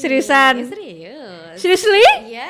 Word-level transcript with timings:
Seriusan? 0.00 0.54
Serius. 0.64 1.56
Seriously? 1.60 2.06
Yeah. 2.32 2.48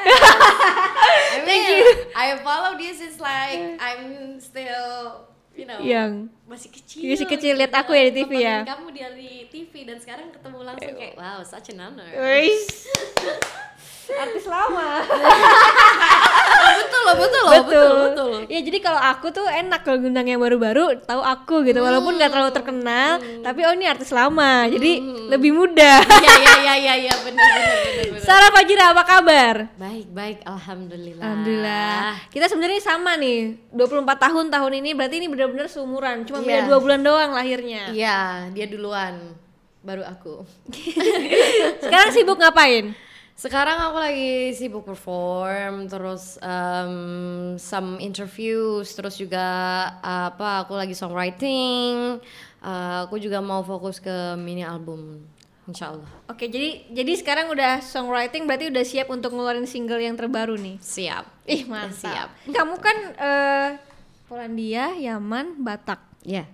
I 1.35 1.43
mean, 1.43 1.83
I 2.15 2.39
follow 2.47 2.79
this 2.79 3.03
is 3.03 3.19
like 3.19 3.75
I'm 3.83 4.39
still 4.39 5.27
you 5.59 5.67
know 5.67 5.83
Yang 5.83 6.31
masih 6.47 6.71
kecil. 6.71 7.03
Masih 7.11 7.27
kecil, 7.27 7.53
lihat 7.59 7.75
aku 7.75 7.91
ya 7.91 8.07
di 8.07 8.15
TV 8.23 8.33
ya? 8.47 8.63
Kamu 8.63 8.95
dari 8.95 9.51
TV 9.51 9.73
dan 9.83 9.99
sekarang 9.99 10.31
ketemu 10.31 10.59
langsung 10.63 10.95
kayak 10.95 11.15
wow, 11.19 11.43
such 11.43 11.75
an 11.75 11.83
honor. 11.83 12.07
Artis 14.11 14.45
lama. 14.45 15.05
betul 16.71 17.01
loh, 17.01 17.15
betul 17.17 17.41
loh, 17.41 17.53
betul. 17.53 17.61
betul, 17.63 17.95
betul. 18.03 18.31
Ya 18.51 18.61
jadi 18.61 18.79
kalau 18.81 18.99
aku 18.99 19.27
tuh 19.31 19.47
enak 19.47 19.81
kalau 19.83 19.99
ngundang 19.99 20.27
yang 20.27 20.39
baru-baru 20.39 20.99
tahu 21.01 21.23
aku 21.23 21.63
gitu 21.63 21.79
walaupun 21.79 22.17
nggak 22.17 22.31
terlalu 22.31 22.51
terkenal 22.51 23.11
tapi 23.41 23.61
oh 23.63 23.73
ini 23.73 23.87
artis 23.87 24.11
lama 24.11 24.67
jadi 24.67 24.93
lebih 25.31 25.53
mudah. 25.53 25.99
Iya, 26.21 26.35
iya, 26.37 26.55
iya, 26.55 26.75
iya, 26.77 26.95
iya, 27.01 27.15
benar, 27.23 27.49
benar, 27.49 28.07
benar. 28.13 28.21
Sarah 28.21 28.51
Fajira 28.53 28.93
apa 28.93 29.03
kabar? 29.03 29.55
Baik, 29.75 30.07
baik, 30.11 30.39
alhamdulillah. 30.45 31.23
Alhamdulillah. 31.25 32.05
Kita 32.29 32.47
sebenarnya 32.47 32.81
sama 32.81 33.17
nih. 33.17 33.57
24 33.73 34.05
tahun 34.21 34.47
tahun 34.49 34.73
ini 34.85 34.91
berarti 34.93 35.17
ini 35.17 35.27
benar-benar 35.27 35.67
seumuran. 35.67 36.29
Cuma 36.29 36.45
beda 36.45 36.61
Iya. 36.61 36.69
dua 36.69 36.79
bulan 36.79 37.01
doang 37.01 37.33
lahirnya. 37.33 37.91
Iya, 37.91 38.19
dia 38.53 38.67
duluan, 38.69 39.33
baru 39.81 40.05
aku. 40.05 40.45
Sekarang 41.85 42.11
sibuk 42.13 42.37
ngapain? 42.37 42.93
Sekarang 43.41 43.81
aku 43.89 43.97
lagi 43.97 44.53
sibuk 44.53 44.85
perform, 44.85 45.89
terus 45.89 46.37
um, 46.45 47.57
some 47.57 47.97
interviews, 47.97 48.93
terus 48.93 49.17
juga 49.17 49.41
apa? 50.05 50.69
Aku 50.69 50.77
lagi 50.77 50.93
songwriting. 50.93 52.21
Uh, 52.61 53.09
aku 53.09 53.17
juga 53.17 53.41
mau 53.41 53.65
fokus 53.65 53.97
ke 53.97 54.37
mini 54.37 54.61
album, 54.61 55.25
insya 55.65 55.97
Allah. 55.97 56.05
Oke, 56.29 56.53
jadi 56.53 56.85
jadi 56.93 57.17
sekarang 57.17 57.49
udah 57.49 57.81
songwriting 57.81 58.45
berarti 58.45 58.69
udah 58.69 58.85
siap 58.85 59.09
untuk 59.09 59.33
ngeluarin 59.33 59.65
single 59.65 60.05
yang 60.05 60.21
terbaru 60.21 60.61
nih. 60.61 60.77
Siap. 60.77 61.49
Ih, 61.49 61.65
Siap. 61.65 61.73
mantap. 61.73 62.29
Kamu 62.45 62.77
kan 62.77 62.97
eh, 63.17 63.69
Polandia, 64.29 64.93
Yaman, 65.01 65.57
Batak. 65.65 66.05
Ya. 66.29 66.45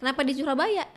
Kenapa 0.00 0.24
di 0.24 0.32
Surabaya? 0.32 0.88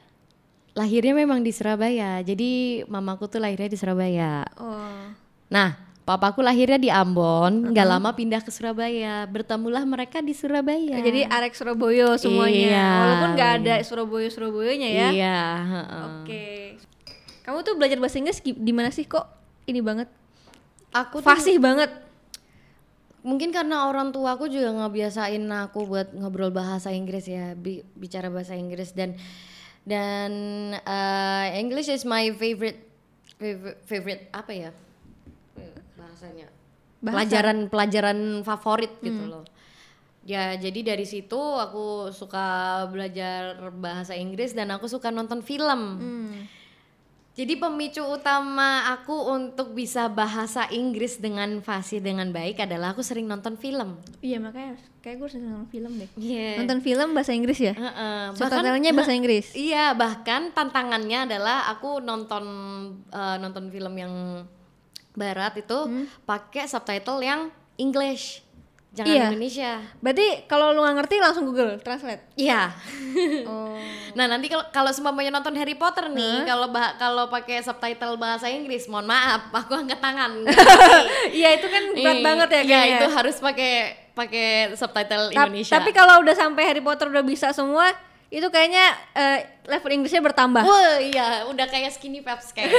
Lahirnya 0.79 1.11
memang 1.11 1.43
di 1.43 1.51
Surabaya. 1.51 2.23
Jadi 2.23 2.81
mamaku 2.87 3.27
tuh 3.27 3.43
lahirnya 3.43 3.67
di 3.67 3.75
Surabaya. 3.75 4.47
Oh. 4.55 5.11
Nah, 5.51 5.75
papaku 6.01 6.39
lahirnya 6.39 6.79
di 6.79 6.87
Ambon, 6.87 7.69
nggak 7.69 7.83
lama 7.85 8.15
pindah 8.15 8.39
ke 8.39 8.47
Surabaya. 8.47 9.27
Bertemulah 9.27 9.83
mereka 9.83 10.23
di 10.23 10.31
Surabaya. 10.31 10.95
Jadi 10.97 11.27
Arek 11.27 11.51
Surabaya 11.51 12.15
semuanya. 12.15 12.63
Iya. 12.71 12.87
Walaupun 12.95 13.29
nggak 13.35 13.51
ada 13.59 13.75
Surabaya 13.83 14.29
Surabayanya 14.31 14.87
ya. 14.89 15.09
Iya. 15.11 15.39
heeh. 15.67 16.03
Oke. 16.23 16.45
Kamu 17.43 17.59
tuh 17.61 17.75
belajar 17.75 17.97
bahasa 17.97 18.15
Inggris 18.15 18.39
di 18.39 18.71
mana 18.71 18.87
sih 18.87 19.03
kok? 19.03 19.25
Ini 19.67 19.83
banget. 19.83 20.07
Aku 20.89 21.19
tuh 21.19 21.27
Fasih 21.27 21.59
banget. 21.59 21.91
mungkin 23.19 23.51
karena 23.51 23.83
orang 23.83 24.15
tua 24.15 24.39
aku 24.39 24.47
juga 24.47 24.71
ngebiasain 24.71 25.43
aku 25.43 25.83
buat 25.83 26.15
ngobrol 26.15 26.55
bahasa 26.55 26.87
Inggris 26.89 27.27
ya, 27.27 27.51
bi- 27.51 27.83
bicara 27.91 28.31
bahasa 28.31 28.55
Inggris 28.55 28.95
dan 28.95 29.11
dan 29.87 30.31
eh, 30.75 31.47
English 31.59 31.91
is 31.91 32.03
my 32.03 32.31
favorite 32.35 32.79
favorite, 33.39 33.79
favorite 33.87 34.23
apa 34.35 34.51
ya 34.51 34.71
bahasanya 35.95 36.47
Bahasa. 36.99 37.15
pelajaran 37.15 37.57
pelajaran 37.71 38.19
favorit 38.43 38.91
gitu 38.99 39.23
loh. 39.27 39.43
Ya 40.27 40.53
jadi 40.59 40.93
dari 40.93 41.07
situ 41.07 41.39
aku 41.39 42.11
suka 42.11 42.85
belajar 42.91 43.71
bahasa 43.79 44.13
Inggris 44.19 44.51
dan 44.51 44.69
aku 44.75 44.85
suka 44.91 45.09
nonton 45.09 45.39
film. 45.39 45.81
Jadi 47.39 47.55
pemicu 47.55 48.03
utama 48.03 48.83
aku 48.91 49.15
untuk 49.31 49.71
bisa 49.71 50.11
bahasa 50.11 50.67
Inggris 50.75 51.23
dengan 51.23 51.63
fasih 51.63 52.03
dengan 52.03 52.27
baik 52.35 52.67
adalah 52.67 52.91
aku 52.91 52.99
sering 52.99 53.31
nonton 53.31 53.55
film. 53.55 53.95
Iya 54.19 54.43
makanya 54.43 54.75
kayak 54.99 55.23
gue 55.23 55.29
sering 55.31 55.47
nonton 55.47 55.71
film 55.71 56.03
deh. 56.03 56.09
Iya. 56.19 56.59
Nonton 56.59 56.83
film 56.83 57.15
bahasa 57.15 57.31
Inggris 57.31 57.63
ya? 57.63 57.71
Heeh, 57.79 58.35
Subtitlenya 58.35 58.91
bahasa 58.91 59.15
Inggris. 59.15 59.55
Iya, 59.55 59.95
bahkan 59.95 60.51
tantangannya 60.51 61.31
adalah 61.31 61.71
aku 61.71 62.03
nonton 62.03 62.43
eh, 63.07 63.35
nonton 63.39 63.71
film 63.71 63.95
yang 63.95 64.43
barat 65.15 65.63
itu 65.63 65.79
pakai 66.27 66.67
subtitle 66.67 67.23
yang 67.23 67.55
English. 67.79 68.43
Jangan 68.99 69.09
Iya. 69.09 69.25
Indonesia. 69.29 69.71
Berarti 69.97 70.27
kalau 70.45 70.69
lu 70.69 70.79
nggak 70.79 70.95
ngerti 70.97 71.15
langsung 71.17 71.43
Google 71.45 71.77
Translate. 71.77 72.35
Iya. 72.35 72.67
Oh. 73.41 73.73
Nah 74.11 74.25
nanti 74.25 74.45
kalau 74.45 74.65
kalau 74.69 74.89
semuanya 74.89 75.31
nonton 75.31 75.55
Harry 75.55 75.73
Potter 75.73 76.05
nih, 76.07 76.43
kalau 76.43 76.67
bah- 76.67 76.93
kalau 76.95 77.25
pakai 77.25 77.57
subtitle 77.59 78.15
bahasa 78.15 78.45
Inggris, 78.45 78.85
mohon 78.85 79.05
maaf, 79.05 79.49
aku 79.49 79.73
angkat 79.75 79.97
tangan. 79.97 80.45
Iya 81.31 81.55
itu 81.55 81.65
kan 81.65 81.83
berat 81.91 82.15
Iya, 82.15 82.23
banget 82.23 82.49
ya 82.49 82.59
Iya 82.59 82.63
kayaknya. 82.69 82.97
itu 82.97 83.07
harus 83.11 83.35
pakai 83.39 83.73
pakai 84.11 84.47
subtitle 84.73 85.25
Ta- 85.27 85.45
Indonesia. 85.45 85.73
Tapi 85.73 85.89
kalau 85.89 86.19
udah 86.19 86.33
sampai 86.33 86.63
Harry 86.65 86.79
Potter 86.79 87.07
udah 87.07 87.23
bisa 87.23 87.49
semua, 87.49 87.89
itu 88.27 88.45
kayaknya 88.47 88.85
eh, 89.11 89.37
level 89.65 89.89
Inggrisnya 89.91 90.21
bertambah. 90.21 90.61
Wah 90.61 90.97
iya 90.99 91.27
udah 91.45 91.65
kayak 91.65 91.89
skinny 91.89 92.19
peps 92.19 92.51
kayak. 92.51 92.69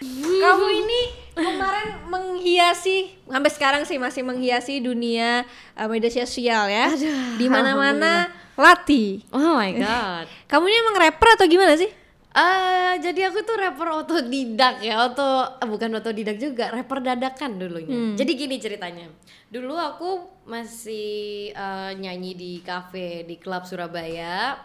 Kamu 0.00 0.66
ini 0.72 1.00
kemarin 1.36 2.08
menghiasi 2.08 3.12
sampai 3.28 3.50
sekarang 3.52 3.82
sih 3.84 4.00
masih 4.00 4.24
menghiasi 4.24 4.80
dunia 4.80 5.44
eh, 5.76 5.88
media 5.88 6.08
sosial 6.08 6.72
ya. 6.72 6.88
Di 7.36 7.46
mana-mana 7.52 8.32
Lati. 8.56 9.24
oh 9.32 9.56
my 9.60 9.72
god. 9.76 10.26
Kamu 10.50 10.64
ini 10.68 10.76
emang 10.80 10.96
rapper 10.96 11.28
atau 11.36 11.46
gimana 11.48 11.76
sih? 11.76 11.88
Eh 12.30 12.92
jadi 13.02 13.28
aku 13.28 13.42
tuh 13.42 13.58
rapper 13.58 13.90
otodidak 13.90 14.80
ya, 14.80 15.04
auto 15.04 15.60
eh, 15.60 15.68
bukan 15.68 15.90
otodidak 16.00 16.40
juga, 16.40 16.72
rapper 16.72 17.04
dadakan 17.04 17.60
dulunya. 17.60 18.16
Jadi 18.16 18.32
gini 18.36 18.56
ceritanya. 18.56 19.04
Dulu 19.52 19.74
aku 19.76 20.10
masih 20.48 21.50
eh, 21.52 21.90
nyanyi 22.00 22.32
di 22.32 22.52
cafe 22.64 23.28
di 23.28 23.36
klub 23.36 23.68
Surabaya. 23.68 24.56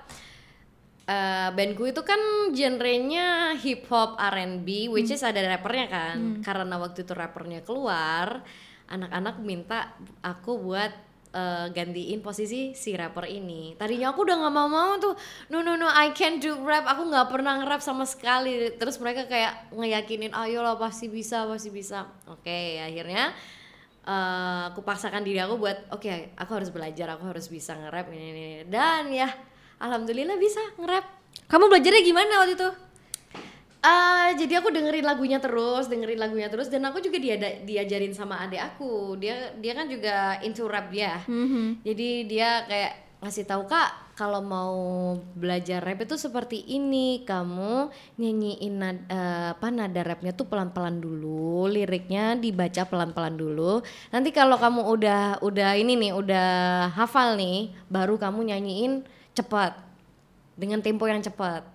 Eh 1.05 1.49
bandku 1.53 1.85
itu 1.85 2.01
kan 2.01 2.17
genrenya 2.49 3.53
hip 3.61 3.85
hop 3.93 4.17
R&B, 4.17 4.89
which 4.89 5.13
is 5.13 5.21
ada 5.21 5.38
rappernya 5.45 5.85
kan. 5.85 6.41
Karena 6.41 6.81
waktu 6.81 7.05
itu 7.05 7.13
rappernya 7.13 7.61
keluar, 7.61 8.41
anak-anak 8.89 9.38
minta 9.38 9.93
aku 10.25 10.57
buat 10.57 10.89
eh, 11.29 11.67
gantiin 11.69 12.25
posisi 12.25 12.73
si 12.73 12.97
rapper 12.97 13.29
ini. 13.29 13.77
Tadinya 13.77 14.17
aku 14.17 14.25
udah 14.25 14.33
nggak 14.33 14.53
mau 14.57 14.66
mau 14.66 14.97
tuh, 14.97 15.13
no 15.53 15.61
no 15.61 15.77
no, 15.77 15.85
I 15.85 16.09
can't 16.09 16.41
do 16.41 16.57
rap. 16.66 16.89
Aku 16.89 17.05
nggak 17.05 17.29
pernah 17.29 17.61
nge-rap 17.61 17.85
sama 17.85 18.09
sekali. 18.09 18.73
Terus 18.73 18.97
mereka 18.97 19.29
kayak 19.29 19.77
ngeyakinin, 19.77 20.33
ayo 20.33 20.66
lah 20.66 20.73
pasti 20.73 21.05
bisa, 21.05 21.45
pasti 21.45 21.69
bisa. 21.69 22.09
Oke, 22.33 22.81
akhirnya 22.81 23.29
eh, 24.09 24.61
aku 24.73 24.81
paksakan 24.81 25.22
diri 25.22 25.37
aku 25.37 25.61
buat, 25.61 25.93
oke, 25.93 26.33
aku 26.33 26.51
harus 26.57 26.73
belajar, 26.73 27.13
aku 27.13 27.29
harus 27.29 27.45
bisa 27.45 27.77
nge-rap 27.77 28.09
ini, 28.09 28.25
ini, 28.33 28.41
ini. 28.41 28.63
Dan 28.66 29.13
ya, 29.13 29.29
alhamdulillah 29.79 30.37
bisa 30.39 30.61
nge-rap. 30.79 31.05
Kamu 31.45 31.69
belajarnya 31.69 32.01
gimana 32.01 32.41
waktu 32.41 32.57
itu? 32.57 32.69
Ah, 33.85 34.33
jadi 34.33 34.65
aku 34.65 34.73
dengerin 34.73 35.05
lagunya 35.05 35.37
terus, 35.37 35.85
dengerin 35.85 36.17
lagunya 36.17 36.49
terus, 36.49 36.73
dan 36.73 36.89
aku 36.89 37.05
juga 37.05 37.21
dia 37.21 37.37
diajarin 37.37 38.17
sama 38.17 38.41
adik 38.41 38.57
aku. 38.57 39.13
Dia 39.21 39.53
dia 39.61 39.77
kan 39.77 39.85
juga 39.85 40.41
into 40.41 40.66
rap 40.66 40.89
ya. 40.89 41.22
Jadi 41.85 42.25
dia 42.25 42.66
kayak 42.66 43.22
ngasih 43.22 43.45
tahu 43.45 43.69
kak, 43.69 44.17
kalau 44.17 44.41
mau 44.41 44.73
belajar 45.37 45.85
rap 45.85 46.01
itu 46.01 46.17
seperti 46.17 46.66
ini, 46.66 47.21
kamu 47.29 47.93
nyanyiin 48.17 48.73
nad- 48.73 49.05
eh, 49.05 49.53
apa 49.53 49.69
nada 49.69 50.01
rapnya 50.01 50.33
tuh 50.33 50.49
pelan-pelan 50.49 50.97
dulu, 50.97 51.69
liriknya 51.69 52.41
dibaca 52.41 52.89
pelan-pelan 52.89 53.37
dulu. 53.37 53.85
Nanti 54.09 54.33
kalau 54.33 54.57
kamu 54.57 54.81
udah 54.81 55.45
udah 55.45 55.78
ini 55.78 55.93
nih, 55.93 56.11
udah 56.17 56.49
hafal 56.97 57.37
nih, 57.37 57.69
baru 57.85 58.17
kamu 58.17 58.49
nyanyiin 58.49 59.05
cepat 59.35 59.78
dengan 60.55 60.79
tempo 60.79 61.03
yang 61.05 61.20
cepat. 61.20 61.67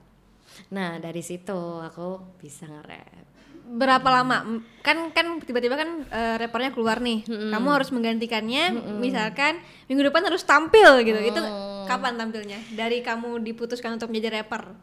Nah 0.73 0.99
dari 0.99 1.21
situ 1.21 1.55
aku 1.85 2.41
bisa 2.41 2.67
nge-rap. 2.67 3.29
Berapa 3.71 4.09
lama? 4.11 4.59
Kan 4.83 5.15
kan 5.15 5.39
tiba-tiba 5.39 5.79
kan 5.79 6.03
eh, 6.11 6.35
rappernya 6.43 6.75
keluar 6.75 6.99
nih. 6.99 7.23
Kamu 7.29 7.69
harus 7.71 7.95
menggantikannya. 7.95 8.99
Misalkan 8.99 9.63
minggu 9.87 10.11
depan 10.11 10.27
harus 10.27 10.43
tampil 10.43 11.07
gitu. 11.07 11.21
Itu 11.23 11.39
kapan 11.87 12.19
tampilnya? 12.19 12.59
Dari 12.75 12.99
kamu 13.05 13.39
diputuskan 13.47 13.95
untuk 13.95 14.11
menjadi 14.11 14.43
rapper. 14.43 14.75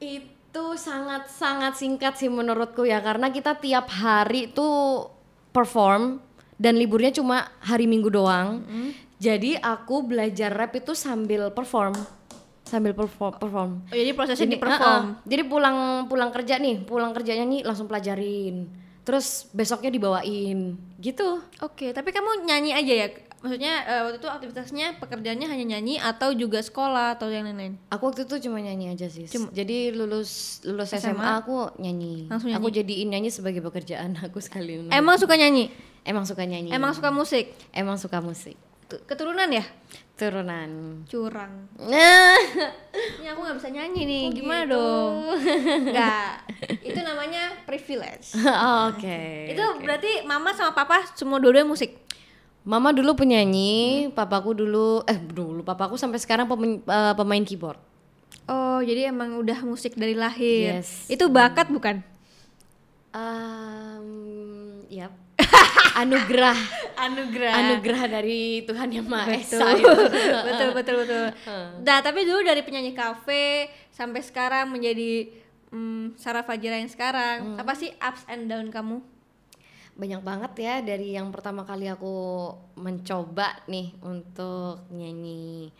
Itu 0.00 0.78
sangat-sangat 0.80 1.76
singkat 1.76 2.16
sih 2.16 2.32
menurutku 2.32 2.88
ya 2.88 3.04
karena 3.04 3.28
kita 3.28 3.60
tiap 3.60 3.92
hari 3.92 4.48
tuh 4.48 5.12
perform 5.52 6.24
dan 6.56 6.80
liburnya 6.80 7.12
cuma 7.12 7.52
hari 7.60 7.84
Minggu 7.84 8.08
doang. 8.08 8.64
Jadi 9.16 9.56
aku 9.56 10.04
belajar 10.04 10.52
rap 10.52 10.76
itu 10.76 10.92
sambil 10.92 11.48
perform. 11.52 11.96
Sambil 12.66 12.92
perform 12.92 13.38
perform. 13.38 13.70
Oh, 13.88 13.96
jadi 13.96 14.12
prosesnya 14.12 14.48
di 14.50 14.58
uh-uh. 14.58 14.64
perform. 14.66 15.04
Jadi 15.24 15.42
pulang 15.46 15.76
pulang 16.10 16.30
kerja 16.34 16.58
nih, 16.58 16.82
pulang 16.84 17.14
kerja 17.16 17.32
nyanyi 17.38 17.64
langsung 17.64 17.88
pelajarin. 17.88 18.66
Terus 19.06 19.46
besoknya 19.54 19.88
dibawain 19.94 20.74
gitu. 20.98 21.40
Oke, 21.62 21.94
tapi 21.94 22.10
kamu 22.10 22.44
nyanyi 22.44 22.74
aja 22.74 22.94
ya? 23.06 23.08
maksudnya 23.46 23.74
eh, 23.86 24.00
waktu 24.02 24.18
itu 24.18 24.28
aktivitasnya 24.28 24.86
pekerjaannya 24.98 25.46
hanya 25.46 25.64
nyanyi 25.76 26.02
atau 26.02 26.34
juga 26.34 26.58
sekolah 26.58 27.14
atau 27.14 27.30
yang 27.30 27.46
lain-lain 27.46 27.78
Aku 27.94 28.10
waktu 28.10 28.26
itu 28.26 28.48
cuma 28.48 28.58
nyanyi 28.58 28.90
aja 28.96 29.06
sih. 29.06 29.28
Jadi 29.30 29.94
lulus 29.94 30.58
lulus 30.66 30.90
SMA, 30.90 31.14
SMA, 31.14 31.30
aku 31.44 31.70
nyanyi. 31.78 32.26
langsung 32.26 32.50
Aku 32.50 32.72
jadiin 32.72 33.12
nyanyi 33.14 33.30
sebagai 33.30 33.62
pekerjaan 33.62 34.18
aku 34.26 34.42
sekali. 34.42 34.90
emang 34.90 35.14
suka 35.20 35.38
nyanyi 35.38 35.70
Emang 36.06 36.26
suka 36.26 36.42
nyanyi. 36.46 36.70
emang 36.74 36.94
suka 36.94 37.10
musik 37.14 37.54
Emang 37.70 37.98
suka 37.98 38.18
musik. 38.18 38.58
Keturunan 38.86 39.50
ya? 39.50 39.64
Turunan. 40.16 41.04
curang. 41.04 41.68
Nah, 41.76 42.40
ini 43.20 43.26
aku 43.28 43.40
nggak 43.44 43.58
bisa 43.60 43.68
nyanyi 43.68 44.02
nih. 44.08 44.24
Gimana 44.32 44.64
dong? 44.64 45.36
Nggak. 45.92 46.32
Itu 46.80 47.00
namanya 47.04 47.52
privilege. 47.68 48.32
Oke. 48.88 49.52
itu 49.52 49.60
berarti 49.84 50.24
mama 50.24 50.56
sama 50.56 50.72
papa 50.72 51.04
semua 51.12 51.36
dua-duanya 51.36 51.68
musik? 51.68 52.00
Mama 52.64 52.96
dulu 52.96 53.12
penyanyi, 53.12 54.08
papaku 54.16 54.56
dulu 54.56 55.04
eh 55.04 55.20
dulu. 55.20 55.60
Papaku 55.60 56.00
sampai 56.00 56.16
sekarang 56.16 56.48
pemain, 56.48 56.80
eh, 56.80 57.14
pemain 57.14 57.44
keyboard. 57.44 57.78
oh 58.48 58.78
jadi 58.80 59.10
emang 59.12 59.36
udah 59.36 59.68
musik 59.68 59.98
dari 59.98 60.14
lahir. 60.16 60.80
Yes. 60.80 61.10
itu 61.12 61.28
bakat 61.28 61.68
bukan? 61.68 62.00
Um, 63.12 64.80
yap. 64.88 65.25
Anugerah, 65.96 66.58
anugerah. 67.00 67.52
Anugerah 67.56 68.02
dari 68.20 68.60
Tuhan 68.68 68.92
yang 68.92 69.08
Maha 69.08 69.32
Esa. 69.32 69.72
itu. 69.72 69.88
betul 70.44 70.68
betul 70.76 70.96
betul. 71.00 71.26
Nah 71.80 72.04
tapi 72.04 72.28
dulu 72.28 72.44
dari 72.44 72.60
penyanyi 72.60 72.92
kafe 72.92 73.72
sampai 73.88 74.20
sekarang 74.20 74.68
menjadi 74.76 75.32
mm, 75.72 76.20
Sarah 76.20 76.44
Fajira 76.44 76.76
yang 76.76 76.92
sekarang 76.92 77.56
apa 77.56 77.72
sih 77.72 77.96
ups 77.96 78.28
and 78.28 78.52
down 78.52 78.68
kamu? 78.68 79.00
Banyak 79.96 80.20
banget 80.20 80.52
ya 80.60 80.74
dari 80.84 81.16
yang 81.16 81.32
pertama 81.32 81.64
kali 81.64 81.88
aku 81.88 82.52
mencoba 82.76 83.64
nih 83.64 83.96
untuk 84.04 84.84
nyanyi 84.92 85.72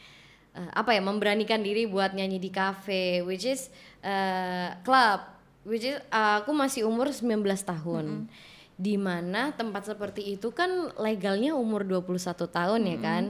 eh, 0.56 0.70
apa 0.72 0.96
ya 0.96 1.04
memberanikan 1.04 1.60
diri 1.60 1.84
buat 1.84 2.16
nyanyi 2.16 2.40
di 2.40 2.48
kafe 2.48 3.20
which 3.20 3.44
is 3.44 3.68
eh, 4.00 4.72
club 4.80 5.20
which 5.68 5.84
is 5.84 6.00
eh, 6.00 6.34
aku 6.40 6.56
masih 6.56 6.88
umur 6.88 7.12
19 7.12 7.44
tahun. 7.44 8.32
Di 8.76 9.00
mana 9.00 9.56
tempat 9.56 9.88
seperti 9.88 10.36
itu 10.36 10.52
kan 10.52 10.92
legalnya 11.00 11.56
umur 11.56 11.80
21 11.80 12.44
tahun 12.44 12.80
ya 12.84 12.96
kan. 13.00 13.24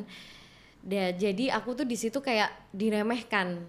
Da- 0.82 1.14
jadi 1.14 1.54
aku 1.54 1.78
tuh 1.78 1.86
di 1.86 1.94
situ 1.94 2.18
kayak 2.18 2.50
diremehkan. 2.74 3.62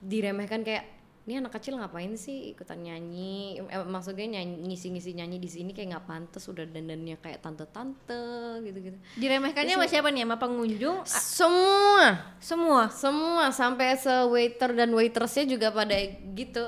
Diremehkan 0.00 0.64
kayak 0.64 0.84
ini 1.24 1.40
anak 1.40 1.56
kecil 1.56 1.80
ngapain 1.80 2.12
sih 2.20 2.52
ikutan 2.52 2.84
nyanyi? 2.84 3.56
Eh, 3.56 3.84
maksudnya 3.88 4.28
nyanyi 4.28 4.60
ngisi-ngisi 4.68 5.16
nyanyi 5.16 5.40
di 5.40 5.48
sini 5.48 5.72
kayak 5.72 5.96
nggak 5.96 6.06
pantas 6.08 6.44
udah 6.52 6.68
dandannya 6.68 7.16
kayak 7.16 7.40
tante-tante 7.40 8.60
gitu-gitu. 8.60 8.96
Diremehkannya 9.16 9.72
sama 9.76 9.88
siapa 9.88 10.08
nih? 10.12 10.28
Sama 10.28 10.36
pengunjung? 10.36 10.96
Semua. 11.08 12.36
Semua? 12.40 12.82
Semua 12.92 13.44
sampai 13.56 13.96
se 13.96 14.12
waiter 14.28 14.76
dan 14.76 14.92
waitressnya 14.92 15.48
juga 15.48 15.72
pada 15.72 15.96
gitu. 16.36 16.64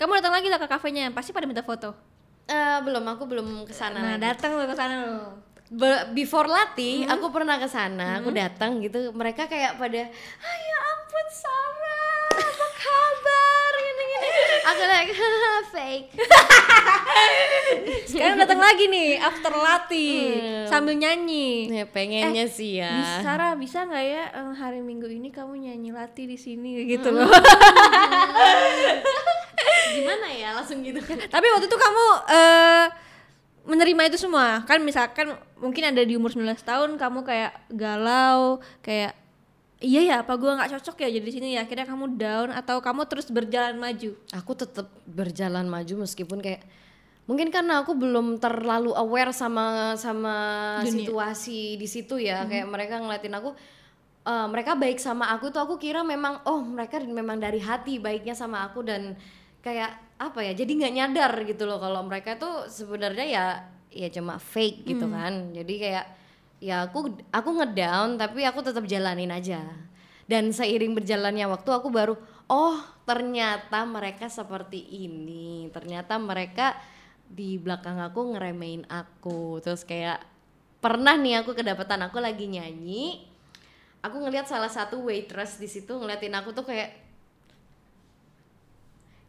Kamu 0.00 0.12
datang 0.20 0.32
lagi 0.32 0.48
lah 0.48 0.60
ke 0.60 0.68
kafenya 0.68 1.12
pasti 1.12 1.36
pada 1.36 1.44
minta 1.44 1.60
foto 1.60 2.15
Eh 2.46 2.78
belum 2.80 3.02
aku 3.04 3.26
belum 3.26 3.66
ke 3.66 3.74
sana 3.74 3.98
nah 3.98 4.16
datang 4.16 4.54
lo 4.54 4.62
ke 4.64 4.76
sana 4.78 4.94
lo 5.02 5.18
Be- 5.66 6.14
before 6.14 6.46
latih 6.46 7.10
aku 7.10 7.34
pernah 7.34 7.58
ke 7.58 7.66
sana 7.66 8.22
aku 8.22 8.30
datang 8.30 8.78
gitu. 8.78 9.10
Mereka 9.10 9.50
kayak 9.50 9.74
pada 9.74 9.98
ayo 10.38 10.76
ampun 10.94 11.26
Sarah 11.26 12.22
apa 12.30 12.66
kabar? 12.78 13.72
Gini 13.74 14.04
gini. 14.06 14.28
Aku 14.62 14.82
like 14.86 15.10
fake. 15.74 16.08
Sekarang 18.14 18.38
datang 18.38 18.62
lagi 18.62 18.86
nih 18.86 19.18
after 19.18 19.50
latih 19.50 20.18
sambil 20.70 20.94
nyanyi. 20.94 21.66
Ya 21.66 21.84
pengennya 21.90 22.46
sih 22.46 22.78
ya. 22.78 23.02
Bisa, 23.02 23.26
Sarah 23.26 23.58
bisa 23.58 23.90
nggak 23.90 24.04
ya 24.06 24.24
eh, 24.38 24.54
hari 24.54 24.86
Minggu 24.86 25.10
ini 25.10 25.34
kamu 25.34 25.66
nyanyi 25.66 25.90
latih 25.90 26.30
di 26.30 26.38
sini? 26.38 26.86
Gitu 26.86 27.10
loh. 27.10 27.26
gimana 29.94 30.26
ya 30.32 30.48
langsung 30.56 30.82
gitu 30.82 30.98
Tapi 31.04 31.46
waktu 31.52 31.66
itu 31.68 31.78
kamu 31.78 32.06
eh 32.32 32.86
menerima 33.66 34.02
itu 34.08 34.18
semua? 34.22 34.62
Kan 34.64 34.80
misalkan 34.86 35.34
mungkin 35.58 35.90
ada 35.90 36.02
di 36.06 36.14
umur 36.14 36.30
19 36.30 36.54
tahun 36.62 36.90
kamu 36.96 37.26
kayak 37.26 37.52
galau 37.74 38.62
kayak 38.80 39.18
iya 39.82 40.00
ya 40.00 40.14
apa 40.24 40.32
gua 40.38 40.56
nggak 40.56 40.78
cocok 40.78 41.04
ya 41.04 41.08
jadi 41.18 41.26
di 41.26 41.32
sini 41.34 41.48
ya? 41.58 41.66
Akhirnya 41.66 41.84
kamu 41.84 42.16
down 42.16 42.48
atau 42.54 42.78
kamu 42.78 43.02
terus 43.10 43.26
berjalan 43.28 43.76
maju? 43.76 44.14
Aku 44.32 44.52
tetap 44.54 44.86
berjalan 45.04 45.66
maju 45.66 46.06
meskipun 46.06 46.38
kayak 46.40 46.62
mungkin 47.26 47.50
karena 47.50 47.82
aku 47.82 47.92
belum 47.98 48.38
terlalu 48.38 48.94
aware 48.94 49.34
sama 49.34 49.98
sama 49.98 50.36
Dunia. 50.86 51.02
situasi 51.02 51.74
di 51.74 51.88
situ 51.90 52.22
ya. 52.22 52.46
Kayak 52.46 52.70
mereka 52.70 53.02
ngeliatin 53.02 53.34
aku 53.34 53.50
eh, 54.24 54.46
mereka 54.46 54.78
baik 54.78 55.02
sama 55.02 55.34
aku 55.34 55.50
tuh 55.50 55.58
aku 55.58 55.74
kira 55.74 56.06
memang 56.06 56.38
oh 56.46 56.62
mereka 56.62 57.02
memang 57.02 57.42
dari 57.42 57.58
hati 57.58 57.98
baiknya 57.98 58.38
sama 58.38 58.62
aku 58.62 58.86
dan 58.86 59.18
kayak 59.66 59.98
apa 60.16 60.38
ya 60.46 60.54
jadi 60.54 60.70
nggak 60.70 60.94
nyadar 60.94 61.32
gitu 61.42 61.66
loh 61.66 61.82
kalau 61.82 62.06
mereka 62.06 62.38
tuh 62.38 62.70
sebenarnya 62.70 63.26
ya 63.26 63.46
ya 63.90 64.08
cuma 64.12 64.38
fake 64.38 64.86
gitu 64.86 65.10
kan. 65.10 65.50
Jadi 65.50 65.74
kayak 65.82 66.06
ya 66.62 66.86
aku 66.86 67.10
aku 67.34 67.50
ngedown 67.58 68.20
tapi 68.20 68.46
aku 68.46 68.62
tetap 68.62 68.86
jalanin 68.86 69.34
aja. 69.34 69.66
Dan 70.26 70.50
seiring 70.54 70.94
berjalannya 70.94 71.46
waktu 71.50 71.70
aku 71.70 71.88
baru 71.90 72.14
oh 72.46 72.78
ternyata 73.02 73.82
mereka 73.88 74.30
seperti 74.30 74.78
ini. 75.02 75.66
Ternyata 75.74 76.20
mereka 76.22 76.78
di 77.26 77.58
belakang 77.58 77.98
aku 77.98 78.36
ngeremehin 78.36 78.86
aku. 78.86 79.58
Terus 79.64 79.82
kayak 79.82 80.22
pernah 80.78 81.18
nih 81.18 81.42
aku 81.42 81.56
kedapatan 81.56 82.06
aku 82.06 82.22
lagi 82.22 82.46
nyanyi 82.46 83.26
aku 84.06 84.22
ngelihat 84.22 84.46
salah 84.46 84.70
satu 84.70 85.02
waitress 85.02 85.58
di 85.58 85.66
situ 85.66 85.90
ngeliatin 85.90 86.30
aku 86.38 86.54
tuh 86.54 86.62
kayak 86.62 87.05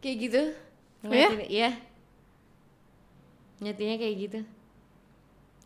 kayak 0.02 0.16
gitu. 0.18 0.42
Ngeliatin 1.02 1.42
iya. 1.46 1.70
Nyatinya 3.58 3.96
kayak 3.98 4.16
gitu. 4.18 4.40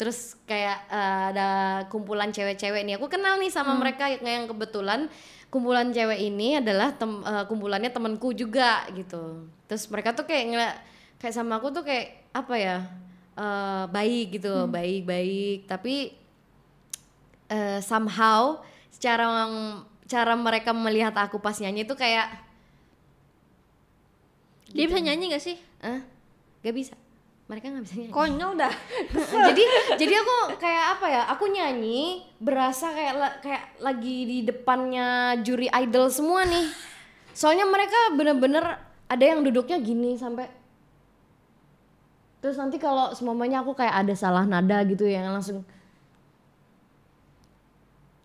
Terus 0.00 0.34
kayak 0.49 0.79
eh, 0.88 1.23
ada 1.32 1.49
kumpulan 1.93 2.32
cewek-cewek 2.32 2.82
nih. 2.84 2.96
Aku 2.96 3.06
kenal 3.06 3.39
nih 3.39 3.53
sama 3.53 3.77
mereka 3.77 4.08
yang, 4.08 4.48
kebetulan 4.48 5.06
kumpulan 5.53 5.93
cewek 5.93 6.17
ini 6.17 6.58
adalah 6.58 6.96
tem, 6.96 7.22
eh, 7.22 7.44
kumpulannya 7.46 7.93
temanku 7.93 8.32
juga 8.32 8.89
gitu. 8.96 9.46
Terus 9.69 9.84
mereka 9.93 10.17
tuh 10.17 10.24
kayak 10.24 10.44
ngeliat 10.48 10.77
kayak 11.20 11.34
sama 11.36 11.60
aku 11.60 11.70
tuh 11.70 11.84
kayak 11.86 12.27
apa 12.32 12.55
ya 12.56 12.77
eh, 13.36 13.84
baik 13.93 14.41
gitu. 14.41 14.67
Baik-baik. 14.67 15.69
Tapi 15.69 16.17
eh, 17.53 17.81
somehow 17.84 18.65
secara 18.89 19.29
cara 20.08 20.34
mereka 20.36 20.77
melihat 20.77 21.17
aku 21.17 21.41
pas 21.41 21.56
nyanyi 21.56 21.89
tuh 21.89 21.96
kayak 21.96 22.52
dia 24.72 24.84
bisa 24.86 25.00
nyanyi 25.00 25.24
gak 25.31 25.43
sih? 25.43 25.56
Eh 25.81 26.00
gak 26.62 26.74
bisa. 26.74 26.94
Mereka 27.46 27.69
nggak 27.69 27.84
bisa 27.84 27.94
nyanyi. 27.98 28.12
Konyol 28.12 28.52
dah. 28.56 28.74
Jadi 29.52 29.62
jadi 29.98 30.14
aku 30.17 30.56
kayak 30.56 30.84
apa 30.96 31.06
ya 31.06 31.22
aku 31.29 31.44
nyanyi 31.46 32.24
berasa 32.38 32.88
kayak 32.88 33.14
la- 33.14 33.36
kayak 33.38 33.76
lagi 33.79 34.17
di 34.24 34.38
depannya 34.41 35.36
juri 35.41 35.69
idol 35.69 36.08
semua 36.08 36.43
nih. 36.43 36.64
Soalnya 37.32 37.64
mereka 37.64 38.17
bener-bener 38.17 38.64
ada 39.06 39.24
yang 39.24 39.44
duduknya 39.44 39.76
gini 39.79 40.17
sampai 40.17 40.48
terus 42.41 42.58
nanti 42.58 42.74
kalau 42.74 43.14
semuanya 43.14 43.62
aku 43.62 43.70
kayak 43.70 44.02
ada 44.02 44.14
salah 44.19 44.43
nada 44.43 44.82
gitu 44.82 45.06
yang 45.06 45.31
langsung 45.31 45.62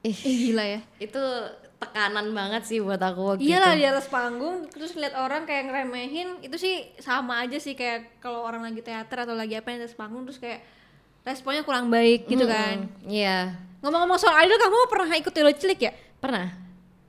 ih 0.02 0.10
Ih, 0.10 0.38
gila 0.50 0.66
ya. 0.66 0.80
itu 0.98 1.22
tekanan 1.78 2.34
banget 2.34 2.66
sih 2.66 2.80
buat 2.82 2.98
aku 2.98 3.38
waktu 3.38 3.46
Iyalah 3.46 3.74
itu 3.74 3.80
di 3.80 3.86
atas 3.86 4.08
panggung 4.08 4.66
terus 4.68 4.98
lihat 4.98 5.14
orang 5.14 5.46
kayak 5.46 5.70
ngeremehin 5.70 6.42
itu 6.42 6.58
sih 6.58 6.90
sama 6.98 7.46
aja 7.46 7.58
sih 7.58 7.78
kayak 7.78 8.18
kalau 8.18 8.42
orang 8.42 8.66
lagi 8.66 8.82
teater 8.82 9.24
atau 9.24 9.38
lagi 9.38 9.54
apa 9.54 9.72
di 9.72 9.86
atas 9.86 9.94
panggung 9.94 10.26
terus 10.26 10.38
kayak 10.38 10.66
responnya 11.22 11.62
kurang 11.62 11.88
baik 11.88 12.26
gitu 12.26 12.44
kan. 12.44 12.90
iya 13.04 13.54
Ngomong-ngomong 13.78 14.18
soal 14.18 14.42
idol 14.42 14.58
kamu 14.58 14.78
pernah 14.90 15.10
ikut 15.14 15.30
Idol 15.30 15.54
Cilik 15.54 15.80
ya? 15.80 15.94
pernah 16.18 16.50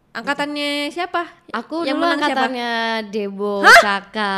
Angkatannya 0.09 0.91
siapa? 0.91 1.25
aku 1.49 1.87
Yang 1.87 1.97
dulu 1.97 2.05
menang 2.05 2.19
siapa? 2.19 2.29
angkatannya 2.29 2.73
Debo 3.09 3.55
Caka 3.63 4.37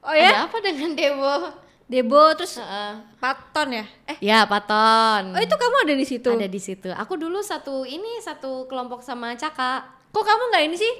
Oh 0.00 0.12
ya? 0.12 0.28
ada 0.30 0.40
apa 0.46 0.56
dengan 0.60 0.92
Debo 0.92 1.34
Debo 1.84 2.32
terus 2.32 2.56
Heeh. 2.56 2.92
Paton 3.20 3.68
ya? 3.70 3.84
Eh, 4.08 4.16
Ya, 4.18 4.48
Paton. 4.48 5.36
oh 5.36 5.42
itu 5.42 5.52
kamu 5.52 5.76
ada 5.84 5.94
di 5.94 6.06
situ. 6.08 6.30
Ada 6.32 6.48
di 6.48 6.56
situ. 6.56 6.88
Aku 6.90 7.14
dulu 7.14 7.44
satu 7.44 7.84
ini 7.84 8.18
satu 8.18 8.64
kelompok 8.64 9.04
sama 9.04 9.36
Caka. 9.36 9.84
Kok 10.08 10.24
kamu 10.24 10.42
nggak 10.48 10.64
ini 10.64 10.76
sih? 10.76 10.94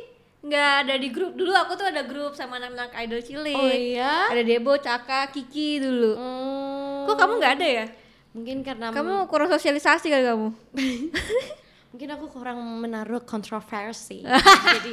Nggak 0.44 0.72
ada 0.84 0.94
di 1.00 1.08
grup. 1.08 1.32
Dulu 1.32 1.50
aku 1.50 1.72
tuh 1.74 1.88
ada 1.88 2.04
grup 2.04 2.36
sama 2.36 2.60
anak-anak 2.60 2.92
Idol 3.00 3.20
Cilik. 3.20 3.56
Oh 3.56 3.64
iya? 3.64 4.28
Ada 4.28 4.44
Debo, 4.44 4.76
Caka, 4.76 5.32
Kiki 5.32 5.80
dulu. 5.80 6.12
Hmm, 6.20 7.08
Kok 7.08 7.16
kamu 7.16 7.32
nggak 7.40 7.54
ada 7.56 7.68
ya? 7.80 7.86
mungkin 8.34 8.66
karena 8.66 8.90
Kamu 8.90 9.30
kurang 9.30 9.46
sosialisasi 9.48 10.10
kali 10.10 10.26
kamu. 10.26 10.48
mungkin 11.94 12.08
aku 12.10 12.26
kurang 12.28 12.58
menaruh 12.82 13.22
kontroversi. 13.22 14.26
Jadi 14.74 14.92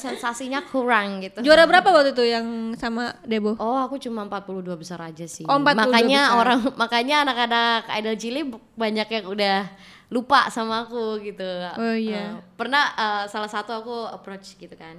sensasinya 0.00 0.64
kurang 0.64 1.20
gitu. 1.20 1.44
Juara 1.44 1.68
berapa 1.68 1.84
waktu 1.92 2.16
itu 2.16 2.24
yang 2.24 2.72
sama 2.80 3.12
Debo? 3.28 3.60
Oh, 3.60 3.76
aku 3.76 4.00
cuma 4.00 4.24
42 4.24 4.64
besar 4.80 4.96
aja 5.04 5.28
sih. 5.28 5.44
Oh, 5.44 5.60
42 5.60 5.76
makanya 5.76 6.22
besar. 6.24 6.40
orang 6.40 6.60
makanya 6.80 7.16
anak-anak 7.28 7.82
idol 8.00 8.16
Chili 8.16 8.40
banyak 8.80 9.08
yang 9.12 9.24
udah 9.28 9.56
lupa 10.08 10.48
sama 10.48 10.88
aku 10.88 11.20
gitu. 11.20 11.46
Oh, 11.76 11.94
iya. 11.94 12.40
Eh, 12.40 12.56
pernah 12.56 12.96
eh, 12.96 13.24
salah 13.28 13.52
satu 13.52 13.76
aku 13.76 14.08
approach 14.08 14.56
gitu 14.56 14.72
kan. 14.74 14.98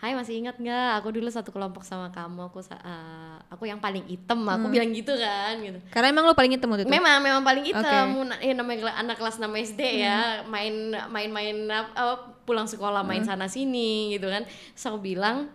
Hai 0.00 0.16
masih 0.16 0.40
ingat 0.40 0.56
nggak? 0.56 1.04
Aku 1.04 1.12
dulu 1.12 1.28
satu 1.28 1.52
kelompok 1.52 1.84
sama 1.84 2.08
kamu. 2.08 2.48
Aku 2.48 2.64
eh, 2.64 3.36
aku 3.52 3.68
yang 3.68 3.76
paling 3.76 4.00
hitam. 4.08 4.40
Aku 4.48 4.66
Hmm. 4.66 4.72
bilang 4.72 4.88
gitu 4.96 5.12
kan 5.12 5.60
gitu. 5.60 5.76
Karena 5.92 6.08
emang 6.08 6.24
lo 6.24 6.32
paling 6.32 6.56
hitam 6.56 6.72
waktu 6.72 6.88
itu. 6.88 6.90
Memang 6.90 7.20
memang 7.20 7.44
paling 7.44 7.68
hitam. 7.68 8.24
Na- 8.24 8.40
Ya, 8.40 8.56
namanya 8.56 8.96
anak 8.96 9.20
kelas 9.20 9.36
6 9.36 9.52
SD 9.52 10.00
ya, 10.00 10.40
main 10.48 10.96
main-main 11.12 11.52
ap- 11.68 11.92
apa, 11.92 12.14
pulang 12.48 12.64
sekolah 12.64 13.04
main 13.04 13.28
sana 13.28 13.44
sini 13.44 14.16
gitu 14.16 14.32
kan. 14.32 14.48
Terus 14.48 14.88
aku 14.88 14.98
bilang 15.04 15.52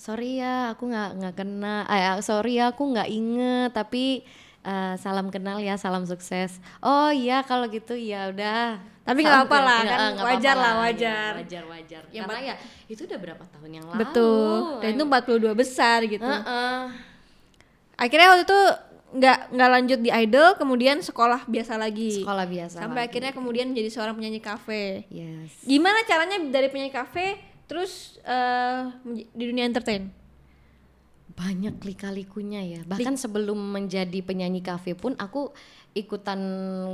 sorry 0.00 0.40
ya 0.40 0.72
aku 0.72 0.88
nggak 0.88 1.10
nggak 1.14 1.34
kena 1.36 1.86
eh, 1.86 2.18
sorry 2.18 2.58
ya 2.58 2.72
aku 2.72 2.90
nggak 2.90 3.06
inget 3.06 3.70
tapi 3.70 4.26
eh, 4.62 4.94
salam 4.96 5.28
kenal 5.28 5.58
ya 5.58 5.74
salam 5.74 6.02
sukses 6.02 6.56
oh 6.78 7.10
iya 7.10 7.42
kalau 7.42 7.66
gitu 7.66 7.92
ya 7.92 8.28
udah 8.28 8.78
Tapi 9.02 9.18
nggak 9.20 9.34
apa-apa 9.42 9.58
lah, 9.60 9.80
kan 9.82 9.98
Eh, 9.98 10.08
nggak 10.12 10.26
wajar 10.28 10.54
lah, 10.54 10.62
ya, 10.68 10.80
wajar. 10.80 11.30
wajar 11.36 11.62
wajar 11.66 12.02
Yang 12.08 12.22
karena 12.24 12.40
ya 12.40 12.54
itu 12.86 13.02
udah 13.02 13.18
berapa 13.18 13.44
tahun 13.48 13.70
yang 13.72 13.84
lalu 13.84 13.98
Betul. 13.98 14.58
Dan 14.78 14.90
itu 14.92 15.04
42 15.04 15.54
besar 15.56 15.98
gitu. 16.04 16.22
Heeh. 16.22 16.78
Akhirnya 17.94 18.28
waktu 18.30 18.44
itu 18.44 18.60
nggak 19.12 19.38
nggak 19.50 19.70
lanjut 19.70 19.98
di 19.98 20.10
idol, 20.10 20.48
kemudian 20.54 20.96
sekolah 20.98 21.44
biasa 21.44 21.76
lagi. 21.76 22.16
sekolah 22.16 22.46
biasa 22.46 22.76
Sampai 22.78 23.02
lagi. 23.02 23.08
akhirnya 23.10 23.32
kemudian 23.32 23.66
jadi 23.70 23.90
seorang 23.90 24.14
penyanyi 24.14 24.40
kafe. 24.40 25.04
yes 25.08 25.50
Gimana 25.62 26.00
caranya 26.02 26.38
dari 26.40 26.70
penyanyi 26.70 26.92
kafe 26.92 27.36
terus 27.64 28.16
menj- 29.02 29.26
di 29.28 29.44
dunia 29.44 29.66
entertain? 29.66 30.14
Banyak 31.32 31.80
lika-likunya 31.82 32.60
ya. 32.62 32.80
Bahkan 32.84 33.16
sebelum 33.16 33.56
menjadi 33.56 34.20
penyanyi 34.20 34.60
kafe 34.60 34.92
pun 34.92 35.16
aku 35.16 35.52
ikutan 35.96 36.40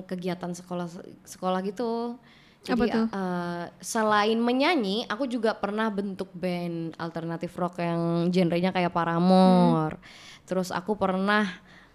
kegiatan 0.07 0.55
sekolah 0.55 0.89
sekolah 1.27 1.61
gitu. 1.67 2.17
Jadi 2.63 2.75
Apa 2.75 2.85
tuh? 2.91 3.07
eh, 3.11 3.65
selain 3.79 4.39
menyanyi 4.39 5.07
aku 5.07 5.31
juga 5.31 5.55
pernah 5.55 5.87
bentuk 5.91 6.31
band 6.35 6.99
alternatif 6.99 7.55
rock 7.55 7.79
yang 7.79 8.31
genrenya 8.35 8.75
kayak 8.75 8.95
Paramore. 8.95 9.99
Terus 10.47 10.75
aku 10.75 10.99
pernah 10.99 11.47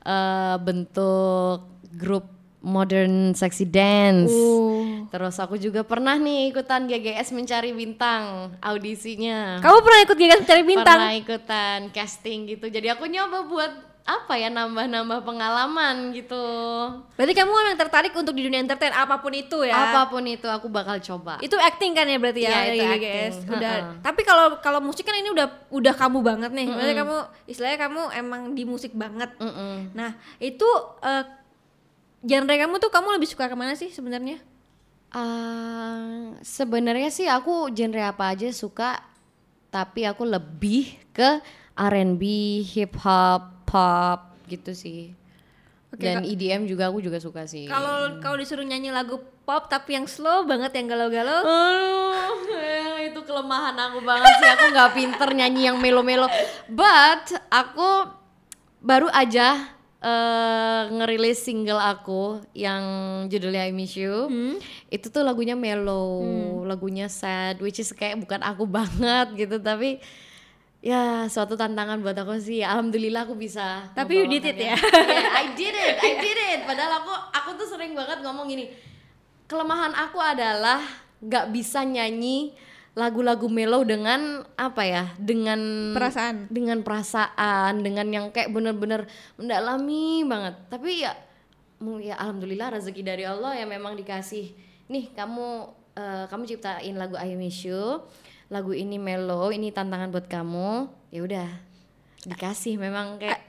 eh, 0.04 0.58
bentuk 0.60 1.68
grup 1.94 2.43
modern 2.64 3.14
sexy 3.34 3.64
dance 3.64 4.32
Oh. 4.32 5.04
terus 5.10 5.36
aku 5.36 5.56
juga 5.56 5.84
pernah 5.84 6.16
nih 6.16 6.50
ikutan 6.50 6.84
GGS 6.84 7.30
mencari 7.30 7.70
bintang 7.70 8.56
audisinya 8.58 9.60
Kamu 9.60 9.78
pernah 9.80 10.00
ikut 10.02 10.18
gigas 10.18 10.40
mencari 10.42 10.64
bintang? 10.64 10.98
pernah 10.98 11.14
ikutan 11.14 11.80
casting 11.90 12.48
gitu 12.48 12.66
jadi 12.68 12.96
aku 12.96 13.06
nyoba 13.06 13.44
buat 13.44 13.72
apa 14.04 14.36
ya 14.36 14.48
nambah-nambah 14.50 15.24
pengalaman 15.24 16.12
gitu 16.12 16.36
Berarti 17.16 17.34
kamu 17.34 17.52
emang 17.54 17.78
tertarik 17.78 18.12
untuk 18.12 18.32
di 18.32 18.44
dunia 18.44 18.60
entertain 18.60 18.92
apa 18.92 19.16
pun 19.18 19.32
itu 19.32 19.64
ya? 19.64 19.72
apa 19.72 20.08
pun 20.08 20.20
itu 20.22 20.44
aku 20.44 20.68
bakal 20.68 21.00
coba 21.00 21.40
Itu 21.40 21.56
acting 21.56 21.92
kan 21.94 22.04
ya 22.06 22.18
berarti 22.18 22.42
ya, 22.42 22.52
Iya, 22.52 22.60
itu 22.70 22.84
GGS. 22.84 22.96
acting. 23.40 23.52
Udah. 23.54 23.72
Heeh. 23.74 24.04
Tapi 24.04 24.22
kalau 24.22 24.46
kalau 24.60 24.80
musik 24.80 25.04
kan 25.04 25.16
ini 25.16 25.32
udah 25.32 25.48
udah 25.70 25.94
kamu 25.94 26.20
banget 26.20 26.52
nih. 26.52 26.68
Berarti 26.68 26.96
kamu 26.98 27.16
istilahnya 27.48 27.80
kamu 27.80 28.02
emang 28.18 28.42
di 28.52 28.64
musik 28.66 28.92
banget. 28.92 29.32
Mm-mm. 29.38 29.96
Nah, 29.96 30.12
itu 30.38 30.68
eh, 31.00 31.24
genre 32.24 32.56
kamu 32.56 32.76
tuh 32.80 32.92
kamu 32.92 33.20
lebih 33.20 33.30
suka 33.30 33.52
ke 33.52 33.56
mana 33.56 33.76
sih 33.76 33.92
sebenarnya? 33.92 34.40
Ah, 35.14 36.34
sebenarnya 36.42 37.14
sih 37.14 37.30
aku 37.30 37.70
genre 37.70 38.02
apa 38.02 38.34
aja 38.34 38.50
suka 38.50 38.98
tapi 39.70 40.10
aku 40.10 40.26
lebih 40.26 40.98
ke 41.14 41.38
R&B 41.78 42.24
hip 42.66 42.98
hop 42.98 43.66
pop 43.70 44.34
gitu 44.50 44.74
sih 44.74 45.14
Oke, 45.94 46.02
dan 46.02 46.26
EDM 46.26 46.66
juga 46.66 46.90
aku 46.90 47.02
juga 47.06 47.22
suka 47.22 47.46
sih 47.46 47.70
Kalau 47.70 48.18
kalau 48.18 48.42
disuruh 48.42 48.66
nyanyi 48.66 48.90
lagu 48.90 49.22
pop 49.46 49.70
tapi 49.70 49.94
yang 49.94 50.10
slow 50.10 50.48
banget 50.50 50.74
yang 50.74 50.90
galau-galau, 50.90 51.44
Aduh, 51.46 52.98
itu 53.04 53.20
kelemahan 53.28 53.76
aku 53.76 54.00
banget 54.02 54.32
sih. 54.40 54.50
Aku 54.56 54.66
nggak 54.72 54.92
pinter 54.96 55.30
nyanyi 55.36 55.68
yang 55.68 55.78
melo-melo. 55.84 56.32
But 56.72 57.28
aku 57.52 58.08
baru 58.80 59.12
aja 59.12 59.73
eh, 60.04 60.82
ngerilis 60.92 61.40
single 61.40 61.80
aku 61.80 62.44
yang 62.52 62.84
judulnya 63.32 63.64
I 63.64 63.72
Miss 63.72 63.96
You. 63.96 64.28
Itu 64.92 65.08
tuh 65.08 65.24
lagunya 65.24 65.56
mellow, 65.56 66.22
lagunya 66.68 67.08
sad, 67.08 67.64
which 67.64 67.80
is 67.80 67.90
kayak 67.96 68.20
bukan 68.20 68.44
aku 68.44 68.68
banget 68.78 69.48
gitu. 69.48 69.64
Tapi 69.64 70.04
ya 70.84 71.32
suatu 71.32 71.56
tantangan 71.56 72.04
buat 72.04 72.20
aku 72.20 72.36
sih. 72.44 72.60
Alhamdulillah 72.60 73.24
aku 73.24 73.40
bisa. 73.40 73.88
Tapi 73.96 74.20
you 74.20 74.28
did 74.28 74.44
it 74.44 74.60
ya? 74.60 74.76
Yeah, 75.14 75.32
I 75.32 75.46
did 75.56 75.72
it, 75.72 75.96
I 76.04 76.12
did 76.20 76.38
it. 76.38 76.60
Padahal 76.68 77.00
aku 77.00 77.14
aku 77.32 77.50
tuh 77.56 77.68
sering 77.72 77.96
banget 77.96 78.20
ngomong 78.20 78.52
gini. 78.52 78.68
Kelemahan 79.48 79.96
aku 79.96 80.20
adalah 80.20 80.84
nggak 81.24 81.56
bisa 81.56 81.88
nyanyi 81.88 82.52
lagu-lagu 82.94 83.50
mellow 83.50 83.82
dengan 83.82 84.46
apa 84.54 84.86
ya? 84.86 85.04
Dengan 85.18 85.94
perasaan. 85.98 86.46
dengan 86.54 86.86
perasaan, 86.86 87.82
dengan 87.82 88.06
yang 88.14 88.26
kayak 88.30 88.54
bener-bener 88.54 89.10
mendalami 89.38 90.22
banget. 90.30 90.56
Tapi 90.70 91.02
ya, 91.02 91.18
ya 92.02 92.16
alhamdulillah 92.22 92.78
rezeki 92.78 93.02
dari 93.02 93.26
Allah 93.26 93.58
ya 93.58 93.66
memang 93.66 93.98
dikasih. 93.98 94.54
Nih 94.94 95.10
kamu 95.18 95.74
eh, 95.98 96.26
kamu 96.30 96.44
ciptain 96.46 96.94
lagu 96.94 97.18
I 97.18 97.34
Miss 97.34 97.66
You, 97.66 98.06
lagu 98.54 98.78
ini 98.78 99.02
mellow, 99.02 99.50
ini 99.50 99.74
tantangan 99.74 100.14
buat 100.14 100.30
kamu. 100.30 100.86
Ya 101.10 101.22
udah, 101.26 101.50
dikasih 102.30 102.78
memang 102.78 103.18
kayak 103.18 103.42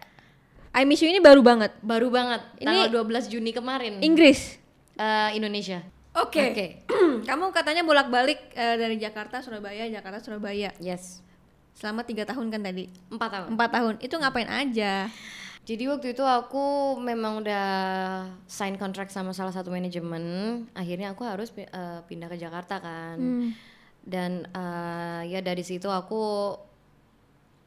I 0.74 0.88
Miss 0.88 1.04
You 1.04 1.12
ini 1.12 1.20
baru 1.20 1.44
banget. 1.44 1.70
baru 1.84 2.08
banget 2.08 2.40
Ini- 2.58 2.66
tanggal 2.66 3.04
12 3.06 3.28
Juni 3.28 3.52
kemarin 3.52 4.00
Inggris. 4.00 4.56
Eh, 4.96 5.30
Indonesia. 5.36 5.84
Oke. 6.14 6.54
Oke. 6.54 6.66
kamu 7.28 7.50
katanya 7.50 7.82
bolak-balik 7.82 8.54
eh, 8.54 8.76
dari 8.78 8.96
Jakarta 9.02 9.42
Surabaya, 9.42 9.90
Jakarta 9.90 10.22
Surabaya. 10.22 10.70
Yes. 10.78 11.20
Selama 11.74 12.06
tiga 12.06 12.22
tahun 12.22 12.54
kan 12.54 12.62
tadi. 12.62 12.86
Empat 13.10 13.30
tahun. 13.34 13.48
Empat 13.58 13.70
tahun. 13.74 13.94
Itu 13.98 14.14
ngapain 14.22 14.46
aja? 14.46 15.10
Jadi 15.64 15.88
waktu 15.88 16.12
itu 16.12 16.20
aku 16.22 16.94
memang 17.00 17.40
udah 17.40 17.66
sign 18.46 18.76
kontrak 18.76 19.08
sama 19.10 19.34
salah 19.34 19.50
satu 19.50 19.72
manajemen. 19.74 20.22
Akhirnya 20.76 21.10
aku 21.16 21.26
harus 21.26 21.50
eh, 21.58 21.66
pindah 22.06 22.30
ke 22.30 22.38
Jakarta 22.38 22.78
kan. 22.78 23.18
Dan 24.04 24.46
eh, 24.46 25.22
ya 25.34 25.40
dari 25.42 25.66
situ 25.66 25.90
aku 25.90 26.54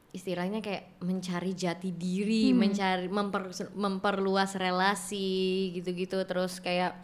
istilahnya 0.08 0.64
kayak 0.64 1.04
mencari 1.04 1.52
jati 1.52 1.92
diri, 1.92 2.56
mencari 2.56 3.12
memper- 3.12 3.76
memperluas 3.76 4.56
relasi 4.56 5.68
gitu-gitu. 5.76 6.24
Terus 6.24 6.64
kayak 6.64 6.96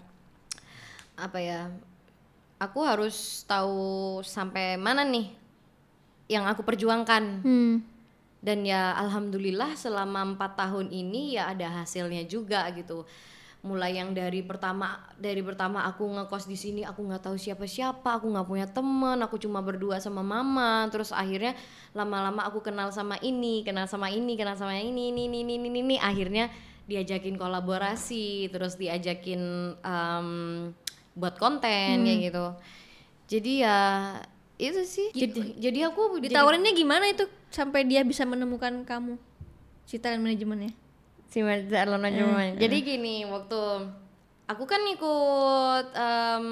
apa 1.15 1.39
ya? 1.39 1.71
Aku 2.59 2.81
harus 2.87 3.43
tahu 3.45 4.21
sampai 4.23 4.79
mana 4.79 5.03
nih 5.05 5.31
yang 6.31 6.49
aku 6.49 6.65
perjuangkan 6.65 7.45
Hmm. 7.45 7.85
dan 8.41 8.65
ya 8.65 8.97
alhamdulillah 8.97 9.77
selama 9.77 10.37
empat 10.37 10.57
tahun 10.57 10.89
ini 10.89 11.37
ya 11.37 11.53
ada 11.53 11.85
hasilnya 11.85 12.25
juga 12.25 12.65
gitu 12.73 13.05
mulai 13.65 13.97
yang 13.97 14.13
dari 14.13 14.45
pertama 14.45 15.01
dari 15.17 15.41
pertama 15.41 15.89
aku 15.89 16.05
ngekos 16.05 16.45
di 16.45 16.53
sini 16.53 16.85
aku 16.85 17.01
nggak 17.01 17.25
tahu 17.25 17.37
siapa 17.41 17.65
siapa 17.65 18.21
aku 18.21 18.29
nggak 18.29 18.45
punya 18.45 18.69
teman 18.69 19.17
aku 19.25 19.41
cuma 19.41 19.65
berdua 19.65 19.97
sama 20.05 20.21
mama 20.21 20.85
terus 20.93 21.17
akhirnya 21.17 21.57
lama-lama 21.97 22.45
aku 22.45 22.61
kenal 22.61 22.93
sama 22.93 23.17
ini 23.25 23.65
kenal 23.65 23.89
sama 23.89 24.13
ini 24.13 24.37
kenal 24.37 24.53
sama 24.57 24.77
ini 24.77 25.09
ini 25.09 25.25
ini 25.29 25.41
ini 25.49 25.57
ini, 25.57 25.81
ini. 25.81 25.97
akhirnya 25.97 26.53
diajakin 26.85 27.41
kolaborasi 27.41 28.53
terus 28.53 28.77
diajakin 28.77 29.41
em, 29.81 30.29
buat 31.15 31.35
konten 31.35 32.03
kayak 32.03 32.21
gitu 32.25 32.47
jadi 33.27 33.53
ya 33.61 33.79
itu 34.55 34.83
sih 34.83 35.09
jadi 35.11 35.41
jadi 35.59 35.79
aku 35.89 36.19
jadi- 36.19 36.31
Ditawarinnya 36.31 36.73
gimana 36.73 37.07
itu 37.07 37.25
sampai 37.49 37.83
dia 37.83 38.03
bisa 38.03 38.23
menemukan 38.23 38.83
kamu? 38.83 39.15
Si 39.85 39.97
talent 39.97 40.23
manajemennya. 40.23 40.75
si 41.27 41.43
calon 41.43 41.99
manajemen. 41.99 42.55
Jadi 42.55 42.77
gini, 42.81 43.23
waktu 43.25 43.59
aku 44.45 44.65
kan 44.65 44.79
ikut 44.89 45.87
em, 45.93 46.47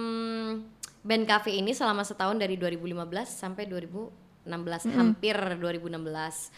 band 1.00 1.24
cafe 1.24 1.54
ini 1.54 1.70
selama 1.70 2.02
setahun 2.02 2.34
dari 2.34 2.54
2015 2.54 2.98
sampai 3.28 3.66
2016, 3.66 4.10
hampir 4.90 5.38
2016. 5.54 6.50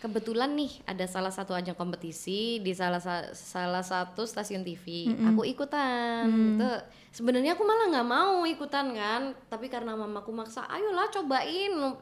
Kebetulan 0.00 0.56
nih 0.56 0.72
ada 0.82 1.04
salah 1.04 1.28
satu 1.28 1.52
ajang 1.52 1.76
kompetisi 1.76 2.56
di 2.56 2.72
salah 2.72 2.98
sa- 2.98 3.30
salah 3.30 3.84
satu 3.84 4.24
stasiun 4.24 4.64
TV. 4.64 5.12
Aku 5.28 5.44
ikutan. 5.44 6.24
Itu 6.56 6.68
sebenarnya 7.12 7.52
aku 7.52 7.62
malah 7.62 7.86
nggak 7.90 8.08
mau 8.08 8.42
ikutan 8.42 8.90
kan, 8.90 9.22
tapi 9.46 9.68
karena 9.68 9.92
mamaku 9.92 10.32
maksa, 10.32 10.64
ayolah 10.66 11.08
cobain. 11.10 12.00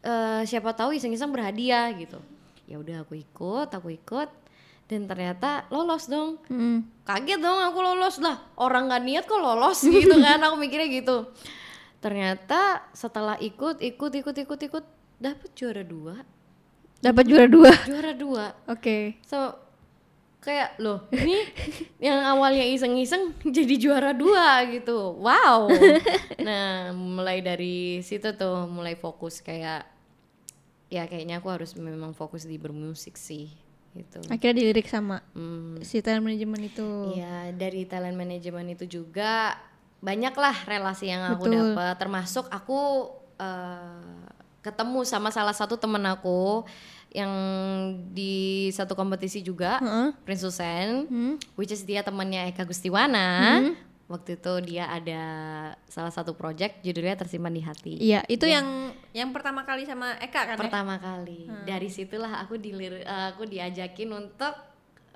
Eh, 0.00 0.42
siapa 0.44 0.72
tahu 0.72 0.92
iseng-iseng 0.92 1.28
berhadiah 1.28 1.92
gitu. 1.92 2.16
Ya 2.64 2.78
udah 2.78 3.04
aku 3.04 3.14
ikut, 3.14 3.68
aku 3.68 3.92
ikut 3.92 4.32
dan 4.86 5.04
ternyata 5.04 5.66
lolos 5.68 6.06
dong 6.06 6.38
Hmm. 6.46 6.86
kaget 7.02 7.42
dong 7.42 7.58
aku 7.60 7.78
lolos 7.80 8.16
lah 8.16 8.38
orang 8.54 8.86
nggak 8.86 9.02
niat 9.02 9.24
kok 9.26 9.34
lolos 9.36 9.82
gitu 9.90 10.14
kan 10.16 10.38
aku 10.38 10.54
mikirnya 10.54 10.86
gitu 10.88 11.26
ternyata 11.98 12.86
setelah 12.92 13.34
ikut 13.36 13.82
ikut 13.82 14.12
ikut 14.14 14.36
ikut 14.36 14.60
ikut 14.62 14.84
dapet 15.18 15.50
juara 15.54 15.82
dua 15.82 16.22
Dapat 17.00 17.24
juara 17.28 17.48
dua. 17.48 17.72
juara 17.88 18.12
dua. 18.16 18.44
Oke. 18.68 19.20
so 19.24 19.66
kayak 20.46 20.78
loh 20.78 21.02
ini 21.10 21.42
yang 21.98 22.22
awalnya 22.22 22.62
iseng-iseng 22.62 23.34
jadi 23.42 23.74
juara 23.74 24.14
dua 24.14 24.62
gitu. 24.70 25.18
Wow. 25.18 25.66
Nah 26.46 26.94
mulai 26.94 27.42
dari 27.42 27.98
situ 28.06 28.30
tuh 28.38 28.70
mulai 28.70 28.94
fokus 28.94 29.42
kayak 29.42 29.82
ya 30.86 31.02
kayaknya 31.10 31.42
aku 31.42 31.50
harus 31.50 31.74
memang 31.74 32.14
fokus 32.14 32.46
di 32.46 32.54
bermusik 32.62 33.18
sih 33.18 33.50
gitu. 33.98 34.22
Akhirnya 34.30 34.62
dilirik 34.62 34.86
sama 34.86 35.18
Hmm, 35.34 35.82
si 35.82 35.98
talent 35.98 36.22
manajemen 36.22 36.62
itu. 36.70 37.18
Iya 37.18 37.50
dari 37.50 37.82
talent 37.90 38.14
management 38.14 38.78
itu 38.78 39.02
juga 39.02 39.58
banyaklah 39.98 40.54
relasi 40.70 41.10
yang 41.10 41.26
aku 41.26 41.50
dapat 41.50 41.98
termasuk 41.98 42.46
aku 42.54 43.10
eh, 43.42 44.25
ketemu 44.66 45.00
sama 45.02 45.30
salah 45.30 45.52
satu 45.52 45.74
temen 45.74 46.02
aku 46.02 46.66
yang 47.08 47.30
di 48.10 48.34
satu 48.68 48.92
kompetisi 48.92 49.40
juga 49.40 49.78
Heeh. 49.78 50.08
Prince 50.22 50.42
Hussein 50.42 51.06
Hmm. 51.06 51.34
which 51.54 51.70
is 51.70 51.80
dia 51.80 52.02
temannya 52.02 52.50
Eka 52.50 52.66
Gustiwana 52.66 53.62
waktu 54.06 54.36
itu 54.36 54.52
dia 54.64 54.86
ada 54.86 55.22
salah 55.86 56.10
satu 56.10 56.30
project 56.32 56.78
judulnya 56.80 57.16
tersimpan 57.16 57.50
di 57.50 57.58
hati 57.60 57.94
Iya, 57.96 58.22
itu 58.26 58.44
yang 58.44 58.66
yang 59.10 59.30
pertama 59.30 59.62
kali 59.62 59.82
sama 59.82 60.14
Eka 60.18 60.42
kan 60.44 60.54
ya? 60.54 60.60
pertama 60.60 60.94
kali 60.96 61.46
dari 61.64 61.86
situlah 61.88 62.38
aku 62.38 62.54
dilir 62.54 63.00
eh, 63.00 63.24
aku 63.30 63.46
diajakin 63.46 64.10
untuk 64.12 64.54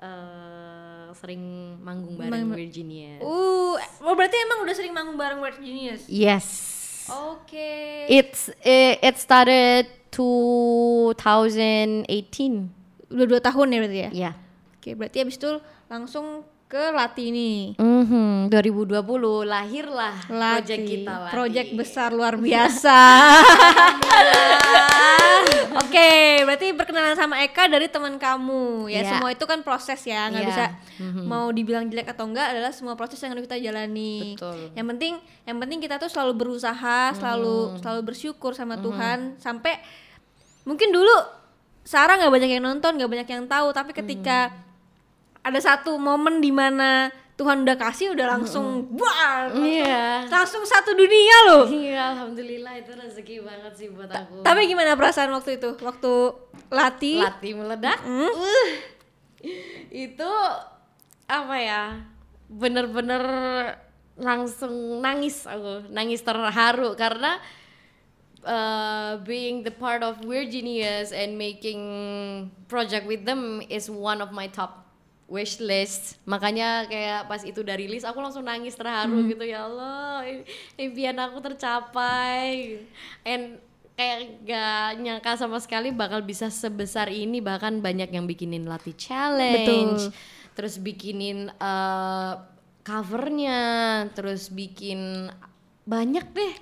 eh, 0.01 1.07
sering 1.13 1.43
manggung 1.79 2.15
bareng 2.15 2.49
Virginia 2.49 3.19
Uh, 3.19 3.75
oh 4.01 4.13
berarti 4.13 4.35
emang 4.41 4.63
udah 4.63 4.75
sering 4.75 4.91
manggung 4.91 5.15
bareng 5.15 5.39
Genius. 5.55 6.07
yes 6.07 6.47
Oke. 7.09 8.05
it's 8.11 8.53
it, 8.61 8.99
it 9.01 9.15
started 9.17 9.87
2018 10.13 12.05
Udah 13.11 13.25
dua 13.27 13.41
tahun 13.43 13.67
ya 13.73 13.79
berarti 13.83 13.99
ya? 13.99 14.09
ya 14.11 14.31
Oke, 14.81 14.97
berarti 14.97 15.21
abis 15.21 15.37
itu 15.37 15.61
langsung 15.93 16.41
ke 16.71 16.83
Lati 16.89 17.25
nih. 17.29 17.57
Mhm, 17.75 18.47
2020 18.47 19.43
lahirlah 19.43 20.15
Lati. 20.25 20.55
project 20.55 20.81
kita 20.87 21.13
Lati. 21.19 21.31
Project 21.35 21.69
besar 21.83 22.09
luar 22.09 22.39
biasa. 22.39 22.97
Oke, 25.71 26.41
berarti 26.41 26.71
perkenalan 26.71 27.15
sama 27.15 27.39
Eka 27.41 27.67
dari 27.67 27.87
teman 27.87 28.15
kamu. 28.15 28.87
Ya, 28.87 29.03
Iya. 29.03 29.09
semua 29.11 29.29
itu 29.31 29.43
kan 29.43 29.59
proses 29.61 29.99
ya, 30.01 30.27
nggak 30.27 30.41
Iya. 30.41 30.47
bisa 30.47 30.63
mau 31.21 31.51
dibilang 31.51 31.83
jelek 31.87 32.07
atau 32.07 32.23
enggak 32.23 32.49
adalah 32.49 32.71
semua 32.71 32.93
proses 32.95 33.19
yang 33.19 33.31
harus 33.31 33.43
kita 33.43 33.57
jalani. 33.57 34.35
Betul. 34.35 34.71
Yang 34.71 34.85
penting 34.87 35.13
yang 35.43 35.57
penting 35.59 35.77
kita 35.79 35.95
tuh 35.97 36.07
selalu 36.07 36.31
berusaha, 36.37 37.11
selalu 37.13 37.77
selalu 37.79 38.01
bersyukur 38.05 38.51
sama 38.51 38.77
Tuhan 38.77 39.35
sampai 39.37 39.77
mungkin 40.63 40.91
dulu 40.91 41.13
Sarah 41.81 42.13
nggak 42.15 42.31
banyak 42.31 42.51
yang 42.51 42.63
nonton, 42.63 42.91
nggak 42.93 43.09
banyak 43.09 43.29
yang 43.29 43.43
tahu, 43.45 43.67
tapi 43.73 43.91
ketika 43.91 44.53
ada 45.41 45.59
satu 45.59 45.97
momen 45.97 46.41
di 46.41 46.53
mana 46.53 47.09
Tuhan 47.41 47.65
udah 47.65 47.73
kasih 47.73 48.13
udah 48.13 48.37
langsung 48.37 48.85
wah 48.93 49.49
iya. 49.57 50.29
langsung 50.29 50.61
satu 50.61 50.93
dunia 50.93 51.37
loh. 51.49 51.65
Iya 51.65 52.13
alhamdulillah 52.13 52.77
itu 52.77 52.93
rezeki 52.93 53.41
banget 53.41 53.73
sih 53.73 53.87
buat 53.89 54.13
aku. 54.13 54.45
tapi 54.45 54.69
gimana 54.69 54.93
perasaan 54.93 55.33
waktu 55.33 55.57
itu? 55.57 55.73
Waktu 55.81 56.13
latih? 56.69 57.25
Lati 57.25 57.49
meledak? 57.57 57.97
Hmm? 58.05 58.29
uh, 58.29 58.69
itu 59.89 60.31
apa 61.25 61.55
ya? 61.57 61.83
Bener-bener 62.45 63.23
langsung 64.21 65.01
nangis 65.01 65.49
aku 65.49 65.89
nangis 65.89 66.21
terharu 66.21 66.93
karena 66.93 67.41
uh, 68.45 69.17
being 69.25 69.65
the 69.65 69.73
part 69.73 70.05
of 70.05 70.21
Weird 70.21 70.53
Genius 70.53 71.09
and 71.09 71.41
making 71.41 71.81
project 72.69 73.09
with 73.09 73.25
them 73.25 73.65
is 73.65 73.89
one 73.89 74.21
of 74.21 74.29
my 74.29 74.45
top 74.45 74.90
wish 75.31 75.63
list. 75.63 76.19
Makanya 76.27 76.91
kayak 76.91 77.31
pas 77.31 77.41
itu 77.47 77.63
udah 77.63 77.79
rilis 77.79 78.03
aku 78.03 78.19
langsung 78.19 78.43
nangis 78.43 78.75
terharu 78.75 79.23
gitu 79.31 79.47
ya 79.47 79.63
Allah 79.63 80.27
im- 80.27 80.45
impian 80.75 81.15
aku 81.15 81.39
tercapai. 81.39 82.83
And 83.23 83.63
kayak 83.95 84.43
gak 84.43 84.87
nyangka 84.99 85.31
sama 85.39 85.57
sekali 85.63 85.95
bakal 85.95 86.19
bisa 86.25 86.51
sebesar 86.51 87.07
ini 87.07 87.39
bahkan 87.39 87.79
banyak 87.79 88.11
yang 88.11 88.25
bikinin 88.25 88.65
latih 88.65 88.97
challenge 88.97 90.09
Betul. 90.09 90.57
terus 90.57 90.75
bikinin 90.81 91.53
eh, 91.53 92.33
covernya 92.81 93.59
terus 94.17 94.49
bikin 94.49 95.29
banyak 95.85 96.25
deh. 96.33 96.53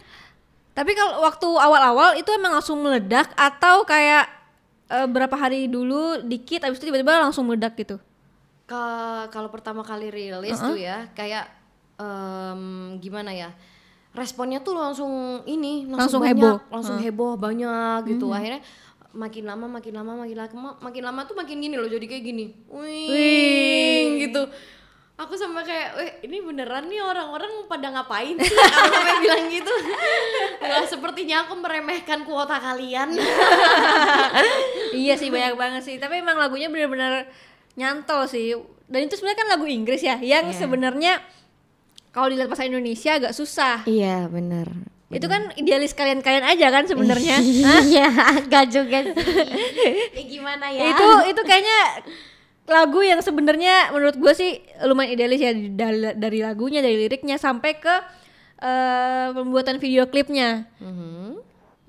Tapi 0.75 0.91
kalau 0.95 1.23
waktu 1.23 1.47
awal-awal 1.47 2.15
itu 2.15 2.27
emang 2.31 2.55
langsung 2.59 2.79
meledak 2.83 3.31
atau 3.39 3.87
kayak 3.87 4.27
eh, 4.91 5.07
berapa 5.07 5.35
hari 5.37 5.71
dulu 5.71 6.21
dikit 6.25 6.67
abis 6.67 6.81
itu 6.81 6.91
tiba-tiba 6.91 7.23
langsung 7.23 7.47
meledak 7.47 7.77
gitu 7.79 8.03
kalau 9.27 9.49
pertama 9.49 9.81
kali 9.81 10.07
rilis 10.07 10.57
tuh 10.57 10.77
ya 10.77 11.09
kayak 11.11 11.49
em, 11.95 12.61
gimana 12.97 13.33
ya 13.33 13.49
responnya 14.09 14.59
tuh 14.59 14.73
langsung 14.73 15.41
ini 15.43 15.85
Langsung 15.85 16.21
langsung, 16.21 16.21
banyak, 16.21 16.37
heboh. 16.37 16.57
langsung 16.69 16.97
heboh 16.97 17.33
banyak 17.35 17.99
gitu. 18.09 18.29
Akhirnya 18.29 18.61
makin 19.09 19.41
lama 19.43 19.65
makin 19.65 19.93
lama 19.95 20.11
makin 20.17 20.37
lama 20.37 20.69
makin 20.79 21.01
lama 21.01 21.21
tuh 21.25 21.33
makin 21.33 21.57
gini 21.57 21.75
loh 21.77 21.85
jadi 21.85 22.05
kayak 22.05 22.23
gini. 22.23 22.45
Wing 22.69 24.21
gitu. 24.21 24.45
Aku 25.19 25.35
sama 25.35 25.59
kayak 25.61 25.89
weh 25.93 26.11
ini 26.25 26.39
beneran 26.39 26.87
nih 26.87 27.03
orang-orang 27.03 27.67
pada 27.67 27.91
ngapain 27.91 28.39
sih? 28.39 28.55
Kalau 28.55 28.87
sampai 28.87 29.15
bilang 29.23 29.45
gitu. 29.51 29.73
Wah 30.63 30.85
sepertinya 30.87 31.43
aku 31.43 31.59
meremehkan 31.59 32.23
kuota 32.23 32.55
kalian. 32.55 33.13
Iya 34.89 35.13
sih 35.15 35.29
banyak 35.29 35.53
banget 35.53 35.81
sih. 35.85 35.95
Tapi 36.01 36.19
emang 36.19 36.35
lagunya 36.35 36.65
benar-benar 36.67 37.29
nyantol 37.79 38.27
sih. 38.27 38.59
Dan 38.91 39.07
itu 39.07 39.15
sebenarnya 39.15 39.39
kan 39.39 39.49
lagu 39.55 39.65
Inggris 39.65 40.03
ya 40.03 40.19
yang 40.19 40.51
sebenarnya 40.51 41.23
kalau 42.11 42.27
dilihat 42.27 42.51
bahasa 42.51 42.67
Indonesia 42.67 43.15
agak 43.15 43.31
susah. 43.31 43.87
Iya 43.87 44.27
bener 44.27 44.67
itu 45.09 45.25
kan 45.25 45.49
idealis 45.57 45.97
kalian-kalian 45.97 46.45
aja 46.45 46.67
kan 46.69 46.85
sebenarnya? 46.85 47.41
Iya, 47.89 48.07
gak 48.51 48.65
juga 48.69 48.97
sih. 49.09 49.13
ya 50.17 50.23
gimana 50.29 50.69
ya? 50.69 50.93
itu 50.93 51.07
itu 51.33 51.41
kayaknya 51.41 51.79
lagu 52.69 53.01
yang 53.01 53.17
sebenarnya 53.25 53.89
menurut 53.89 54.13
gue 54.21 54.33
sih 54.37 54.61
lumayan 54.85 55.17
idealis 55.17 55.41
ya 55.41 55.51
dari, 55.57 56.13
dari 56.13 56.39
lagunya 56.45 56.85
dari 56.85 57.01
liriknya 57.01 57.41
sampai 57.41 57.81
ke 57.81 57.95
eh, 58.61 59.27
pembuatan 59.33 59.81
video 59.81 60.05
klipnya. 60.05 60.69
Mhm, 60.77 61.38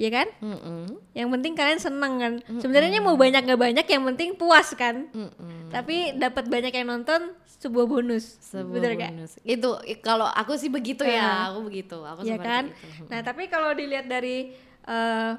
ya 0.00 0.08
kan 0.08 0.28
mhm, 0.40 0.96
yang 1.12 1.28
penting 1.28 1.52
kalian 1.52 1.76
seneng 1.76 2.12
kan 2.16 2.32
sebenarnya 2.56 2.98
mau 2.98 3.14
banyak 3.14 3.44
nggak 3.44 3.60
banyak 3.60 3.84
yang 3.84 4.02
penting 4.06 4.32
puas 4.32 4.72
kan 4.72 5.12
mhm. 5.12 5.68
tapi 5.68 6.16
dapat 6.16 6.48
banyak 6.48 6.72
yang 6.72 6.88
nonton 6.88 7.36
sebuah 7.60 7.84
bonus 7.84 8.40
Sebuah 8.40 8.72
bener 8.72 8.92
gak? 8.96 9.12
bonus. 9.12 9.32
Itu 9.44 9.76
i- 9.84 10.00
kalau 10.00 10.24
aku 10.24 10.56
sih 10.56 10.72
begitu 10.72 11.04
ya, 11.04 11.52
aku 11.52 11.68
begitu. 11.68 12.00
Aku 12.00 12.24
ya 12.24 12.40
kan 12.40 12.72
itu. 12.72 13.04
nah 13.06 13.20
tapi 13.20 13.44
kalau 13.46 13.76
dilihat 13.76 14.08
dari 14.08 14.56
eh, 14.82 15.32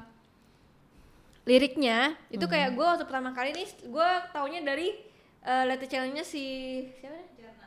liriknya 1.42 2.14
itu 2.30 2.46
kayak 2.46 2.70
gue 2.72 2.86
waktu 2.86 3.02
pertama 3.02 3.34
kali 3.34 3.50
nih 3.50 3.66
gue 3.82 4.08
taunya 4.30 4.62
dari 4.62 4.94
uh, 5.42 5.66
Leti 5.66 5.90
challenge-nya 5.90 6.22
si 6.22 6.44
siapa 6.94 7.18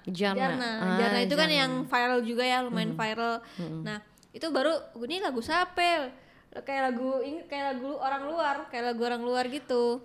Jarna. 0.07 0.37
Jarna. 0.39 0.71
Ah, 0.71 0.95
Jarna 0.95 1.19
itu 1.19 1.35
kan 1.35 1.49
Jarna. 1.49 1.59
yang 1.59 1.71
viral 1.83 2.19
juga 2.21 2.43
ya, 2.45 2.61
lumayan 2.61 2.93
viral. 2.93 3.41
Nah, 3.81 3.97
itu 4.31 4.47
baru 4.47 4.71
ini 5.01 5.17
lagu 5.17 5.41
siapa? 5.41 6.13
Kayak 6.63 6.93
lagu 6.93 7.19
ini 7.19 7.43
kayak 7.51 7.75
lagu 7.75 7.99
orang 7.99 8.23
luar, 8.31 8.55
kayak 8.71 8.95
lagu 8.95 9.01
orang 9.03 9.21
luar 9.27 9.43
gitu. 9.51 9.99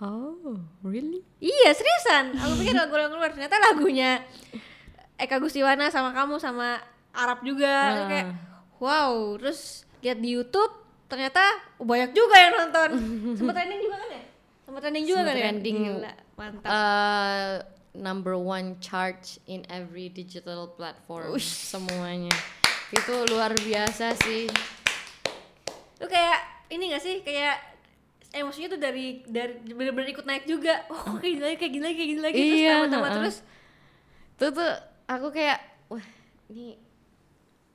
Oh, 0.00 0.56
really? 0.80 1.20
Iya, 1.44 1.76
seriusan. 1.76 2.32
Aku 2.40 2.56
pikir 2.56 2.72
lagu 2.72 2.96
orang 2.96 3.12
luar, 3.12 3.30
ternyata 3.36 3.60
lagunya 3.60 4.24
Eka 5.20 5.36
Gustiwana 5.36 5.92
sama 5.92 6.16
kamu 6.16 6.40
sama 6.40 6.80
Arab 7.12 7.44
juga. 7.44 7.76
Terus 7.92 8.08
Kayak 8.08 8.26
wow, 8.80 9.12
terus 9.36 9.60
lihat 10.00 10.18
di 10.24 10.40
YouTube 10.40 10.72
ternyata 11.04 11.42
banyak 11.76 12.16
juga 12.16 12.36
yang 12.40 12.54
nonton. 12.64 12.90
Sempat 13.38 13.54
trending 13.60 13.80
juga 13.84 13.96
kan 14.00 14.08
ya? 14.08 14.22
Sempat 14.64 14.80
trending 14.88 15.04
juga 15.04 15.20
Sempet 15.20 15.34
kan 15.36 15.42
trending. 15.44 15.76
ya? 15.76 15.84
Gila, 15.92 16.12
mantap. 16.40 16.70
Uh, 16.72 17.52
number 17.92 18.34
one 18.40 18.80
chart 18.80 19.20
in 19.44 19.68
every 19.68 20.08
digital 20.08 20.72
platform 20.72 21.36
semuanya. 21.36 22.32
Itu 22.88 23.28
luar 23.28 23.52
biasa 23.52 24.16
sih. 24.24 24.48
Lu 26.00 26.06
kayak 26.06 26.38
ini 26.72 26.90
gak 26.90 27.02
sih 27.02 27.20
kayak 27.20 27.60
emosinya 28.30 28.72
tuh 28.72 28.80
dari 28.80 29.20
dari 29.26 29.52
bener-bener 29.66 30.10
ikut 30.10 30.24
naik 30.24 30.44
juga. 30.44 30.82
Oh, 30.90 31.18
kayak 31.18 31.32
gini 31.36 31.42
lagi, 31.42 31.56
kayak 31.58 31.72
gini 31.72 31.84
lagi, 31.84 31.96
kayak 31.96 32.10
gini 32.10 32.22
lagi 32.22 32.38
terus 32.40 32.58
Iya, 32.58 32.72
tambah-tambah 32.72 33.04
heeh. 33.06 33.18
terus 33.20 33.36
Tuh 34.34 34.50
tuh 34.50 34.72
aku 35.04 35.26
kayak 35.30 35.58
wah, 35.86 36.06
ini 36.48 36.80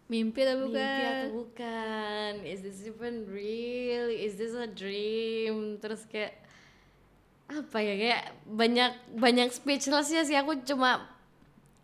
mimpi 0.06 0.42
atau 0.42 0.66
bukan? 0.66 0.74
mimpi 0.74 1.04
atau 1.06 1.30
bukan? 1.36 2.32
Is 2.42 2.60
this 2.62 2.82
even 2.84 3.26
real? 3.30 4.10
Is 4.10 4.34
this 4.36 4.54
a 4.54 4.66
dream? 4.66 5.78
Terus 5.78 6.06
kayak 6.06 6.34
apa 7.46 7.78
ya 7.78 7.94
kayak 7.94 8.24
banyak 8.50 8.92
banyak 9.22 9.54
speechlessnya 9.54 10.26
sih 10.26 10.34
aku 10.34 10.66
cuma 10.66 11.06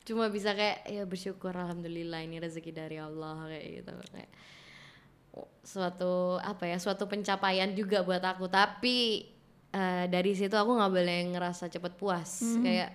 cuma 0.01 0.25
bisa 0.25 0.57
kayak 0.57 0.89
ya 0.89 1.05
bersyukur 1.05 1.53
alhamdulillah 1.53 2.25
ini 2.25 2.41
rezeki 2.41 2.73
dari 2.73 2.97
Allah 2.97 3.45
kayak 3.45 3.85
gitu 3.85 3.93
kayak 4.09 4.31
suatu 5.61 6.41
apa 6.41 6.67
ya 6.67 6.77
suatu 6.81 7.07
pencapaian 7.07 7.71
juga 7.71 8.03
buat 8.03 8.21
aku. 8.21 8.51
Tapi 8.51 9.27
uh, 9.71 10.05
dari 10.07 10.35
situ 10.35 10.53
aku 10.53 10.75
nggak 10.75 10.91
boleh 10.91 11.19
ngerasa 11.35 11.71
cepet 11.71 11.93
puas. 11.95 12.43
Hmm. 12.43 12.63
kayak 12.63 12.89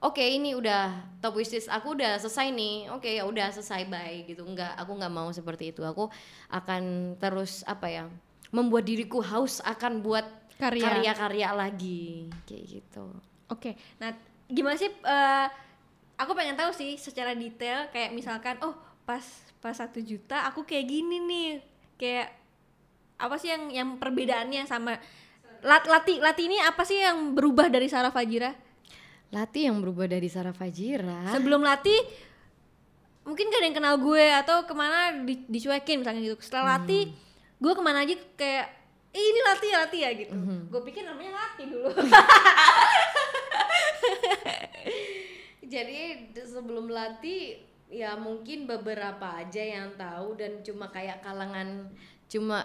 oke 0.00 0.16
okay, 0.16 0.38
ini 0.38 0.56
udah 0.56 1.18
top 1.20 1.36
wishlist 1.36 1.68
aku 1.68 1.98
udah 1.98 2.18
selesai 2.22 2.50
nih. 2.54 2.76
Oke 2.94 3.10
okay, 3.10 3.12
ya 3.18 3.24
udah 3.26 3.50
selesai 3.50 3.86
bye 3.90 4.24
gitu. 4.26 4.46
Enggak 4.46 4.74
aku 4.78 4.92
nggak 4.94 5.12
mau 5.12 5.28
seperti 5.34 5.74
itu. 5.74 5.82
Aku 5.82 6.08
akan 6.50 7.14
terus 7.18 7.66
apa 7.66 7.90
ya 7.90 8.04
membuat 8.50 8.86
diriku 8.86 9.22
haus 9.22 9.62
akan 9.62 10.02
buat 10.02 10.26
karya-karya 10.58 11.50
lagi. 11.54 12.30
Kayak 12.46 12.64
gitu. 12.80 13.04
Oke 13.50 13.74
okay. 13.74 13.74
nah 13.98 14.14
gimana 14.50 14.74
sih 14.74 14.90
uh, 15.06 15.46
aku 16.20 16.36
pengen 16.36 16.58
tahu 16.58 16.74
sih 16.74 16.98
secara 17.00 17.32
detail 17.32 17.88
kayak 17.94 18.12
misalkan 18.12 18.58
oh 18.60 18.76
pas 19.08 19.24
pas 19.64 19.72
satu 19.72 20.02
juta 20.04 20.44
aku 20.44 20.68
kayak 20.68 20.86
gini 20.90 21.16
nih 21.22 21.48
kayak 22.00 22.32
apa 23.20 23.36
sih 23.36 23.52
yang 23.52 23.68
yang 23.68 23.88
perbedaannya 24.00 24.64
sama 24.64 24.96
lat 25.60 25.84
lati 25.84 26.16
lati 26.24 26.48
ini 26.48 26.56
apa 26.64 26.88
sih 26.88 27.04
yang 27.04 27.36
berubah 27.36 27.68
dari 27.68 27.84
Sarah 27.92 28.08
Fajira 28.08 28.70
Lati 29.30 29.70
yang 29.70 29.78
berubah 29.78 30.10
dari 30.10 30.26
Sarah 30.26 30.50
Fajira. 30.50 31.30
Sebelum 31.30 31.62
Lati 31.62 31.94
mungkin 33.22 33.46
gak 33.46 33.62
ada 33.62 33.66
yang 33.70 33.78
kenal 33.78 33.94
gue 34.02 34.26
atau 34.42 34.66
ke 34.66 34.74
mana 34.74 35.22
di, 35.22 35.46
dicuekin 35.46 36.02
misalnya 36.02 36.18
gitu. 36.26 36.36
Setelah 36.42 36.66
hmm. 36.66 36.74
Lati 36.74 37.00
gue 37.62 37.72
ke 37.78 37.82
mana 37.82 38.02
aja 38.02 38.18
kayak 38.34 38.66
eh, 39.14 39.22
ini 39.22 39.40
Lati 39.46 39.66
ya 39.70 39.76
Lati 39.86 39.98
ya 40.02 40.10
gitu. 40.18 40.34
Hmm. 40.34 40.66
Gue 40.66 40.82
pikir 40.82 41.06
namanya 41.06 41.38
Lati 41.38 41.62
dulu. 41.70 41.94
Jadi 45.70 46.34
sebelum 46.34 46.90
Lati 46.90 47.54
ya 47.90 48.14
mungkin 48.14 48.70
beberapa 48.70 49.42
aja 49.42 49.60
yang 49.60 49.92
tahu 49.98 50.38
dan 50.38 50.62
cuma 50.62 50.86
kayak 50.88 51.20
kalangan 51.20 51.90
cuma 52.30 52.62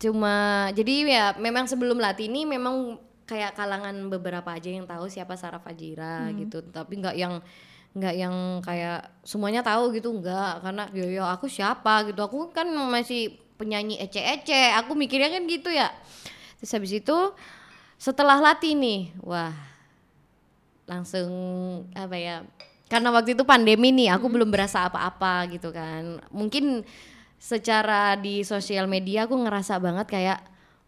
cuma 0.00 0.66
jadi 0.72 0.94
ya 1.06 1.26
memang 1.38 1.68
sebelum 1.68 2.00
Lati 2.00 2.26
ini 2.26 2.42
memang 2.48 2.98
kayak 3.32 3.54
kalangan 3.54 3.94
beberapa 4.10 4.50
aja 4.52 4.68
yang 4.68 4.84
tahu 4.84 5.06
siapa 5.06 5.38
Sarah 5.38 5.62
Fajira 5.62 6.28
hmm. 6.28 6.34
gitu. 6.46 6.58
Tapi 6.68 7.00
nggak 7.00 7.16
yang 7.16 7.40
nggak 7.92 8.14
yang 8.16 8.34
kayak 8.64 9.08
semuanya 9.22 9.64
tahu 9.64 9.94
gitu 9.94 10.10
nggak. 10.10 10.60
Karena 10.60 10.84
yo 10.92 11.06
yo 11.06 11.24
aku 11.24 11.46
siapa? 11.46 12.04
gitu. 12.10 12.20
Aku 12.20 12.50
kan 12.50 12.68
masih 12.68 13.38
penyanyi 13.56 13.96
ece-ece. 14.02 14.74
Aku 14.82 14.92
mikirnya 14.92 15.32
kan 15.32 15.46
gitu 15.48 15.70
ya. 15.72 15.88
Terus 16.60 16.72
habis 16.74 16.92
itu 16.92 17.18
setelah 17.96 18.42
latih 18.42 18.74
nih 18.74 19.14
wah 19.22 19.54
langsung 20.90 21.30
apa 21.94 22.18
ya 22.18 22.42
karena 22.92 23.08
waktu 23.08 23.32
itu 23.32 23.48
pandemi 23.48 23.88
nih 23.88 24.12
aku 24.12 24.28
hmm. 24.28 24.34
belum 24.36 24.48
berasa 24.52 24.84
apa-apa 24.84 25.48
gitu 25.48 25.72
kan 25.72 26.20
mungkin 26.28 26.84
secara 27.40 28.20
di 28.20 28.44
sosial 28.44 28.84
media 28.84 29.24
aku 29.24 29.34
ngerasa 29.40 29.80
banget 29.80 30.06
kayak 30.12 30.38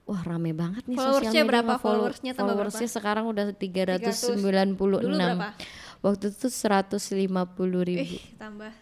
Wah 0.04 0.20
rame 0.20 0.52
banget 0.52 0.84
nih 0.84 1.00
followersnya 1.00 1.32
sosial 1.32 1.44
media. 1.48 1.48
berapa? 1.48 1.72
Followersnya 1.80 2.32
tambah 2.36 2.52
followersnya 2.52 2.88
berapa? 2.92 2.98
sekarang 3.00 3.24
udah 3.24 3.44
396. 3.56 4.76
300. 4.76 4.76
Dulu 4.76 5.16
berapa? 5.16 5.48
Waktu 6.04 6.24
itu 6.28 6.48
150 6.52 7.88
ribu. 7.88 8.04
Ih, 8.04 8.20
tambah 8.36 8.72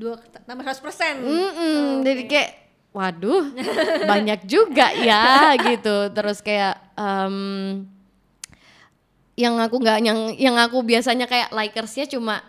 dua 0.00 0.16
tambah 0.48 0.64
100 0.64 0.80
persen. 0.80 1.14
Mm 1.20 1.28
-mm, 1.28 1.36
oh, 1.36 1.52
okay. 1.52 2.00
Jadi 2.00 2.22
kayak 2.32 2.50
waduh 2.96 3.44
banyak 4.08 4.40
juga 4.48 4.88
ya 4.96 5.52
gitu. 5.68 5.96
Terus 6.16 6.40
kayak 6.40 6.80
um, 6.96 7.84
yang 9.36 9.60
aku 9.60 9.76
nggak 9.84 9.98
yang 10.00 10.32
yang 10.40 10.56
aku 10.56 10.80
biasanya 10.80 11.28
kayak 11.28 11.52
likersnya 11.52 12.08
cuma 12.08 12.40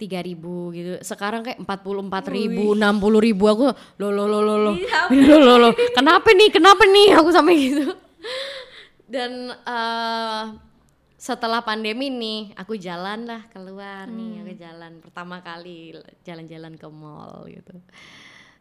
tiga 0.00 0.24
ribu 0.24 0.72
gitu. 0.72 0.96
Sekarang 1.04 1.44
kayak 1.44 1.60
empat 1.60 1.84
puluh 1.84 2.00
empat 2.00 2.32
ribu 2.32 2.72
enam 2.72 2.96
puluh 2.96 3.20
ribu. 3.20 3.44
Aku 3.52 3.68
lo 4.00 4.08
lo 4.08 4.24
lo 4.24 4.40
lo 4.40 4.54
lo. 4.56 4.72
Lo 5.28 5.36
lo 5.36 5.54
lo. 5.60 5.70
kenapa 5.92 6.32
nih? 6.32 6.48
Kenapa 6.48 6.82
nih? 6.88 7.08
Aku 7.20 7.28
sampai 7.28 7.54
gitu. 7.60 7.84
Dan 9.12 9.52
uh, 9.68 10.56
setelah 11.20 11.60
pandemi 11.60 12.08
nih 12.08 12.56
aku 12.56 12.80
jalan 12.80 13.28
lah 13.28 13.44
keluar 13.52 14.08
hmm. 14.08 14.16
nih 14.16 14.32
aku 14.40 14.52
jalan 14.56 14.92
pertama 15.04 15.36
kali 15.44 15.92
jalan-jalan 16.24 16.80
ke 16.80 16.88
mall 16.88 17.44
gitu 17.44 17.76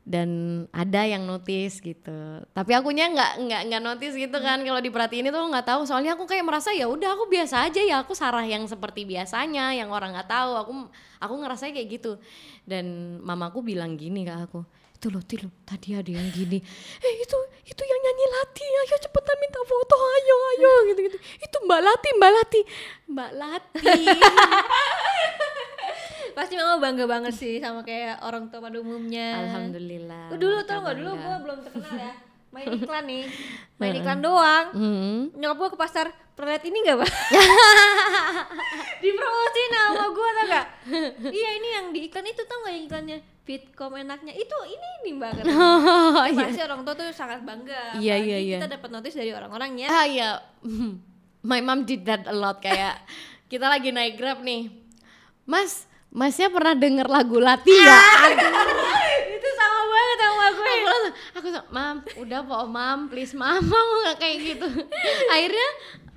dan 0.10 0.30
ada 0.74 1.06
yang 1.06 1.30
notice 1.30 1.86
gitu. 1.86 2.42
Tapi 2.50 2.72
akunya 2.74 3.14
nggak 3.14 3.46
nggak 3.46 3.62
nggak 3.70 3.84
notice 3.86 4.18
gitu 4.18 4.38
kan. 4.42 4.58
Kalau 4.66 4.82
diperhatiin 4.82 5.30
itu 5.30 5.38
nggak 5.38 5.70
tahu. 5.70 5.86
Soalnya 5.86 6.18
aku 6.18 6.26
kayak 6.26 6.50
merasa 6.50 6.74
ya 6.74 6.90
udah 6.90 7.14
aku 7.14 7.30
biasa 7.30 7.70
aja 7.70 7.78
ya. 7.78 8.02
Aku 8.02 8.18
sarah 8.18 8.42
yang 8.42 8.66
seperti 8.66 9.06
biasanya 9.06 9.78
yang 9.78 9.94
orang 9.94 10.18
nggak 10.18 10.26
tahu. 10.26 10.52
Aku 10.66 10.72
aku 11.22 11.34
ngerasa 11.46 11.70
kayak 11.70 12.02
gitu. 12.02 12.18
Dan 12.66 13.22
mamaku 13.22 13.62
bilang 13.62 13.94
gini 13.94 14.26
ke 14.26 14.34
aku 14.34 14.66
itu 15.00 15.08
loh 15.08 15.24
tilo 15.24 15.48
tadi 15.64 15.96
ada 15.96 16.12
yang 16.12 16.28
gini. 16.34 16.60
Eh 17.00 17.14
itu 17.22 17.38
itu 17.70 17.82
yang 17.86 18.00
nyanyi 18.04 18.26
Lati. 18.34 18.66
Ayo 18.66 18.98
cepetan 18.98 19.38
minta 19.38 19.62
foto. 19.64 19.96
Ayo 19.96 20.36
ayo. 20.58 20.72
Gitu 20.90 21.00
gitu. 21.06 21.18
Itu 21.38 21.58
Mbak 21.70 21.82
Lati 21.86 22.10
Mbak 22.18 22.32
Lati. 22.34 22.62
Mbak 23.14 23.32
Lati 23.38 23.94
pasti 26.38 26.54
mama 26.58 26.78
bangga 26.78 27.06
banget 27.06 27.34
sih 27.36 27.56
sama 27.62 27.82
kayak 27.82 28.22
orang 28.26 28.48
tua 28.50 28.60
pada 28.64 28.78
umumnya. 28.80 29.38
Alhamdulillah 29.48 30.34
oh, 30.34 30.38
dulu 30.38 30.58
tau 30.64 30.80
gak 30.86 30.98
dulu 30.98 31.12
gue 31.18 31.36
belum 31.46 31.58
terkenal 31.66 31.96
ya. 31.98 32.14
Main 32.50 32.68
iklan 32.82 33.04
nih. 33.06 33.24
Main 33.78 33.94
iklan 34.02 34.20
doang. 34.22 34.66
Mm-hmm. 34.74 35.18
nyokap 35.38 35.58
gue 35.58 35.70
ke 35.74 35.78
pasar 35.78 36.08
pernah 36.34 36.56
ini 36.62 36.78
gak 36.86 36.98
pak? 37.02 37.10
Dipromosi 39.04 39.64
nama 39.70 40.06
gue 40.10 40.30
tau 40.30 40.46
gak 40.50 40.68
iya 41.30 41.50
ini 41.60 41.68
yang 41.76 41.86
di 41.94 42.00
iklan 42.10 42.26
itu 42.26 42.42
tau 42.46 42.58
gak 42.66 42.74
yang 42.74 42.86
iklannya? 42.86 43.18
Fitcom 43.50 43.98
enaknya. 43.98 44.34
Itu 44.38 44.58
ini 44.70 44.88
nih 45.10 45.14
mbak 45.18 45.32
oh, 45.50 46.26
iya. 46.30 46.46
pasti 46.46 46.62
orang 46.62 46.86
tua 46.86 46.94
tuh 46.94 47.10
sangat 47.10 47.42
bangga. 47.42 47.98
Iya 47.98 48.16
iya 48.22 48.38
iya. 48.38 48.58
kita 48.62 48.78
dapat 48.78 48.90
notis 48.94 49.18
dari 49.18 49.34
orang-orang 49.34 49.74
ya 49.82 49.88
ah 49.90 50.06
iya. 50.06 50.30
My 51.42 51.64
mom 51.64 51.88
did 51.88 52.06
that 52.06 52.30
a 52.30 52.36
lot. 52.36 52.62
Kayak 52.62 53.02
kita 53.50 53.66
lagi 53.66 53.90
naik 53.90 54.22
grab 54.22 54.46
nih. 54.46 54.70
Mas 55.50 55.89
Masnya 56.10 56.50
pernah 56.50 56.74
denger 56.74 57.06
lagu 57.06 57.38
Lati 57.38 57.70
ya? 57.70 58.02
itu 59.38 59.50
sama 59.54 59.80
banget 59.86 60.18
sama 60.18 60.46
gue. 60.50 60.66
Aku 60.66 60.86
langsung, 60.90 61.14
aku 61.38 61.46
langsung, 61.46 61.68
mam, 61.70 61.96
udah 62.18 62.40
po, 62.42 62.58
mam, 62.66 63.00
please, 63.14 63.38
mam, 63.38 63.62
mau 63.70 63.90
nggak 64.06 64.18
kayak 64.18 64.38
gitu. 64.42 64.68
Akhirnya 65.30 65.70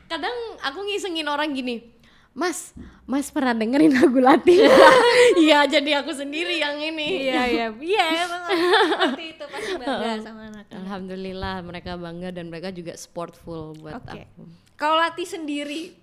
kadang 0.09 0.37
aku 0.65 0.79
ngisengin 0.89 1.29
orang 1.29 1.53
gini, 1.53 1.93
Mas, 2.33 2.73
Mas 3.05 3.29
pernah 3.29 3.53
dengerin 3.53 3.93
lagu 3.93 4.17
Lati? 4.17 4.57
Iya, 5.45 5.69
jadi 5.69 6.01
aku 6.01 6.17
sendiri 6.17 6.57
yang 6.57 6.81
ini. 6.81 7.29
Iya, 7.29 7.43
iya, 7.45 7.67
iya, 7.77 8.05
emang 8.25 8.43
seperti 8.49 9.25
itu 9.37 9.45
pasti 9.45 9.73
bangga 9.77 10.13
sama 10.25 10.43
anak. 10.49 10.65
Alhamdulillah 10.73 11.57
mereka 11.61 12.01
bangga 12.01 12.33
dan 12.33 12.49
mereka 12.49 12.73
juga 12.73 12.97
sportful 12.97 13.77
buat 13.77 14.01
okay. 14.01 14.25
aku. 14.25 14.49
Kalau 14.81 14.97
Lati 14.97 15.29
sendiri, 15.29 16.02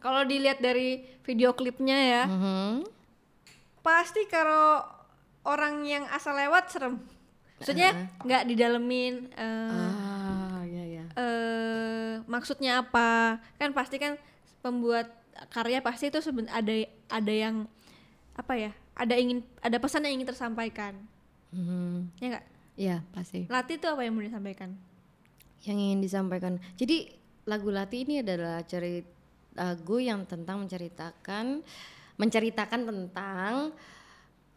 kalau 0.00 0.24
dilihat 0.24 0.58
dari 0.64 1.04
video 1.22 1.52
klipnya 1.52 1.96
ya 1.96 2.22
mm 2.26 2.38
-hmm. 2.40 2.70
pasti 3.84 4.24
kalau 4.26 4.82
orang 5.44 5.84
yang 5.88 6.04
asal 6.12 6.36
lewat 6.36 6.68
serem. 6.72 7.00
Maksudnya 7.60 8.08
nggak 8.24 8.42
uh 8.44 8.48
didalemin 8.48 9.14
uh, 9.36 9.72
ah, 9.72 10.60
ya, 10.64 10.84
ya. 10.84 11.04
Uh, 11.12 12.12
maksudnya 12.24 12.80
apa. 12.80 13.40
Kan 13.60 13.76
pasti 13.76 14.00
kan 14.00 14.16
pembuat 14.64 15.12
karya 15.52 15.80
pasti 15.84 16.08
itu 16.08 16.20
seben 16.20 16.48
ada 16.52 16.72
ada 17.08 17.32
yang 17.32 17.64
apa 18.36 18.56
ya 18.56 18.72
ada 18.96 19.16
ingin 19.16 19.44
ada 19.60 19.76
pesan 19.76 20.08
yang 20.08 20.20
ingin 20.20 20.28
tersampaikan. 20.32 20.96
Mm 21.52 21.64
-hmm. 21.64 21.92
ya 22.20 22.26
nggak? 22.36 22.46
Iya 22.80 22.96
pasti. 23.12 23.44
Lati 23.48 23.76
itu 23.76 23.86
apa 23.88 24.00
yang 24.04 24.16
mau 24.16 24.24
disampaikan? 24.24 24.72
Yang 25.60 25.78
ingin 25.84 26.00
disampaikan. 26.00 26.52
Jadi 26.80 27.12
lagu 27.44 27.68
Lati 27.68 28.08
ini 28.08 28.24
adalah 28.24 28.64
cerita 28.64 29.19
lagu 29.54 29.96
yang 29.98 30.26
tentang 30.26 30.62
menceritakan 30.66 31.64
menceritakan 32.20 32.80
tentang 32.84 33.72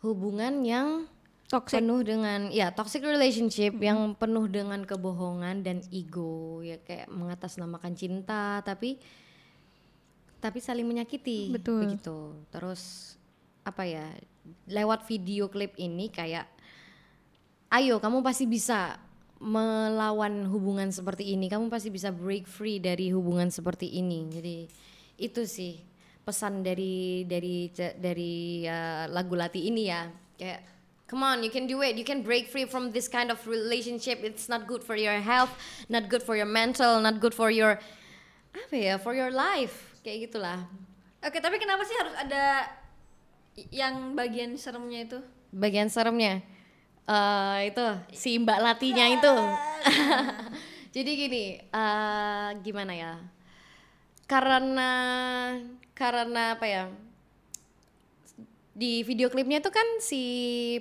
hubungan 0.03 0.67
yang 0.67 1.07
toxic. 1.47 1.79
penuh 1.79 2.01
dengan 2.03 2.51
ya 2.51 2.73
toxic 2.75 3.05
relationship 3.05 3.77
hmm. 3.77 3.83
yang 3.83 3.99
penuh 4.17 4.49
dengan 4.49 4.83
kebohongan 4.83 5.63
dan 5.63 5.79
ego 5.93 6.59
ya 6.59 6.81
kayak 6.83 7.07
mengatasnamakan 7.07 7.93
cinta 7.95 8.59
tapi 8.65 8.99
tapi 10.43 10.59
saling 10.59 10.83
menyakiti 10.83 11.55
betul 11.55 11.87
begitu 11.87 12.19
terus 12.51 13.15
apa 13.63 13.87
ya 13.87 14.11
lewat 14.67 15.07
video 15.07 15.47
klip 15.47 15.71
ini 15.79 16.11
kayak 16.11 16.51
ayo 17.71 18.03
kamu 18.03 18.19
pasti 18.19 18.43
bisa 18.43 18.99
melawan 19.43 20.47
hubungan 20.47 20.87
seperti 20.87 21.35
ini 21.35 21.51
kamu 21.51 21.67
pasti 21.67 21.91
bisa 21.91 22.15
break 22.15 22.47
free 22.47 22.79
dari 22.79 23.11
hubungan 23.11 23.51
seperti 23.51 23.91
ini. 23.91 24.31
Jadi 24.31 24.57
itu 25.19 25.43
sih 25.43 25.83
pesan 26.23 26.63
dari 26.63 27.27
dari 27.27 27.67
dari 27.99 28.63
uh, 28.63 29.11
lagu 29.11 29.35
Lati 29.35 29.67
ini 29.67 29.91
ya. 29.91 30.07
Kayak 30.39 30.63
come 31.11 31.27
on 31.27 31.43
you 31.43 31.51
can 31.51 31.67
do 31.67 31.83
it. 31.83 31.99
You 31.99 32.07
can 32.07 32.23
break 32.23 32.47
free 32.47 32.63
from 32.63 32.95
this 32.95 33.11
kind 33.11 33.27
of 33.27 33.43
relationship. 33.43 34.23
It's 34.23 34.47
not 34.47 34.63
good 34.63 34.79
for 34.79 34.95
your 34.95 35.19
health 35.19 35.51
not 35.91 36.07
good 36.07 36.23
for 36.23 36.39
your 36.39 36.47
mental 36.47 37.03
not 37.03 37.19
good 37.19 37.35
for 37.35 37.51
your 37.51 37.75
apa 38.55 38.75
ya 38.79 38.95
for 38.95 39.11
your 39.11 39.29
life. 39.29 39.99
Kayak 40.07 40.31
gitulah. 40.31 40.63
Oke 41.19 41.43
tapi 41.43 41.59
kenapa 41.59 41.83
sih 41.83 41.95
harus 41.99 42.15
ada 42.15 42.71
yang 43.75 44.15
bagian 44.15 44.55
seremnya 44.55 45.03
itu? 45.03 45.19
Bagian 45.51 45.91
seremnya 45.91 46.52
eh 47.03 47.59
itu 47.67 47.85
si 48.15 48.39
Mbak 48.39 48.59
Latinya 48.63 49.05
itu. 49.11 49.35
Jadi 50.95 51.11
gini, 51.17 51.45
eh 51.59 52.49
gimana 52.63 52.93
ya? 52.93 53.13
Karena 54.29 54.91
karena 55.97 56.55
apa 56.55 56.65
ya? 56.65 56.83
Di 58.73 59.05
video 59.05 59.29
klipnya 59.29 59.61
itu 59.61 59.69
kan 59.69 59.85
si 60.01 60.23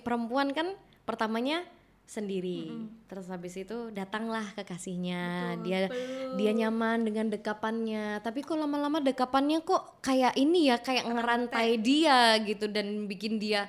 perempuan 0.04 0.54
kan 0.54 0.72
pertamanya 1.04 1.66
sendiri. 2.12 2.68
Terus 3.08 3.26
habis 3.32 3.56
itu 3.56 3.88
datanglah 3.88 4.52
kekasihnya. 4.52 5.56
dia 5.64 5.88
dia 6.36 6.52
nyaman 6.52 7.08
dengan 7.08 7.32
dekapannya. 7.32 8.20
Tapi 8.20 8.44
kok 8.44 8.60
lama-lama 8.60 9.00
dekapannya 9.00 9.64
kok 9.64 10.04
kayak 10.04 10.36
ini 10.36 10.68
ya, 10.68 10.76
kayak 10.76 11.08
ngerantai 11.08 11.80
dia 11.80 12.36
gitu 12.44 12.68
dan 12.68 13.08
bikin 13.08 13.40
dia 13.40 13.66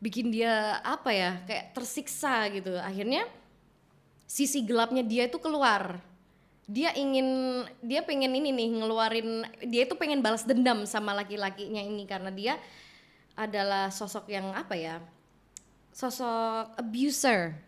bikin 0.00 0.32
dia 0.32 0.80
apa 0.82 1.12
ya? 1.12 1.38
Kayak 1.44 1.76
tersiksa 1.76 2.48
gitu. 2.50 2.74
Akhirnya 2.80 3.28
sisi 4.24 4.64
gelapnya 4.64 5.04
dia 5.04 5.28
itu 5.28 5.36
keluar. 5.38 6.00
Dia 6.70 6.94
ingin 6.96 7.62
dia 7.84 8.00
pengen 8.02 8.32
ini 8.32 8.50
nih 8.54 8.68
ngeluarin 8.80 9.42
dia 9.68 9.84
itu 9.84 9.94
pengen 9.98 10.22
balas 10.24 10.46
dendam 10.46 10.86
sama 10.86 11.12
laki-lakinya 11.12 11.82
ini 11.82 12.06
karena 12.08 12.30
dia 12.32 12.54
adalah 13.34 13.92
sosok 13.92 14.26
yang 14.32 14.50
apa 14.56 14.74
ya? 14.74 14.96
Sosok 15.92 16.80
abuser. 16.80 17.58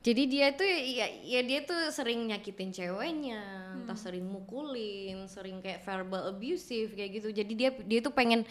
Jadi 0.00 0.32
dia 0.32 0.48
tuh 0.56 0.64
ya, 0.64 1.12
ya 1.20 1.44
dia 1.44 1.60
tuh 1.60 1.92
sering 1.92 2.24
nyakitin 2.24 2.72
ceweknya, 2.72 3.44
entah 3.76 4.00
sering 4.00 4.24
mukulin, 4.24 5.28
sering 5.28 5.60
kayak 5.60 5.84
verbal 5.84 6.32
abusive 6.32 6.96
kayak 6.96 7.20
gitu. 7.20 7.28
Jadi 7.28 7.52
dia 7.52 7.70
dia 7.84 8.00
tuh 8.00 8.10
pengen 8.10 8.48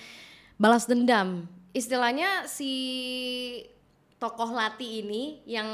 balas 0.62 0.86
dendam. 0.86 1.50
Istilahnya 1.70 2.50
si 2.50 2.72
tokoh 4.18 4.52
Lati 4.52 5.06
ini 5.06 5.40
yang 5.46 5.68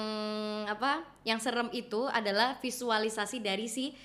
apa? 0.67 1.01
Yang 1.23 1.49
serem 1.49 1.69
itu 1.71 2.05
adalah 2.05 2.59
visualisasi 2.59 3.39
dari 3.39 3.65
si 3.65 3.95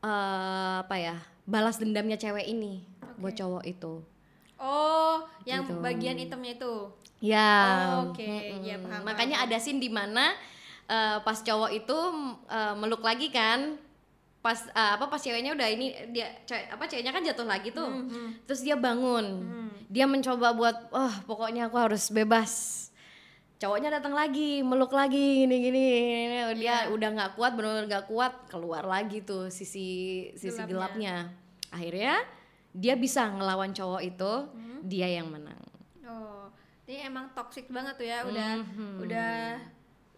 eh, 0.00 0.76
apa 0.80 0.96
ya? 0.96 1.16
Balas 1.44 1.80
dendamnya 1.80 2.16
cewek 2.16 2.44
ini 2.44 2.84
buat 3.16 3.32
cowok 3.32 3.64
itu. 3.64 4.04
Oh, 4.58 5.22
yang 5.46 5.64
Gitu. 5.64 5.78
bagian 5.78 6.18
hitamnya 6.18 6.58
itu. 6.58 6.74
Ya. 7.22 7.50
Oh, 8.02 8.10
oke. 8.10 8.20
mm-mm. 8.22 8.62
Ya, 8.66 8.76
paham, 8.78 9.00
Makanya 9.06 9.46
ada 9.46 9.56
scene 9.58 9.78
di 9.78 9.88
mana 9.88 10.34
eh, 10.86 11.18
pas 11.22 11.38
cowok 11.38 11.70
itu 11.70 11.98
eh, 12.50 12.74
meluk 12.74 13.02
lagi 13.02 13.30
kan. 13.30 13.78
Pas 14.38 14.54
eh, 14.64 14.90
apa 14.94 15.06
pas 15.06 15.18
ceweknya 15.18 15.52
udah 15.52 15.66
ini 15.66 15.86
dia 16.08 16.30
ce- 16.44 16.70
apa 16.70 16.86
ceweknya 16.86 17.10
kan 17.10 17.22
jatuh 17.22 17.44
lagi 17.44 17.70
tuh. 17.70 17.90
Terus 18.44 18.60
dia 18.62 18.74
bangun. 18.74 19.26
Dia 19.88 20.04
mencoba 20.04 20.52
buat 20.52 20.76
oh 20.90 21.14
pokoknya 21.24 21.66
aku 21.66 21.76
harus 21.76 22.08
bebas. 22.08 22.52
Cowoknya 23.58 23.90
datang 23.90 24.14
lagi, 24.14 24.62
meluk 24.62 24.92
lagi 24.92 25.42
gini 25.42 25.56
gini. 25.58 25.86
Dia 26.54 26.86
udah 26.88 27.08
nggak 27.10 27.30
kuat, 27.34 27.52
benar-benar 27.52 27.86
nggak 27.88 28.06
kuat, 28.06 28.46
keluar 28.46 28.86
lagi 28.86 29.18
tuh 29.20 29.50
sisi 29.50 29.88
sisi 30.32 30.54
gelapnya. 30.70 31.34
Akhirnya 31.68 32.22
dia 32.70 32.94
bisa 32.94 33.26
ngelawan 33.26 33.74
cowok 33.74 34.00
itu, 34.00 34.32
dia 34.84 35.10
yang 35.10 35.26
menang. 35.28 35.58
Oh, 36.06 36.46
ini 36.86 37.02
emang 37.02 37.34
toxic 37.34 37.66
banget 37.68 37.98
tuh 37.98 38.06
ya. 38.06 38.22
Udah 38.24 38.50
udah 39.02 39.32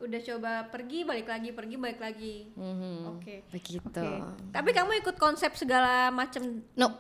udah 0.01 0.21
coba 0.25 0.53
pergi 0.73 1.05
balik 1.05 1.29
lagi, 1.29 1.53
pergi 1.53 1.77
balik 1.77 2.01
lagi. 2.01 2.49
Mhm. 2.57 2.97
Oke. 3.17 3.45
Begitu. 3.53 3.85
Oke. 3.85 4.09
Tapi 4.51 4.71
kamu 4.73 4.91
ikut 5.05 5.17
konsep 5.21 5.53
segala 5.55 6.09
macam. 6.09 6.65
No. 6.75 6.97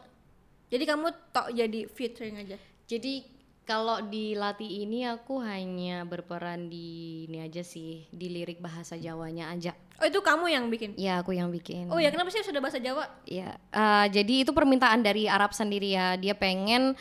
Jadi 0.71 0.85
kamu 0.87 1.07
tok 1.35 1.51
jadi 1.51 1.89
featuring 1.91 2.37
aja. 2.39 2.57
Jadi 2.87 3.41
kalau 3.67 4.03
di 4.03 4.35
Lati 4.35 4.83
ini 4.83 5.07
aku 5.07 5.39
hanya 5.43 6.03
berperan 6.03 6.67
di 6.67 7.27
ini 7.31 7.39
aja 7.39 7.63
sih, 7.63 8.07
di 8.11 8.27
lirik 8.27 8.59
bahasa 8.59 8.99
Jawanya 8.99 9.51
aja. 9.55 9.75
Oh, 10.01 10.07
itu 10.09 10.19
kamu 10.19 10.51
yang 10.51 10.65
bikin. 10.73 10.97
Ya, 10.97 11.21
aku 11.21 11.37
yang 11.37 11.53
bikin. 11.53 11.87
Oh 11.93 12.01
ya, 12.01 12.11
kenapa 12.11 12.33
sih 12.33 12.43
sudah 12.43 12.59
bahasa 12.59 12.81
Jawa? 12.81 13.07
Ya, 13.29 13.61
eh, 13.71 14.07
jadi 14.11 14.49
itu 14.49 14.51
permintaan 14.51 15.05
dari 15.05 15.29
Arab 15.31 15.53
sendiri 15.55 15.93
ya. 15.93 16.17
Dia 16.17 16.35
pengen, 16.35 16.99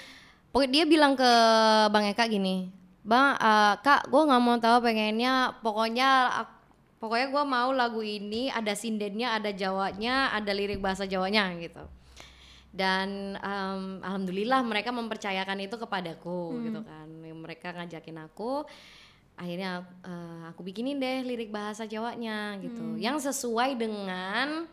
pokoknya 0.51 0.69
dia 0.69 0.85
bilang 0.85 1.15
ke 1.17 1.31
Bang 1.89 2.05
Eka 2.05 2.27
gini, 2.29 2.69
Bang, 3.03 3.39
eh, 3.39 3.73
Kak, 3.79 4.11
gue 4.11 4.21
nggak 4.27 4.41
mau 4.43 4.57
tahu 4.59 4.77
pengennya, 4.83 5.55
pokoknya, 5.63 6.09
pokoknya 6.99 7.27
gue 7.31 7.43
mau 7.47 7.69
lagu 7.71 8.03
ini 8.03 8.51
ada 8.51 8.75
sindennya, 8.75 9.39
ada 9.39 9.55
Jawanya, 9.55 10.35
ada 10.35 10.51
lirik 10.51 10.83
bahasa 10.83 11.07
Jawanya 11.07 11.55
gitu. 11.57 11.83
Dan 12.69 13.33
em, 13.41 13.97
alhamdulillah 14.05 14.61
mereka 14.61 14.93
mempercayakan 14.93 15.57
itu 15.65 15.73
kepadaku 15.79 16.69
gitu 16.69 16.85
kan. 16.85 17.07
Mereka 17.25 17.73
ngajakin 17.73 18.29
aku, 18.29 18.61
akhirnya 19.39 19.87
eh, 20.05 20.43
aku 20.53 20.61
bikinin 20.61 21.01
deh 21.01 21.25
lirik 21.25 21.49
bahasa 21.49 21.89
Jawanya 21.89 22.61
gitu, 22.61 22.99
yang 23.01 23.17
sesuai 23.17 23.73
dengan 23.79 24.69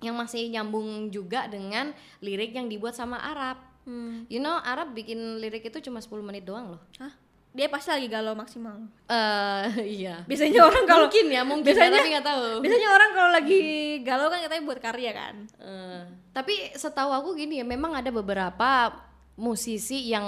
yang 0.00 0.16
masih 0.16 0.48
nyambung 0.48 1.12
juga 1.12 1.44
dengan 1.46 1.92
lirik 2.24 2.56
yang 2.56 2.66
dibuat 2.66 2.96
sama 2.96 3.20
Arab. 3.20 3.60
Hmm. 3.84 4.24
You 4.32 4.40
know, 4.40 4.56
Arab 4.56 4.96
bikin 4.96 5.38
lirik 5.38 5.68
itu 5.68 5.78
cuma 5.84 6.00
10 6.00 6.24
menit 6.24 6.48
doang 6.48 6.76
loh. 6.76 6.82
Hah? 6.96 7.12
Dia 7.50 7.66
pasti 7.66 7.90
lagi 7.90 8.06
galau 8.06 8.38
maksimal. 8.38 8.78
Eh 9.10 9.66
iya. 9.98 10.22
Biasanya 10.22 10.62
orang 10.62 10.86
kalau 10.86 11.10
mungkin 11.10 11.26
ya, 11.26 11.42
mungkin 11.42 11.66
biasanya- 11.66 11.90
ya, 11.90 11.98
tapi 11.98 12.10
nggak 12.14 12.26
tahu. 12.26 12.44
biasanya 12.62 12.88
orang 12.88 13.10
kalau 13.10 13.30
lagi 13.34 13.60
galau 14.00 14.26
kan 14.30 14.38
katanya 14.40 14.62
buat 14.62 14.78
karya 14.78 15.10
kan. 15.10 15.34
Eh, 15.58 16.00
tapi 16.30 16.54
setahu 16.72 17.10
aku 17.10 17.34
gini 17.34 17.58
ya, 17.58 17.66
memang 17.66 17.90
ada 17.92 18.08
beberapa 18.08 18.94
musisi 19.34 20.12
yang 20.12 20.26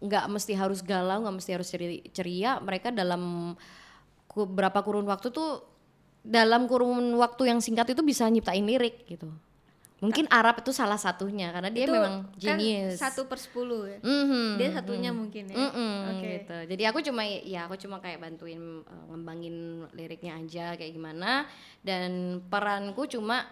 nggak 0.00 0.26
mesti 0.26 0.52
harus 0.54 0.82
galau, 0.82 1.22
nggak 1.22 1.36
mesti 1.38 1.50
harus 1.54 1.68
ceri- 1.70 2.04
ceria. 2.10 2.58
Mereka 2.58 2.90
dalam 2.90 3.54
ku- 4.26 4.48
berapa 4.48 4.82
kurun 4.82 5.06
waktu 5.06 5.30
tuh 5.30 5.62
dalam 6.20 6.66
kurun 6.66 7.14
waktu 7.14 7.46
yang 7.46 7.62
singkat 7.62 7.94
itu 7.94 8.02
bisa 8.02 8.26
nyiptain 8.26 8.66
lirik 8.66 9.06
gitu. 9.06 9.30
Mungkin 10.00 10.24
Arab 10.32 10.64
itu 10.64 10.72
salah 10.72 10.96
satunya 10.96 11.52
karena 11.52 11.68
dia 11.68 11.84
Itu 11.84 11.92
memang 11.92 12.32
kan 12.32 12.56
genius. 12.56 12.96
satu 12.96 13.28
per 13.28 13.36
sepuluh 13.36 13.84
ya. 13.84 13.98
Mhm, 14.00 14.56
Dia 14.56 14.68
satunya 14.72 15.12
mungkin 15.12 15.44
ya. 15.52 15.56
Mm-mm, 15.60 15.94
Oke. 16.16 16.28
gitu. 16.40 16.56
Jadi 16.72 16.82
aku 16.88 16.98
cuma 17.04 17.20
ya 17.28 17.68
aku 17.68 17.76
cuma 17.76 18.00
kayak 18.00 18.16
bantuin 18.16 18.80
uh, 18.80 19.04
ngembangin 19.12 19.84
liriknya 19.92 20.40
aja 20.40 20.72
kayak 20.72 20.96
gimana 20.96 21.44
dan 21.84 22.40
peranku 22.48 23.04
cuma 23.12 23.44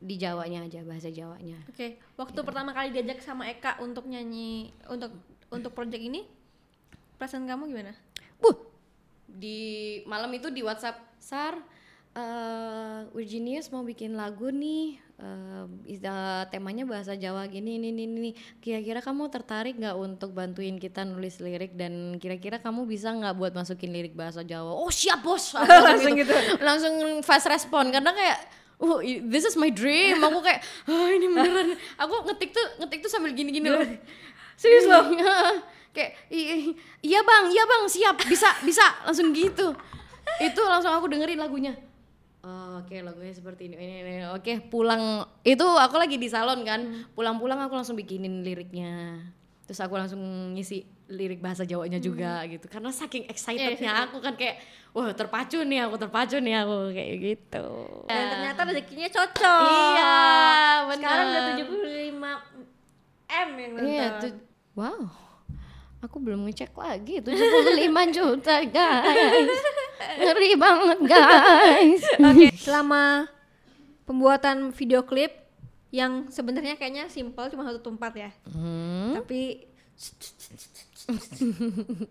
di 0.00 0.16
Jawanya 0.16 0.64
aja 0.64 0.80
bahasa 0.88 1.12
Jawanya. 1.12 1.60
Oke, 1.68 2.00
waktu 2.16 2.40
pertama 2.40 2.72
kali 2.72 2.88
diajak 2.88 3.20
sama 3.20 3.44
Eka 3.52 3.76
untuk 3.84 4.08
nyanyi 4.08 4.72
untuk 4.88 5.12
untuk 5.52 5.76
project 5.76 6.00
ini, 6.00 6.24
perasaan 7.20 7.44
kamu 7.44 7.68
gimana? 7.68 7.92
Buh. 8.40 8.56
Di 9.28 9.58
malam 10.08 10.32
itu 10.32 10.48
di 10.48 10.64
WhatsApp, 10.64 10.96
Sar, 11.20 11.60
eh 12.16 13.00
Virginius 13.12 13.68
mau 13.68 13.84
bikin 13.84 14.16
lagu 14.16 14.48
nih. 14.48 14.96
Eh, 15.18 15.64
is- 15.86 16.00
eh, 16.00 16.42
temanya 16.48 16.82
bahasa 16.82 17.12
Jawa 17.12 17.44
gini 17.46 17.76
ini 17.76 17.90
ini 17.90 18.04
ini. 18.06 18.30
Kira-kira 18.58 18.98
kamu 18.98 19.26
tertarik 19.28 19.74
nggak 19.74 19.94
untuk 19.94 20.30
bantuin 20.30 20.76
kita 20.76 21.02
nulis 21.02 21.38
lirik 21.38 21.74
dan 21.74 22.16
kira-kira 22.16 22.56
kamu 22.56 22.86
bisa 22.86 23.10
nggak 23.10 23.34
buat 23.34 23.52
masukin 23.52 23.90
lirik 23.90 24.14
bahasa 24.14 24.40
Jawa? 24.40 24.70
Oh 24.72 24.88
siap 24.88 25.20
bos. 25.20 25.52
Langsung 25.86 26.14
gitu. 26.14 26.32
Langsung 26.58 26.94
fast 27.20 27.46
respon 27.46 27.90
karena 27.90 28.14
kayak 28.14 28.38
Oh, 28.78 29.02
this 29.02 29.42
is 29.42 29.58
my 29.58 29.74
dream. 29.74 30.22
Aku 30.22 30.38
kayak, 30.38 30.62
ah 30.86 31.10
ini 31.10 31.26
beneran. 31.26 31.74
Aku 31.98 32.22
ngetik 32.30 32.54
tuh, 32.54 32.62
ngetik 32.78 33.02
tuh 33.02 33.10
sambil 33.10 33.34
gini-gini 33.34 33.66
loh. 33.66 33.82
Serius 34.54 34.86
loh? 34.86 35.02
kayak 35.90 36.14
"I- 36.30 36.70
i- 36.70 36.76
iya 37.02 37.18
bang 37.18 37.50
iya 37.50 37.64
bang 37.66 37.82
siap 37.90 38.22
bisa 38.22 38.46
bisa 38.62 38.86
langsung 39.02 39.34
gitu 39.34 39.74
itu 40.38 40.60
langsung 40.62 40.94
aku 40.94 41.10
dengerin 41.10 41.40
lagunya 41.40 41.74
Oh, 42.48 42.80
oke 42.80 42.96
lagunya 43.04 43.36
seperti 43.36 43.68
ini, 43.68 43.76
ini, 43.76 43.94
ini. 44.00 44.14
oke 44.32 44.72
pulang 44.72 45.20
itu 45.44 45.60
aku 45.60 46.00
lagi 46.00 46.16
di 46.16 46.32
salon 46.32 46.64
kan 46.64 47.04
pulang-pulang 47.12 47.60
aku 47.60 47.76
langsung 47.76 47.92
bikinin 47.92 48.40
liriknya 48.40 49.20
terus 49.68 49.84
aku 49.84 50.00
langsung 50.00 50.16
ngisi 50.56 50.80
lirik 51.12 51.44
bahasa 51.44 51.68
Jawanya 51.68 52.00
juga 52.00 52.40
gitu 52.48 52.64
karena 52.72 52.88
saking 52.88 53.28
excitednya 53.28 53.92
aku 54.08 54.24
kan 54.24 54.32
kayak 54.32 54.64
wah 54.96 55.12
terpacu 55.12 55.60
nih 55.60 55.84
aku 55.84 56.00
terpacu 56.00 56.40
nih 56.40 56.64
aku 56.64 56.88
kayak 56.96 57.16
gitu 57.20 57.68
Dan 58.08 58.24
ternyata 58.32 58.60
rezekinya 58.64 59.08
cocok. 59.12 59.68
iya 59.68 60.16
Sekarang 60.88 61.26
udah 61.28 61.42
benar. 61.52 61.68
75 61.68 63.28
M 63.28 63.48
yang 63.60 63.72
nonton. 63.76 63.92
Iya, 63.92 64.08
wow. 64.72 65.27
Aku 65.98 66.22
belum 66.22 66.46
ngecek 66.46 66.78
lagi 66.78 67.18
75 67.18 68.14
juta 68.14 68.54
guys. 68.70 69.58
Ngeri 69.98 70.50
banget 70.54 70.98
guys. 71.10 72.02
Oke, 72.22 72.48
selama 72.54 73.26
pembuatan 74.06 74.70
video 74.70 75.02
klip 75.02 75.34
yang 75.90 76.30
sebenarnya 76.30 76.78
kayaknya 76.78 77.10
simpel 77.10 77.50
cuma 77.50 77.66
satu 77.66 77.82
tempat 77.82 78.12
ya. 78.14 78.30
Hmm. 78.46 79.18
Tapi 79.18 79.66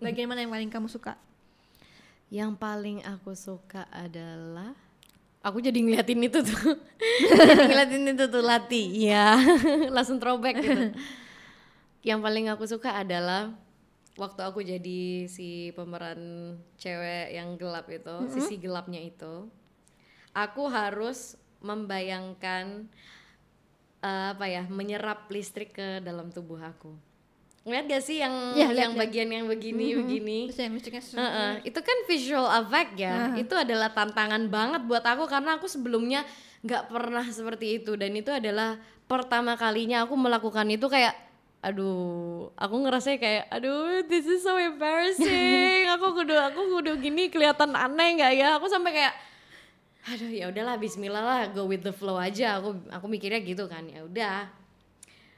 bagian 0.03 0.27
mana 0.27 0.43
yang 0.43 0.51
paling 0.51 0.67
kamu 0.67 0.91
suka? 0.91 1.15
Yang 2.27 2.59
paling 2.59 2.99
aku 3.07 3.31
suka 3.39 3.87
adalah 3.87 4.75
aku 5.39 5.63
jadi 5.63 5.79
ngeliatin 5.79 6.27
itu 6.27 6.43
tuh. 6.43 6.75
jadi 7.23 7.63
ngeliatin 7.71 8.03
itu 8.11 8.25
tuh 8.27 8.43
Lati. 8.43 8.83
Iya, 9.07 9.39
langsung 9.95 10.19
throwback 10.19 10.59
gitu. 10.59 10.91
Yang 12.03 12.19
paling 12.19 12.45
aku 12.51 12.67
suka 12.67 12.99
adalah 12.99 13.55
waktu 14.17 14.41
aku 14.41 14.59
jadi 14.59 15.01
si 15.25 15.71
pemeran 15.71 16.19
cewek 16.75 17.31
yang 17.31 17.53
gelap 17.55 17.85
itu, 17.87 18.17
sisi 18.27 18.57
gelapnya 18.57 18.99
itu, 18.99 19.45
aku 20.33 20.65
harus 20.67 21.37
membayangkan 21.61 22.89
eh, 23.99 24.27
apa 24.33 24.45
ya, 24.45 24.63
menyerap 24.67 25.29
listrik 25.29 25.73
ke 25.73 26.01
dalam 26.01 26.29
tubuh 26.29 26.57
aku. 26.57 26.93
Ngeliat 27.67 27.85
gak 27.91 28.03
sih 28.03 28.23
yang 28.23 28.55
Ya, 28.55 28.71
yang 28.71 28.95
lihat. 28.95 29.11
bagian 29.11 29.27
yang 29.27 29.45
begini 29.45 29.91
begini? 29.91 30.39
Terus 30.47 30.59
ya 30.63 30.69
musiknya 30.71 31.01
sesu- 31.03 31.19
Heeh, 31.19 31.51
itu 31.67 31.79
kan 31.83 31.97
visual 32.07 32.47
effect 32.63 32.95
ya. 32.95 33.35
Itu 33.35 33.59
adalah 33.59 33.91
tantangan 33.91 34.47
banget 34.47 34.87
buat 34.87 35.03
aku 35.03 35.27
karena 35.27 35.59
aku 35.59 35.67
sebelumnya 35.67 36.23
nggak 36.63 36.87
pernah 36.89 37.27
seperti 37.27 37.83
itu 37.83 37.93
dan 37.99 38.15
itu 38.15 38.31
adalah 38.31 38.79
pertama 39.05 39.53
kalinya 39.59 40.07
aku 40.07 40.15
melakukan 40.15 40.65
itu 40.71 40.87
kayak 40.87 41.26
aduh, 41.63 42.53
aku 42.53 42.75
ngerasa 42.85 43.17
kayak 43.17 43.49
aduh 43.49 44.05
this 44.05 44.25
is 44.29 44.45
so 44.45 44.55
embarrassing. 44.55 45.89
aku 45.97 46.23
kudu 46.23 46.35
aku 46.37 46.61
kudu 46.79 46.91
gini 47.01 47.27
kelihatan 47.33 47.73
aneh 47.73 48.17
nggak 48.17 48.33
ya? 48.37 48.47
Aku 48.61 48.69
sampai 48.69 48.93
kayak 48.93 49.13
aduh 50.07 50.31
ya 50.31 50.47
udahlah 50.47 50.79
bismillah 50.79 51.23
lah 51.23 51.41
go 51.51 51.65
with 51.65 51.83
the 51.83 51.91
flow 51.91 52.15
aja. 52.15 52.61
Aku 52.61 52.77
aku 52.89 53.05
mikirnya 53.09 53.41
gitu 53.41 53.65
kan. 53.65 53.83
Ya 53.89 54.05
udah 54.05 54.47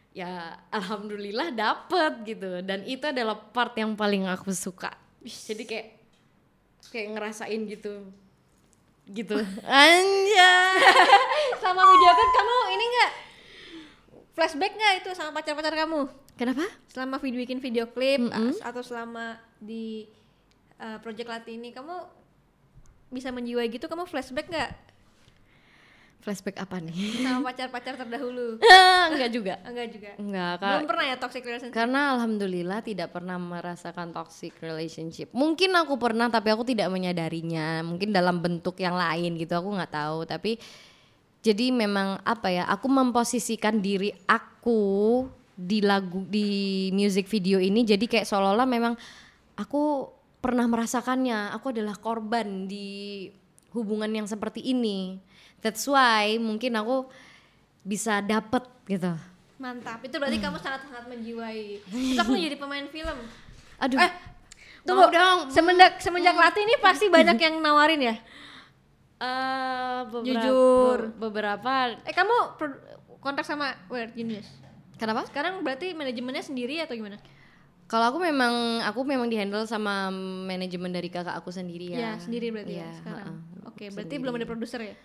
ya 0.10 0.58
alhamdulillah 0.74 1.54
dapet 1.54 2.14
gitu 2.26 2.66
dan 2.66 2.82
itu 2.84 3.06
adalah 3.06 3.38
part 3.38 3.78
yang 3.78 3.94
paling 3.94 4.26
aku 4.26 4.50
suka 4.50 4.90
jadi 5.22 5.64
kayak 5.64 5.88
kayak 6.90 7.08
ngerasain 7.14 7.62
gitu 7.70 8.10
gitu 9.10 9.38
anjay 9.70 10.76
Selama 11.62 11.82
menjawab 11.86 12.30
kamu 12.34 12.56
ini 12.74 12.86
enggak 12.90 13.12
flashback 14.40 14.72
nggak 14.72 14.94
itu 14.98 15.10
sama 15.12 15.36
pacar-pacar 15.36 15.76
kamu? 15.76 16.08
kenapa? 16.34 16.64
Selama 16.88 17.20
video 17.20 17.44
bikin 17.44 17.60
video 17.60 17.84
klip 17.86 18.24
as- 18.32 18.64
atau 18.64 18.80
selama 18.80 19.36
di 19.60 20.08
uh, 20.80 20.96
project 20.98 21.28
latih 21.28 21.60
ini 21.60 21.76
kamu 21.76 21.92
bisa 23.10 23.28
menjiwai 23.30 23.68
gitu? 23.68 23.86
Kamu 23.86 24.08
flashback 24.08 24.48
nggak? 24.48 24.72
Flashback 26.20 26.60
apa 26.60 26.80
nih? 26.80 27.20
Sama 27.20 27.44
pacar-pacar 27.48 27.96
terdahulu? 27.96 28.60
enggak 29.10 29.32
juga. 29.32 29.54
Enggak 29.64 29.88
juga. 29.88 30.12
enggak 30.16 30.52
Belum 30.60 30.88
pernah 30.88 31.06
ya 31.08 31.16
toxic 31.16 31.44
relationship. 31.44 31.76
karena 31.76 32.00
alhamdulillah 32.16 32.80
tidak 32.80 33.12
pernah 33.12 33.36
merasakan 33.36 34.12
toxic 34.12 34.56
relationship. 34.60 35.32
Mungkin 35.32 35.76
aku 35.76 35.96
pernah 35.96 36.28
tapi 36.28 36.52
aku 36.52 36.64
tidak 36.64 36.88
menyadarinya. 36.88 37.84
Mungkin 37.84 38.12
dalam 38.12 38.40
bentuk 38.40 38.80
yang 38.80 38.96
lain 38.96 39.36
gitu 39.36 39.56
aku 39.56 39.72
nggak 39.76 39.92
tahu. 39.92 40.24
Tapi 40.24 40.60
jadi 41.40 41.72
memang 41.72 42.20
apa 42.28 42.52
ya 42.52 42.64
aku 42.68 42.88
memposisikan 42.92 43.80
diri 43.80 44.12
aku 44.28 45.26
di 45.60 45.84
lagu 45.84 46.24
di 46.28 46.88
music 46.96 47.28
video 47.28 47.60
ini 47.60 47.84
jadi 47.84 48.04
kayak 48.04 48.28
seolah-olah 48.28 48.68
memang 48.68 48.94
aku 49.60 50.08
pernah 50.40 50.68
merasakannya 50.68 51.52
aku 51.52 51.76
adalah 51.76 52.00
korban 52.00 52.68
di 52.68 53.28
hubungan 53.76 54.12
yang 54.12 54.28
seperti 54.28 54.64
ini 54.64 55.20
that's 55.60 55.84
why 55.88 56.36
mungkin 56.40 56.80
aku 56.80 57.12
bisa 57.84 58.24
dapet 58.24 58.64
gitu 58.88 59.16
Mantap. 59.60 60.00
Itu 60.08 60.16
berarti 60.24 60.40
kamu 60.40 60.56
sangat-sangat 60.56 61.04
menjiwai. 61.12 61.84
Terus 61.92 62.20
aku 62.24 62.40
jadi 62.40 62.56
pemain 62.56 62.88
film. 62.88 63.18
aduh 63.76 64.00
Eh, 64.00 64.12
tunggu. 64.88 65.12
Dong. 65.12 65.52
Semenjak 65.52 66.00
semenjak 66.00 66.32
latih 66.32 66.64
ini 66.64 66.80
pasti 66.80 67.12
banyak 67.12 67.36
yang 67.36 67.60
nawarin 67.60 68.00
ya. 68.00 68.16
Eh, 69.20 70.00
beberapa, 70.06 70.32
Jujur. 70.42 71.00
be- 71.12 71.28
beberapa 71.28 71.72
Eh, 72.02 72.12
kamu 72.12 72.36
kontak 73.18 73.44
sama 73.44 73.76
Weird 73.86 74.12
Genius. 74.14 74.48
kenapa 74.96 75.24
Sekarang 75.26 75.60
berarti 75.60 75.92
manajemennya 75.92 76.40
sendiri 76.42 76.80
atau 76.80 76.94
gimana? 76.94 77.20
kalau 77.86 78.06
aku 78.08 78.20
memang 78.22 78.54
aku 78.82 79.02
memang 79.02 79.26
dihandle 79.26 79.66
sama 79.66 80.08
manajemen 80.46 80.88
dari 80.88 81.10
kakak 81.10 81.34
aku 81.34 81.50
sendiri 81.50 81.90
Ya, 81.90 82.00
ya 82.06 82.12
sendiri 82.16 82.48
berarti 82.50 82.74
ya 82.74 82.86
Iya, 82.86 82.96
sekarang. 82.96 83.28
heeh. 83.34 83.68
Oke, 83.68 83.86
berarti 83.90 84.16
belum 84.16 84.34
ada 84.34 84.46
produser 84.46 84.82
ya? 84.84 84.96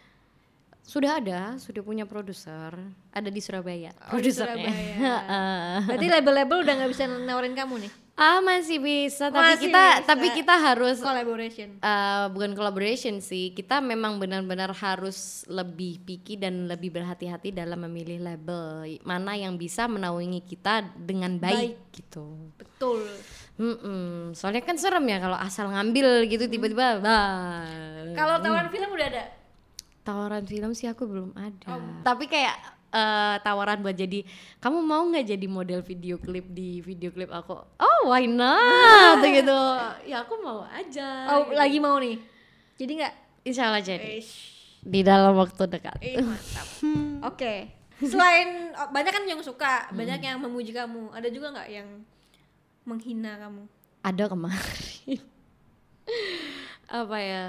sudah 0.80 1.16
ada 1.16 1.40
sudah 1.56 1.80
punya 1.80 2.04
produser 2.04 2.76
ada 3.08 3.28
di 3.28 3.40
Surabaya 3.40 3.88
Oh, 4.04 4.20
di 4.20 4.28
produsernya. 4.28 4.68
Surabaya. 4.68 5.14
Berarti 5.88 6.06
label-label 6.12 6.58
udah 6.60 6.74
nggak 6.76 6.90
bisa 6.92 7.04
nawarin 7.08 7.56
kamu 7.56 7.74
nih. 7.80 7.92
Ah 8.14 8.38
masih 8.38 8.78
bisa 8.78 9.26
tapi 9.26 9.42
Masih 9.42 9.62
kita 9.66 9.82
bisa. 9.82 10.06
tapi 10.06 10.26
kita 10.30 10.54
harus 10.54 11.02
Collaboration. 11.02 11.68
eh, 11.76 12.26
bukan 12.30 12.54
collaboration 12.54 13.18
sih 13.18 13.50
kita 13.50 13.82
memang 13.82 14.16
benar-benar 14.16 14.70
harus 14.72 15.42
lebih 15.44 15.98
picky 16.00 16.38
dan 16.38 16.66
lebih 16.66 16.90
berhati-hati 16.90 17.50
dalam 17.50 17.82
memilih 17.82 18.22
label 18.22 18.86
mana 19.02 19.34
yang 19.34 19.58
bisa 19.58 19.84
menaungi 19.84 20.40
kita 20.40 20.94
dengan 20.94 21.36
baik, 21.36 21.74
gitu 21.90 22.54
Betul. 22.54 23.02
Mm-mm. 23.54 24.30
Soalnya 24.30 24.62
kan 24.62 24.74
serem 24.74 25.02
ya 25.04 25.18
kalau 25.18 25.34
asal 25.34 25.70
ngambil 25.70 26.26
gitu 26.26 26.46
tiba-tiba 26.46 26.98
bah. 26.98 27.62
Kalau 28.10 28.38
tawaran 28.38 28.66
film 28.66 28.90
udah 28.90 29.06
ada. 29.08 29.24
Tawaran 30.02 30.42
film 30.42 30.74
sih 30.74 30.84
aku 30.84 31.06
belum 31.06 31.30
ada. 31.32 31.70
Oh. 31.70 31.78
Tapi 32.02 32.26
kayak 32.26 32.73
eh, 32.94 33.36
tawaran 33.42 33.82
buat 33.82 33.98
jadi 33.98 34.22
kamu 34.62 34.78
mau 34.86 35.02
nggak 35.10 35.26
jadi 35.34 35.46
model 35.50 35.80
video 35.82 36.16
klip 36.22 36.46
di 36.54 36.78
video 36.78 37.10
klip 37.10 37.34
aku? 37.34 37.58
Oh 37.58 38.00
why 38.06 38.24
not 38.30 39.18
gitu. 39.26 39.60
Ya 40.06 40.22
aku 40.22 40.38
mau 40.38 40.62
aja. 40.70 41.26
Oh, 41.34 41.50
gitu. 41.50 41.58
lagi 41.58 41.78
mau 41.82 41.98
nih. 41.98 42.22
Jadi 42.78 42.92
nggak? 43.02 43.14
Insya 43.44 43.68
Allah 43.68 43.82
jadi 43.82 44.22
Eish. 44.22 44.32
di 44.80 45.00
dalam 45.02 45.34
waktu 45.34 45.66
dekat. 45.66 45.98
Mantap. 46.00 46.68
Oke. 47.34 47.54
Selain 48.00 48.74
oh, 48.74 48.88
banyak 48.90 49.12
kan 49.14 49.24
yang 49.26 49.40
suka, 49.42 49.90
banyak 49.94 50.18
yang 50.22 50.38
memuji 50.38 50.70
kamu. 50.70 51.10
Ada 51.14 51.28
juga 51.30 51.54
nggak 51.54 51.68
yang 51.70 51.88
menghina 52.86 53.38
kamu? 53.42 53.62
Ada 54.04 54.24
kemarin. 54.30 55.20
apa 56.84 57.16
ya 57.16 57.44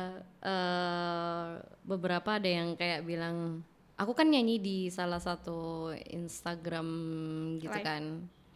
eh 0.47 1.47
beberapa 1.83 2.39
ada 2.39 2.47
yang 2.47 2.73
kayak 2.79 3.03
bilang 3.03 3.61
aku 3.95 4.11
kan 4.11 4.27
nyanyi 4.27 4.59
di 4.59 4.77
salah 4.91 5.19
satu 5.19 5.91
Instagram 5.95 6.87
gitu 7.59 7.79
Live. 7.79 7.87
kan. 7.87 8.03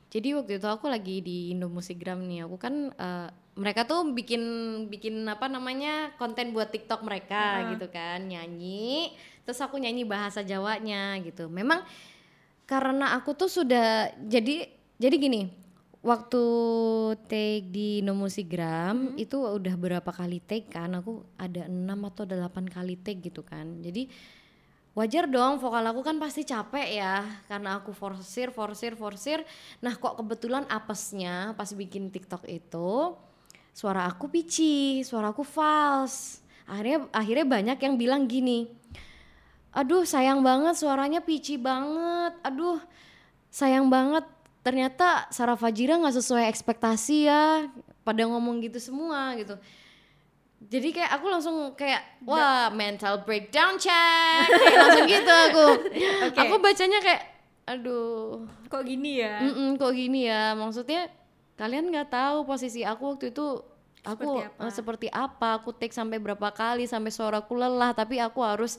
Jadi 0.10 0.34
waktu 0.34 0.58
itu 0.58 0.68
aku 0.68 0.90
lagi 0.90 1.22
di 1.22 1.54
Indo 1.54 1.70
Musikgram 1.70 2.26
nih. 2.26 2.50
Aku 2.50 2.58
kan 2.58 2.92
eh, 2.92 3.30
mereka 3.60 3.86
tuh 3.86 4.10
bikin 4.16 4.44
bikin 4.88 5.22
apa 5.28 5.52
namanya 5.52 6.16
konten 6.16 6.52
buat 6.56 6.72
TikTok 6.74 7.06
mereka 7.06 7.72
gitu 7.76 7.88
kan. 7.92 8.26
Nyanyi 8.26 9.14
terus 9.46 9.60
aku 9.62 9.80
nyanyi 9.80 10.04
bahasa 10.04 10.42
Jawanya 10.42 11.18
gitu. 11.24 11.48
Memang 11.48 11.86
karena 12.70 13.18
aku 13.18 13.34
tuh 13.34 13.50
sudah 13.50 14.14
jadi 14.30 14.70
jadi 15.02 15.16
gini 15.18 15.42
waktu 16.00 16.44
take 17.28 17.68
di 17.70 18.00
Nomusigram 18.00 19.20
itu 19.20 19.36
udah 19.36 19.76
berapa 19.76 20.10
kali 20.10 20.40
take 20.42 20.72
kan? 20.72 20.96
Aku 20.98 21.28
ada 21.36 21.68
enam 21.68 22.08
atau 22.08 22.26
delapan 22.26 22.66
kali 22.66 22.98
take 22.98 23.30
gitu 23.30 23.46
kan. 23.46 23.84
Jadi 23.84 24.10
wajar 25.00 25.32
dong 25.32 25.64
vokal 25.64 25.80
aku 25.88 26.04
kan 26.04 26.20
pasti 26.20 26.44
capek 26.44 27.00
ya. 27.00 27.24
Karena 27.48 27.80
aku 27.80 27.96
forsir 27.96 28.52
forsir 28.52 29.00
forsir. 29.00 29.48
Nah 29.80 29.96
kok 29.96 30.20
kebetulan 30.20 30.68
apesnya 30.68 31.56
pas 31.56 31.72
bikin 31.72 32.12
TikTok 32.12 32.44
itu 32.52 33.16
suara 33.72 34.04
aku 34.12 34.28
pitchy 34.28 35.08
suara 35.08 35.32
aku 35.32 35.48
false 35.48 36.44
akhirnya 36.68 37.08
akhirnya 37.16 37.46
banyak 37.48 37.78
yang 37.80 37.96
bilang 37.96 38.28
gini 38.28 38.68
aduh 39.70 40.04
sayang 40.04 40.42
banget 40.42 40.76
suaranya 40.76 41.22
pitchy 41.24 41.56
banget. 41.56 42.34
Aduh 42.44 42.82
sayang 43.54 43.88
banget. 43.88 44.26
Ternyata 44.60 45.32
Sarah 45.32 45.56
Fajira 45.56 45.96
nggak 45.96 46.20
sesuai 46.20 46.52
ekspektasi 46.52 47.32
ya 47.32 47.72
pada 48.04 48.28
ngomong 48.28 48.60
gitu 48.60 48.76
semua 48.82 49.32
gitu 49.40 49.56
jadi 50.60 50.92
kayak 50.92 51.12
aku 51.16 51.26
langsung 51.28 51.56
kayak 51.74 52.20
wah 52.22 52.68
mental 52.70 53.24
breakdown 53.24 53.80
check 53.80 54.44
Kayak 54.60 54.78
langsung 54.78 55.08
gitu 55.08 55.32
aku. 55.32 55.66
Oke. 56.28 56.40
aku 56.40 56.56
bacanya 56.60 57.00
kayak 57.00 57.24
aduh. 57.64 58.44
Kok 58.68 58.84
gini 58.84 59.24
ya? 59.24 59.40
Mm-mm, 59.40 59.80
kok 59.80 59.94
gini 59.94 60.28
ya? 60.28 60.52
Maksudnya 60.54 61.08
kalian 61.56 61.88
nggak 61.88 62.12
tahu 62.12 62.44
posisi 62.44 62.84
aku 62.84 63.16
waktu 63.16 63.32
itu 63.32 63.64
aku 64.02 64.20
Seperti 64.26 64.40
apa? 64.44 64.62
eh, 64.62 64.72
seperti 64.72 65.08
apa? 65.08 65.50
Aku 65.60 65.70
take 65.72 65.94
sampai 65.94 66.20
berapa 66.20 66.50
kali 66.52 66.84
sampai 66.86 67.10
suaraku 67.10 67.56
lelah. 67.56 67.96
Tapi 67.96 68.20
aku 68.20 68.44
harus 68.44 68.78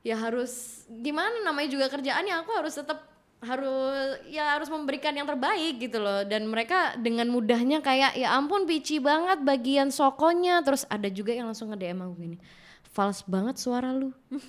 ya 0.00 0.16
harus 0.16 0.84
gimana 0.88 1.44
namanya 1.44 1.68
juga 1.68 1.86
kerjaan 1.86 2.24
ya 2.24 2.40
aku 2.40 2.56
harus 2.56 2.72
tetap 2.72 3.04
harus 3.40 4.20
ya 4.28 4.56
harus 4.56 4.68
memberikan 4.68 5.16
yang 5.16 5.24
terbaik 5.24 5.80
gitu 5.80 6.00
loh. 6.00 6.24
Dan 6.24 6.48
mereka 6.48 6.96
dengan 7.00 7.28
mudahnya 7.32 7.80
kayak 7.80 8.16
ya 8.16 8.36
ampun 8.36 8.68
pici 8.68 9.00
banget 9.00 9.40
bagian 9.40 9.88
sokonya. 9.88 10.60
Terus 10.60 10.84
ada 10.88 11.08
juga 11.08 11.32
yang 11.32 11.48
langsung 11.48 11.72
nge-DM 11.72 12.00
aku 12.04 12.14
gini 12.16 12.38
false 12.90 13.22
banget 13.26 13.56
suara 13.56 13.94
lu. 13.94 14.10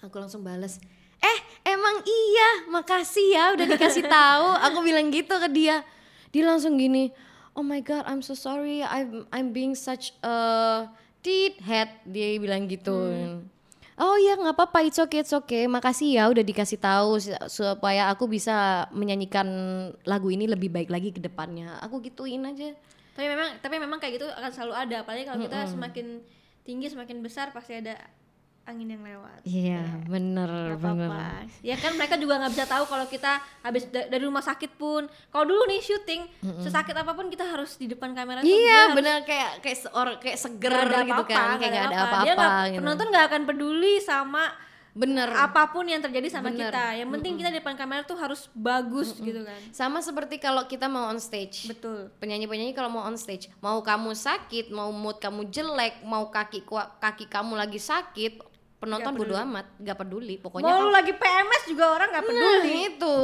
Aku 0.00 0.16
langsung 0.16 0.40
bales 0.40 0.80
eh 1.20 1.38
emang 1.68 2.00
iya 2.00 2.72
makasih 2.72 3.26
ya 3.36 3.44
udah 3.52 3.66
dikasih 3.68 4.08
tahu. 4.08 4.48
Aku 4.72 4.78
bilang 4.80 5.12
gitu 5.12 5.36
ke 5.36 5.48
dia. 5.52 5.84
Dia 6.32 6.48
langsung 6.48 6.80
gini 6.80 7.12
oh 7.52 7.64
my 7.64 7.84
god 7.84 8.08
I'm 8.08 8.24
so 8.24 8.32
sorry. 8.32 8.80
I'm 8.80 9.28
I'm 9.28 9.52
being 9.52 9.76
such 9.76 10.16
a 10.24 10.88
tit 11.20 11.60
head 11.60 11.92
dia 12.08 12.32
bilang 12.40 12.64
gitu 12.64 12.96
oh 14.00 14.16
iya 14.16 14.34
nggak 14.40 14.56
apa-apa 14.56 14.88
it's 14.88 14.98
okay 14.98 15.20
it's 15.20 15.36
okay. 15.36 15.68
Makasih 15.68 16.16
ya 16.16 16.24
udah 16.32 16.40
dikasih 16.40 16.80
tahu 16.80 17.20
supaya 17.46 18.08
aku 18.08 18.26
bisa 18.26 18.88
menyanyikan 18.96 19.46
lagu 20.08 20.32
ini 20.32 20.48
lebih 20.48 20.72
baik 20.72 20.88
lagi 20.88 21.12
ke 21.12 21.20
depannya. 21.20 21.76
Aku 21.84 22.00
gituin 22.00 22.42
aja. 22.48 22.72
Tapi 23.14 23.26
memang 23.28 23.48
tapi 23.60 23.76
memang 23.76 23.98
kayak 24.00 24.12
gitu 24.16 24.26
akan 24.26 24.50
selalu 24.50 24.74
ada. 24.74 24.96
Apalagi 25.04 25.24
kalau 25.28 25.38
kita 25.44 25.58
semakin 25.68 26.06
tinggi 26.64 26.86
semakin 26.88 27.20
besar 27.20 27.52
pasti 27.52 27.76
ada 27.76 27.96
angin 28.70 28.88
yang 28.88 29.02
lewat 29.02 29.40
iya 29.42 29.82
bener 30.04 30.46
Gak 30.70 30.78
bener 30.78 31.10
apa-apa. 31.10 31.50
Ya 31.60 31.74
kan 31.74 31.92
mereka 31.92 32.14
juga 32.14 32.38
nggak 32.38 32.52
bisa 32.52 32.66
tahu 32.66 32.84
kalau 32.84 33.04
kita 33.04 33.32
habis 33.60 33.84
da- 33.86 34.06
dari 34.06 34.22
rumah 34.22 34.40
sakit 34.40 34.70
pun. 34.72 35.04
Kalau 35.26 35.44
dulu 35.44 35.66
nih 35.66 35.80
syuting, 35.80 36.22
sesakit 36.60 36.92
apa 36.92 37.10
pun 37.10 37.26
kita 37.26 37.44
harus 37.44 37.74
di 37.74 37.86
depan 37.86 38.12
kamera. 38.12 38.40
iya 38.40 38.88
harus 38.88 38.96
bener 38.96 39.16
kayak 39.22 39.60
kayak 39.60 39.78
seor 39.80 40.08
kayak 40.16 40.38
seger 40.38 40.70
nggak 40.70 40.86
ada 40.86 40.98
gitu 41.02 41.12
apa-apa, 41.20 41.28
kan 41.28 41.46
nggak 41.50 41.60
kayak 41.60 41.72
nggak 41.72 41.84
ada 41.84 41.98
apa-apa 42.00 42.46
gitu 42.66 42.78
Penonton 42.80 43.06
nggak 43.08 43.26
akan 43.26 43.42
peduli 43.44 43.94
sama 43.98 44.44
bener 44.90 45.30
apa 45.30 45.70
pun 45.70 45.86
yang 45.86 46.02
terjadi 46.02 46.26
sama 46.28 46.50
Bener. 46.50 46.66
kita. 46.66 46.84
Yang 46.96 47.08
penting 47.14 47.32
kita 47.36 47.48
di 47.48 47.58
depan 47.58 47.78
kamera 47.78 48.02
tuh 48.02 48.18
harus 48.18 48.50
bagus 48.50 49.14
gitu 49.16 49.40
kan. 49.40 49.54
sama 49.70 50.02
seperti 50.02 50.36
kalau 50.36 50.66
kita 50.66 50.86
mau 50.86 51.06
on 51.06 51.18
stage 51.18 51.70
Betul. 51.70 52.10
penyanyi-penyanyi 52.18 52.74
kalau 52.74 52.90
mau 52.90 53.06
on 53.06 53.14
stage 53.14 53.46
mau 53.58 53.78
kamu 53.80 54.10
sakit 54.12 54.68
mau 54.68 54.90
mood 54.90 55.16
kamu 55.16 55.46
jelek 55.46 56.02
mau 56.02 56.26
kaki 56.26 56.66
kaki 56.98 57.24
kamu 57.24 57.54
lagi 57.54 57.78
sakit 57.78 58.49
penonton 58.80 59.12
bodo 59.12 59.36
amat 59.36 59.66
gak 59.76 59.98
peduli 60.00 60.40
pokoknya 60.40 60.66
Mau 60.66 60.88
lu 60.88 60.90
lagi 60.90 61.12
PMS 61.12 61.62
juga 61.68 61.84
orang 61.92 62.08
nggak 62.10 62.26
peduli. 62.26 62.72
Nah, 62.72 62.88
itu 62.88 63.16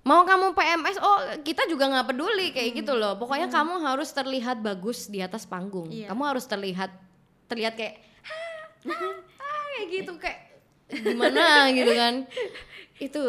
mau 0.00 0.22
kamu 0.22 0.54
PMS 0.54 0.96
oh 1.02 1.18
kita 1.42 1.66
juga 1.66 1.90
nggak 1.90 2.06
peduli 2.06 2.54
kayak 2.54 2.78
gitu 2.78 2.94
loh 2.94 3.18
pokoknya 3.18 3.50
kamu 3.50 3.82
harus 3.82 4.14
terlihat 4.14 4.62
bagus 4.62 5.10
di 5.10 5.18
atas 5.18 5.42
panggung 5.42 5.90
Iya. 5.90 6.14
kamu 6.14 6.22
harus 6.30 6.46
terlihat 6.46 6.94
terlihat 7.46 7.74
kayak 7.74 7.98
"Ah, 8.22 8.86
ah, 8.86 9.18
ah," 9.42 9.64
kayak 9.74 9.86
gitu 9.90 10.12
kayak 10.14 10.38
gimana 10.86 11.42
gitu 11.76 11.90
kan 11.90 12.14
itu 13.02 13.24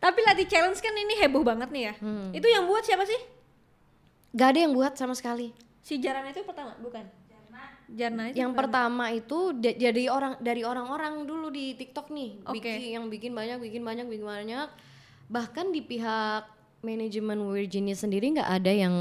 Tapi 0.00 0.18
latih 0.24 0.48
challenge 0.48 0.80
kan 0.80 0.96
ini 0.96 1.12
heboh 1.20 1.44
banget 1.44 1.68
nih 1.68 1.92
ya. 1.92 1.94
Hmm. 2.00 2.32
Itu 2.32 2.48
yang 2.48 2.64
buat 2.64 2.80
siapa 2.80 3.04
sih? 3.04 3.20
gak 4.32 4.56
ada 4.56 4.60
yang 4.64 4.72
buat 4.72 4.96
sama 4.96 5.12
sekali 5.12 5.52
Si 5.80 6.00
Jaran 6.00 6.24
itu 6.24 6.40
pertama, 6.40 6.72
bukan? 6.80 7.04
Jarna 7.90 8.30
itu 8.30 8.38
yang 8.38 8.54
pertama 8.54 9.10
itu 9.10 9.50
dari 9.58 10.06
orang 10.06 10.38
dari 10.38 10.62
orang-orang 10.62 11.26
dulu 11.26 11.50
di 11.50 11.74
TikTok 11.74 12.06
nih. 12.14 12.30
Oke. 12.46 12.62
bikin 12.62 12.94
yang 12.94 13.04
bikin 13.10 13.32
banyak 13.34 13.58
bikin 13.58 13.82
banyak 13.82 14.06
bikin 14.06 14.26
banyak. 14.26 14.68
Bahkan 15.26 15.74
di 15.74 15.82
pihak 15.82 16.46
manajemen 16.86 17.42
Virginia 17.50 17.98
sendiri 17.98 18.30
nggak 18.38 18.50
ada 18.62 18.72
yang 18.72 18.94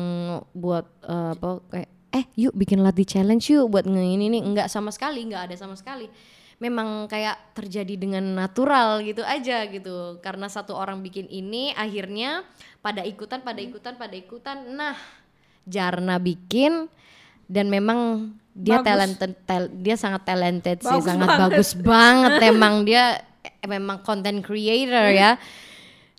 buat 0.58 0.90
eh, 1.06 1.32
apa 1.38 1.50
kayak 1.70 1.90
eh 2.10 2.26
yuk 2.34 2.58
bikin 2.58 2.82
latih 2.82 3.06
challenge 3.06 3.54
yuk 3.54 3.70
buat 3.70 3.86
nge 3.86 4.02
ini 4.02 4.26
nih 4.34 4.42
nggak 4.42 4.68
sama 4.68 4.90
sekali 4.90 5.22
nggak 5.30 5.54
ada 5.54 5.56
sama 5.56 5.78
sekali. 5.78 6.10
Memang 6.60 7.08
kayak 7.08 7.56
terjadi 7.56 7.96
dengan 7.96 8.26
natural 8.36 9.00
gitu 9.06 9.24
aja 9.24 9.64
gitu. 9.70 10.20
Karena 10.20 10.50
satu 10.52 10.76
orang 10.76 11.00
bikin 11.06 11.30
ini 11.30 11.72
akhirnya 11.78 12.44
pada 12.84 13.06
ikutan 13.06 13.46
pada 13.46 13.62
ikutan 13.62 13.96
pada 13.96 14.16
ikutan. 14.18 14.58
Nah 14.76 14.98
Jarna 15.70 16.18
bikin 16.18 16.90
dan 17.50 17.66
memang 17.68 18.30
dia 18.52 18.78
Bagus. 18.78 18.88
talented 18.88 19.32
tel- 19.44 19.74
dia 19.74 19.96
sangat 19.96 20.22
talented 20.24 20.78
sih 20.78 20.88
Bagus 20.88 21.04
sangat 21.04 21.28
banget. 21.28 21.42
bagus 21.50 21.70
banget 21.90 22.34
emang 22.46 22.76
dia 22.84 23.04
eh, 23.42 23.68
memang 23.68 23.98
content 24.00 24.40
creator 24.40 25.10
ya 25.10 25.36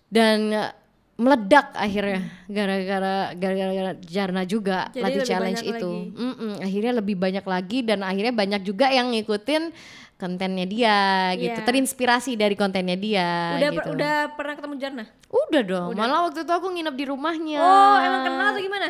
dan 0.07 0.37
eh, 0.49 0.71
meledak 1.15 1.69
akhirnya 1.71 2.19
gara-gara 2.47 3.15
gara-gara 3.31 3.91
Jarna 4.01 4.41
juga 4.43 4.89
Jadi 4.89 5.01
latih 5.01 5.21
challenge 5.23 5.61
itu 5.61 5.91
lagi. 6.01 6.17
Mm-mm, 6.17 6.53
akhirnya 6.59 6.93
lebih 6.95 7.15
banyak 7.15 7.45
lagi 7.45 7.79
dan 7.81 8.01
akhirnya 8.01 8.33
banyak 8.33 8.61
juga 8.61 8.89
yang 8.89 9.09
ngikutin 9.09 9.69
kontennya 10.17 10.65
dia 10.65 10.97
gitu 11.35 11.55
Iya. 11.55 11.63
terinspirasi 11.63 12.33
dari 12.33 12.53
kontennya 12.53 12.93
dia 12.95 13.27
udah 13.55 13.69
gitu. 13.69 13.77
per- 13.79 13.93
udah 13.95 14.15
pernah 14.33 14.53
ketemu 14.53 14.75
Jarna? 14.77 15.05
Udah 15.29 15.61
dong 15.61 15.89
malah 15.93 16.19
waktu 16.23 16.41
itu 16.41 16.51
aku 16.51 16.67
nginep 16.69 16.95
di 16.95 17.05
rumahnya 17.05 17.59
Oh, 17.59 17.95
emang 17.99 18.21
kenal 18.23 18.47
atau 18.49 18.61
gimana? 18.61 18.89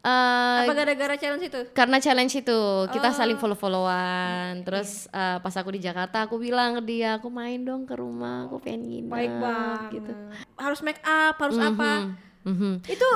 Eh, 0.00 0.58
Apa 0.64 0.72
gara-gara 0.72 1.12
challenge 1.14 1.44
itu? 1.44 1.60
karena 1.70 2.00
challenge 2.00 2.32
itu 2.34 2.58
kita 2.88 3.12
saling 3.12 3.36
Oh. 3.36 3.42
follow-followan 3.44 4.64
terus 4.64 5.04
eh, 5.06 5.36
pas 5.36 5.52
aku 5.52 5.70
di 5.70 5.78
Jakarta 5.78 6.24
aku 6.24 6.40
bilang 6.40 6.80
ke 6.80 6.88
dia 6.88 7.20
aku 7.20 7.28
main 7.28 7.60
dong 7.60 7.84
ke 7.84 7.92
rumah 7.92 8.48
aku 8.48 8.64
pengen 8.64 8.88
nginep 8.88 9.12
Baik 9.12 9.32
banget. 9.36 9.80
gitu 9.92 10.12
Harus 10.56 10.80
make 10.80 11.04
up, 11.04 11.36
harus 11.36 11.60
apa? 11.60 12.16
Mhm. 12.40 12.80
Itu 12.82 13.08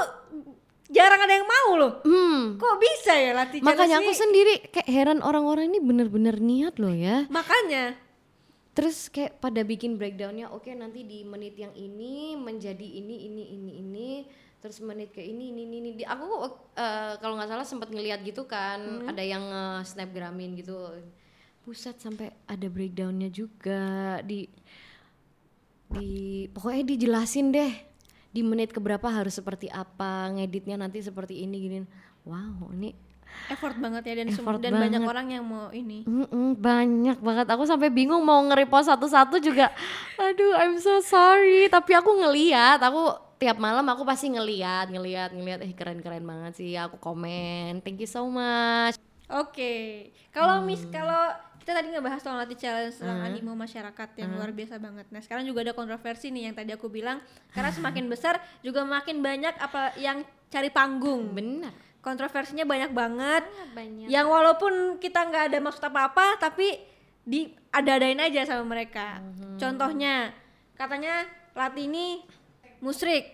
jarang 0.87 1.17
ada 1.19 1.33
yang 1.33 1.49
mau 1.49 1.71
loh. 1.75 1.93
Hmm. 2.05 2.61
Kok 2.61 2.77
bisa 2.77 3.17
ya 3.17 3.33
latih 3.33 3.65
makanya 3.65 4.05
aku 4.05 4.13
sendiri 4.13 4.69
kayak 4.69 4.85
heran 4.87 5.21
orang-orang 5.21 5.73
ini 5.73 5.81
bener-bener 5.81 6.37
niat 6.37 6.77
loh 6.77 6.93
ya? 6.93 7.25
Makanya. 7.29 7.97
terus 8.75 9.07
kayak 9.07 9.39
pada 9.39 9.63
bikin 9.63 9.95
breakdownnya 9.95 10.51
oke 10.51 10.67
nanti 10.69 11.07
di 11.07 11.23
menit 11.23 11.55
yang 11.55 11.71
ini 11.73 12.35
menjadi 12.35 12.83
ini 12.83 13.25
ini 13.25 13.45
ini 13.49 13.73
ini 13.79 14.09
terus 14.65 14.81
menit 14.81 15.13
ke 15.13 15.21
ini 15.21 15.53
ini 15.53 15.69
ini, 15.69 15.77
ini. 15.85 15.91
Di- 16.01 16.09
aku 16.09 16.25
eh, 16.73 17.21
kalau 17.21 17.37
nggak 17.37 17.53
salah 17.53 17.69
sempat 17.69 17.93
ngeliat 17.93 18.25
gitu 18.25 18.49
kan 18.49 19.05
ada 19.05 19.21
yang 19.21 19.45
nge 19.45 19.93
snapgramin 19.93 20.57
gitu. 20.57 20.73
Pusat 21.69 22.01
sampai 22.01 22.33
ada 22.49 22.65
breakdownnya 22.73 23.29
juga. 23.29 24.25
Di 24.25 24.49
di 25.93 26.49
pokoknya 26.49 26.97
dijelasin 26.97 27.53
deh 27.53 27.73
di 28.33 28.41
menit 28.41 28.73
keberapa 28.73 29.05
harus 29.05 29.37
seperti 29.37 29.69
apa 29.69 30.33
ngeditnya 30.33 30.81
nanti 30.81 31.05
seperti 31.05 31.45
ini 31.45 31.57
gini. 31.61 31.79
Wow 32.25 32.73
ini 32.73 32.97
Effort 33.53 33.77
banget 33.77 34.03
ya 34.09 34.15
dan 34.25 34.27
Effort 34.33 34.63
dan 34.63 34.73
banyak 34.73 35.03
banget. 35.03 35.11
orang 35.11 35.27
yang 35.29 35.45
mau 35.45 35.67
ini. 35.75 36.07
Mm-mm, 36.07 36.55
banyak 36.55 37.19
banget. 37.19 37.47
Aku 37.51 37.67
sampai 37.67 37.91
bingung 37.91 38.23
mau 38.23 38.39
nge-repost 38.47 38.89
satu-satu 38.89 39.43
juga. 39.43 39.75
Aduh 40.17 40.55
I'm 40.57 40.79
so 40.79 41.03
sorry. 41.03 41.67
Tapi 41.67 41.93
aku 41.99 42.15
ngeliat 42.15 42.79
aku 42.79 43.34
tiap 43.45 43.61
malam 43.61 43.85
aku 43.85 44.09
pasti 44.09 44.33
ngeliat 44.33 44.89
ngeliat 44.89 45.37
ngeliat 45.37 45.61
eh 45.61 45.77
keren-keren 45.77 46.25
banget 46.25 46.57
sih 46.57 46.73
aku 46.75 46.97
komen 46.97 47.85
thank 47.85 48.01
you 48.01 48.09
so 48.09 48.25
much 48.25 48.97
Oke. 49.25 50.13
Kalau 50.29 50.61
Hmm. 50.61 50.69
mis 50.69 50.85
kalau 50.93 51.33
kita 51.57 51.73
tadi 51.73 51.89
ngebahas 51.89 52.21
soal 52.21 52.37
latih 52.37 52.61
challenge 52.61 53.01
tentang 53.01 53.25
animo 53.25 53.57
masyarakat 53.57 54.09
yang 54.21 54.29
Hmm. 54.29 54.37
luar 54.37 54.53
biasa 54.53 54.77
banget. 54.77 55.09
Nah, 55.09 55.25
sekarang 55.25 55.49
juga 55.49 55.65
ada 55.65 55.73
kontroversi 55.73 56.29
nih 56.29 56.53
yang 56.53 56.55
tadi 56.55 56.77
aku 56.77 56.93
bilang 56.93 57.25
karena 57.49 57.73
semakin 57.73 58.05
besar 58.05 58.37
juga 58.61 58.85
makin 58.85 59.25
banyak 59.25 59.57
apa 59.57 59.97
yang 59.97 60.21
cari 60.53 60.69
panggung. 60.69 61.33
benar 61.33 61.73
Kontroversinya 62.05 62.69
banyak 62.69 62.93
banget. 62.93 63.49
banyak 63.73 64.13
Yang 64.13 64.27
walaupun 64.29 64.73
kita 65.01 65.25
nggak 65.25 65.45
ada 65.49 65.59
maksud 65.65 65.85
apa-apa 65.89 66.37
tapi 66.37 66.85
di 67.25 67.49
ada-adain 67.73 68.21
aja 68.21 68.45
sama 68.45 68.77
mereka. 68.77 69.25
Mhm. 69.25 69.57
Contohnya 69.57 70.37
katanya 70.77 71.25
Latini 71.57 72.21
musrik. 72.85 73.25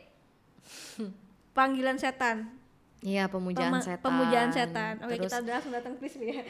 Panggilan 1.58 1.98
setan. 1.98 2.46
iya 3.00 3.26
pemujaan 3.26 3.72
Pema- 3.72 3.82
setan 3.82 4.04
Pemujaan 4.04 4.50
setan. 4.52 4.94
Oke, 5.00 5.16
Terus 5.16 5.24
kita 5.26 5.36
udah 5.40 5.54
langsung 5.56 5.72
datang 5.72 5.94
please 5.96 6.16
ya. 6.16 6.44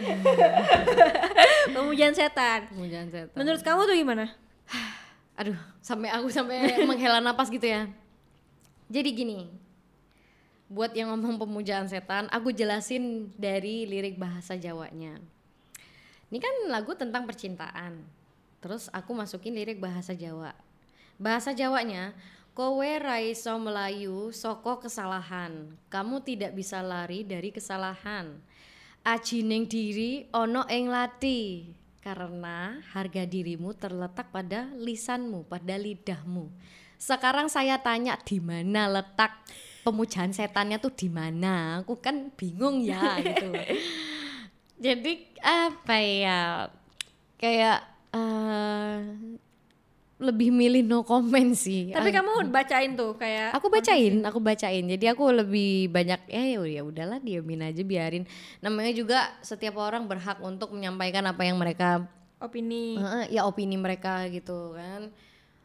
pemujaan 1.72 2.12
setan. 2.12 2.60
pemujaan 2.68 3.08
setan 3.08 3.36
Menurut 3.38 3.62
kamu 3.62 3.80
tuh 3.86 3.96
gimana? 3.96 4.26
aduh 5.40 5.56
sampai 5.80 6.12
aku 6.12 6.28
sampai 6.28 6.58
menghela 6.88 7.16
napas 7.18 7.48
gitu 7.48 7.64
ya 7.64 7.88
jadi 8.92 9.08
gini 9.08 9.48
buat 10.68 10.92
yang 10.92 11.10
ngomong 11.10 11.40
pemujaan 11.40 11.88
setan 11.88 12.28
aku 12.28 12.52
jelasin 12.52 13.32
dari 13.34 13.88
lirik 13.88 14.20
bahasa 14.20 14.54
Jawanya 14.54 15.16
ini 16.28 16.38
kan 16.38 16.52
lagu 16.68 16.92
tentang 16.92 17.24
percintaan 17.24 18.04
terus 18.60 18.92
aku 18.92 19.16
masukin 19.16 19.56
lirik 19.56 19.80
bahasa 19.80 20.12
Jawa 20.12 20.52
bahasa 21.16 21.56
Jawanya 21.56 22.12
kowe 22.52 22.90
raiso 22.98 23.54
Melayu 23.56 24.34
soko 24.34 24.82
kesalahan 24.82 25.72
kamu 25.88 26.22
tidak 26.22 26.52
bisa 26.54 26.82
lari 26.84 27.22
dari 27.22 27.54
kesalahan 27.54 28.38
ajining 29.04 29.64
diri 29.64 30.28
ono 30.36 30.68
ing 30.68 30.92
lati 30.92 31.72
karena 32.00 32.80
harga 32.96 33.28
dirimu 33.28 33.76
terletak 33.76 34.32
pada 34.32 34.72
lisanmu, 34.72 35.44
pada 35.44 35.76
lidahmu. 35.76 36.48
Sekarang 36.96 37.48
saya 37.48 37.80
tanya 37.80 38.16
di 38.20 38.40
mana 38.40 38.88
letak 38.88 39.36
pemujaan 39.84 40.32
setannya 40.32 40.80
tuh 40.80 40.92
di 40.92 41.08
mana? 41.12 41.80
Aku 41.84 42.00
kan 42.00 42.32
bingung 42.36 42.84
ya 42.84 43.16
gitu. 43.24 43.52
Jadi 44.80 45.28
apa 45.44 45.96
ya? 46.00 46.40
Kayak 47.36 47.84
eh, 48.12 48.96
lebih 50.20 50.52
milih 50.52 50.84
no 50.84 51.00
comment 51.00 51.56
sih. 51.56 51.88
Tapi 51.96 52.12
Ah, 52.12 52.20
kamu 52.20 52.52
bacain 52.52 52.92
tuh 52.92 53.16
kayak 53.16 53.56
aku 53.56 53.72
bacain 53.72 54.20
aku 54.20 54.38
bacain. 54.38 54.84
Jadi 54.84 55.08
aku 55.08 55.24
lebih 55.32 55.88
banyak 55.88 56.28
eh 56.28 56.60
ya 56.60 56.84
udahlah 56.84 57.18
diamin 57.24 57.72
aja 57.72 57.80
biarin. 57.80 58.28
Namanya 58.60 58.92
juga 58.92 59.18
setiap 59.40 59.80
orang 59.80 60.04
berhak 60.04 60.36
untuk 60.44 60.76
menyampaikan 60.76 61.24
apa 61.24 61.40
yang 61.48 61.56
mereka 61.56 62.04
opini. 62.36 63.00
Heeh, 63.00 63.40
ya 63.40 63.48
opini 63.48 63.80
mereka 63.80 64.28
gitu 64.28 64.76
kan. 64.76 65.08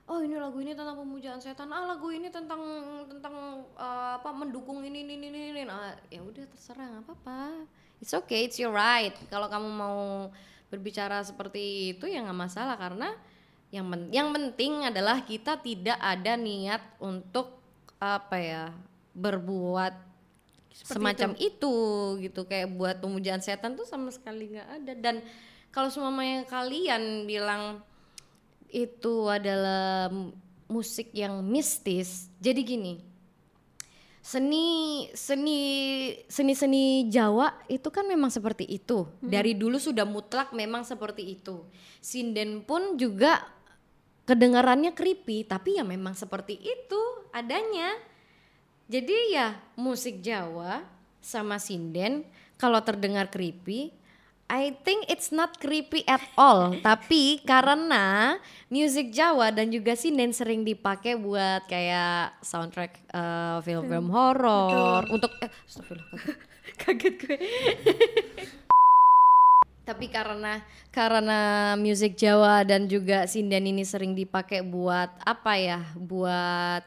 Oh 0.06 0.22
ini 0.22 0.38
lagu 0.38 0.62
ini 0.62 0.72
tentang 0.72 1.02
pemujaan 1.02 1.42
setan. 1.44 1.68
Ah 1.76 1.84
lagu 1.84 2.08
ini 2.14 2.32
tentang 2.32 2.62
tentang 3.12 3.36
eh, 3.76 4.12
apa 4.22 4.30
mendukung 4.32 4.86
ini 4.88 5.04
ini 5.04 5.20
ini 5.20 5.40
ini. 5.52 5.62
Ah, 5.68 6.00
ya 6.08 6.24
udah 6.24 6.48
terserah 6.48 6.86
nggak 6.96 7.04
apa-apa. 7.12 7.42
It's 8.00 8.16
okay 8.16 8.48
it's 8.48 8.56
your 8.56 8.72
right. 8.72 9.12
Kalau 9.28 9.52
kamu 9.52 9.68
mau 9.68 10.30
berbicara 10.72 11.20
seperti 11.28 11.98
itu 11.98 12.08
ya 12.08 12.24
nggak 12.24 12.40
masalah. 12.40 12.80
Karena 12.80 13.12
yang 13.76 13.86
men- 13.92 14.12
yang 14.16 14.32
penting 14.32 14.88
adalah 14.88 15.20
kita 15.28 15.60
tidak 15.60 16.00
ada 16.00 16.40
niat 16.40 16.80
untuk 17.04 17.60
apa 18.00 18.38
ya 18.40 18.64
berbuat 19.12 19.94
semacam 20.72 21.36
itu. 21.36 21.76
gitu. 22.24 22.42
Kayak 22.48 22.72
buat 22.76 22.96
pemujaan 23.04 23.44
setan 23.44 23.76
tuh 23.76 23.88
sama 23.88 24.12
sekali 24.16 24.56
nggak 24.56 24.70
ada. 24.82 24.94
Dan 24.96 25.16
kalau 25.76 25.92
semuanya 25.92 26.48
kalian 26.48 27.28
bilang 27.28 27.84
itu 28.72 29.28
adalah 29.28 30.12
musik 30.68 31.12
yang 31.12 31.44
mistis 31.46 32.32
jadi 32.40 32.64
gini. 32.64 33.04
Seni 34.26 35.06
seni 35.14 35.62
seni 36.26 36.58
seni 36.58 36.84
Jawa 37.14 37.62
itu 37.70 37.94
kan 37.94 38.10
memang 38.10 38.34
seperti 38.34 38.66
itu. 38.66 39.06
Dari 39.22 39.54
dulu 39.54 39.78
sudah 39.78 40.02
mutlak 40.02 40.50
memang 40.50 40.82
seperti 40.82 41.38
itu. 41.38 41.62
Sinden 42.02 42.66
pun 42.66 42.98
juga 42.98 43.46
kedengarannya 44.26 44.92
creepy 44.98 45.46
tapi 45.46 45.78
ya 45.78 45.84
memang 45.86 46.14
seperti 46.18 46.58
itu 46.60 47.02
adanya. 47.32 47.94
Jadi 48.86 49.34
ya 49.34 49.58
musik 49.74 50.22
Jawa 50.22 50.86
sama 51.18 51.58
sinden 51.58 52.22
kalau 52.62 52.78
terdengar 52.86 53.34
creepy 53.34 53.90
I 54.46 54.78
think 54.86 55.10
it's 55.10 55.34
not 55.34 55.58
creepy 55.58 56.06
at 56.06 56.22
all. 56.38 56.78
Tapi 56.86 57.42
karena 57.42 58.38
musik 58.70 59.10
Jawa 59.10 59.50
dan 59.50 59.74
juga 59.74 59.98
sinden 59.98 60.30
sering 60.38 60.62
dipakai 60.62 61.18
buat 61.18 61.66
kayak 61.66 62.46
soundtrack 62.46 62.94
eh, 63.10 63.58
film-film 63.66 64.14
horor 64.14 65.10
untuk 65.10 65.34
eh 65.42 65.50
Kaget 66.82 67.16
gue. 67.18 67.38
tapi 69.86 70.10
karena 70.10 70.66
karena 70.90 71.40
musik 71.78 72.18
Jawa 72.18 72.66
dan 72.66 72.90
juga 72.90 73.30
sinden 73.30 73.70
ini 73.70 73.86
sering 73.86 74.18
dipakai 74.18 74.66
buat 74.66 75.14
apa 75.22 75.54
ya? 75.62 75.80
Buat 75.94 76.84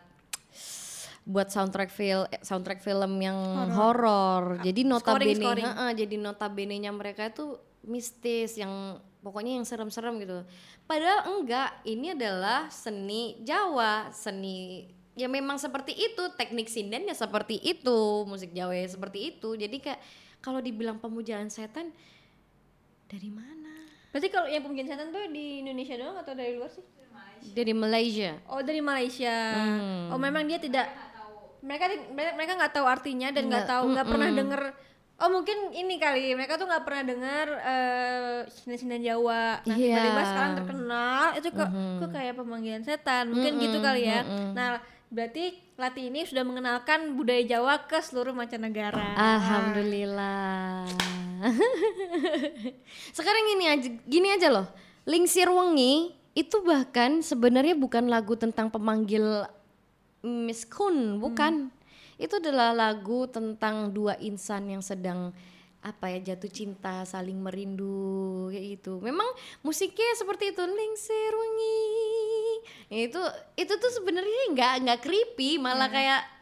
buat 1.28 1.48
soundtrack 1.52 1.92
film 1.92 2.24
soundtrack 2.40 2.80
film 2.82 3.20
yang 3.20 3.38
horor. 3.76 4.58
jadi 4.64 4.80
notabene 4.82 5.36
scoring. 5.36 5.66
heeh, 5.68 5.90
jadi 6.04 6.16
notabene-nya 6.16 6.90
mereka 6.90 7.28
itu 7.28 7.60
mistis 7.84 8.56
yang 8.56 8.96
pokoknya 9.20 9.60
yang 9.60 9.66
serem-serem 9.68 10.18
gitu. 10.24 10.42
Padahal 10.88 11.38
enggak 11.38 11.84
ini 11.84 12.16
adalah 12.16 12.72
seni 12.72 13.36
Jawa 13.44 14.08
seni 14.10 14.88
ya 15.14 15.28
memang 15.28 15.60
seperti 15.60 15.92
itu. 15.94 16.32
Teknik 16.34 16.66
sinden 16.66 17.06
ya 17.06 17.14
seperti 17.14 17.60
itu 17.60 18.24
musik 18.24 18.50
Jawa 18.56 18.72
ya 18.72 18.88
seperti 18.88 19.36
itu. 19.36 19.54
Jadi 19.54 19.84
kayak 19.84 20.00
kalau 20.40 20.64
dibilang 20.64 20.96
pemujaan 20.96 21.52
setan 21.52 21.92
dari 23.08 23.32
mana 23.32 23.72
Berarti 24.08 24.28
kalau 24.28 24.48
yang 24.48 24.64
pemujaan 24.64 24.88
setan 24.88 25.08
tuh 25.10 25.24
di 25.28 25.60
Indonesia 25.60 25.96
doang 25.96 26.16
atau 26.16 26.32
dari 26.32 26.56
luar 26.56 26.68
sih? 26.68 26.84
dari 27.38 27.70
Malaysia 27.70 28.34
Oh 28.50 28.60
dari 28.60 28.82
Malaysia. 28.82 29.36
Hmm. 29.54 30.10
Oh 30.10 30.18
memang 30.18 30.42
dia 30.42 30.58
tidak. 30.58 30.90
Mereka 31.62 31.84
mereka 32.10 32.30
mereka 32.34 32.52
nggak 32.56 32.74
tahu 32.74 32.86
artinya 32.86 33.28
dan 33.30 33.46
nggak 33.46 33.66
tahu 33.66 33.84
nggak 33.94 34.06
pernah 34.06 34.30
denger. 34.32 34.62
Oh 35.18 35.28
mungkin 35.28 35.70
ini 35.70 35.98
kali 35.98 36.34
mereka 36.34 36.54
tuh 36.54 36.66
nggak 36.66 36.82
pernah 36.82 37.04
dengar 37.04 37.46
eh 37.58 38.38
sinden-sinden 38.48 39.02
Jawa. 39.02 39.60
Nah 39.66 39.76
Iya. 39.76 39.98
tiba-tiba 39.98 40.22
sekarang 40.24 40.52
terkenal 40.56 41.26
itu 41.34 41.48
kok 41.50 41.70
kok 41.70 42.10
kayak 42.10 42.34
pemanggilan 42.34 42.82
setan. 42.82 43.24
Mungkin 43.30 43.52
gitu 43.58 43.78
kali 43.78 44.02
ya. 44.06 44.22
Nah 44.54 44.82
berarti 45.08 45.66
Lati 45.78 46.10
ini 46.10 46.26
sudah 46.26 46.42
mengenalkan 46.42 47.14
budaya 47.14 47.38
Jawa 47.46 47.86
ke 47.86 48.02
seluruh 48.02 48.34
mancanegara. 48.34 49.14
Alhamdulillah. 49.14 50.90
Sekarang 53.16 53.42
gini 53.54 53.64
aja, 53.68 53.88
gini 54.04 54.28
aja 54.34 54.48
loh. 54.50 54.66
Lingsir 55.08 55.48
Wengi 55.48 56.12
itu 56.36 56.56
bahkan 56.62 57.24
sebenarnya 57.24 57.74
bukan 57.74 58.06
lagu 58.06 58.36
tentang 58.36 58.68
pemanggil 58.68 59.46
Miss 60.22 60.66
Kun, 60.68 61.18
bukan. 61.22 61.70
Itu 62.18 62.42
adalah 62.42 62.74
lagu 62.74 63.30
tentang 63.30 63.94
dua 63.94 64.18
insan 64.18 64.66
yang 64.66 64.82
sedang 64.82 65.30
apa 65.78 66.10
ya 66.10 66.34
jatuh 66.34 66.50
cinta, 66.50 67.06
saling 67.06 67.38
merindu 67.38 68.50
kayak 68.50 68.82
gitu. 68.82 68.98
Memang 68.98 69.26
musiknya 69.62 70.18
seperti 70.18 70.50
itu, 70.50 70.62
Lingsir 70.66 71.32
Wengi. 71.32 71.80
Itu 73.06 73.22
itu 73.54 73.72
tuh 73.78 73.92
sebenarnya 73.94 74.42
nggak 74.52 74.74
nggak 74.82 75.00
creepy, 75.06 75.62
malah 75.62 75.86
kayak 75.86 76.38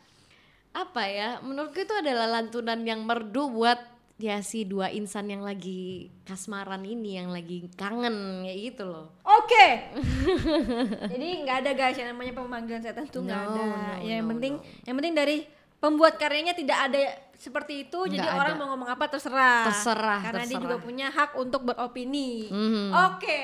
apa 0.76 1.08
ya 1.08 1.28
menurutku 1.40 1.88
itu 1.88 1.94
adalah 1.96 2.28
lantunan 2.28 2.76
yang 2.84 3.00
merdu 3.00 3.48
buat 3.48 3.80
ya 4.16 4.40
si 4.40 4.64
dua 4.64 4.88
insan 4.88 5.26
yang 5.26 5.40
lagi 5.40 6.08
kasmaran 6.22 6.80
ini 6.82 7.16
yang 7.16 7.28
lagi 7.28 7.68
kangen 7.72 8.42
kayak 8.42 8.58
gitu 8.66 8.84
loh 8.86 9.06
Oke. 9.22 9.92
Jadi 11.12 11.26
nggak 11.42 11.56
ada 11.60 11.70
guys 11.72 11.94
yang 11.94 12.10
namanya 12.10 12.32
pemanggilan 12.32 12.80
setan 12.80 13.06
tuh 13.06 13.22
nggak 13.22 13.36
No, 13.38 13.52
ada. 13.52 13.62
no, 13.62 13.76
ya 14.00 14.16
yang 14.16 14.24
no, 14.24 14.32
penting 14.32 14.52
yang 14.82 14.96
penting 14.96 15.14
dari 15.14 15.36
pembuat 15.76 16.16
karyanya 16.16 16.52
tidak 16.52 16.78
ada 16.82 16.98
seperti 17.32 17.84
itu. 17.84 17.98
jadi 18.06 18.24
Nggak 18.24 18.34
orang 18.34 18.50
ada. 18.50 18.58
mau 18.58 18.68
ngomong 18.72 18.88
apa 18.88 19.04
terserah. 19.06 19.68
Terserah, 19.68 20.20
Karena 20.24 20.40
dia 20.40 20.48
terserah. 20.50 20.62
juga 20.64 20.76
punya 20.80 21.06
hak 21.06 21.30
untuk 21.36 21.60
beropini. 21.62 22.48
Mhm. 22.48 22.96
Oke. 23.12 23.40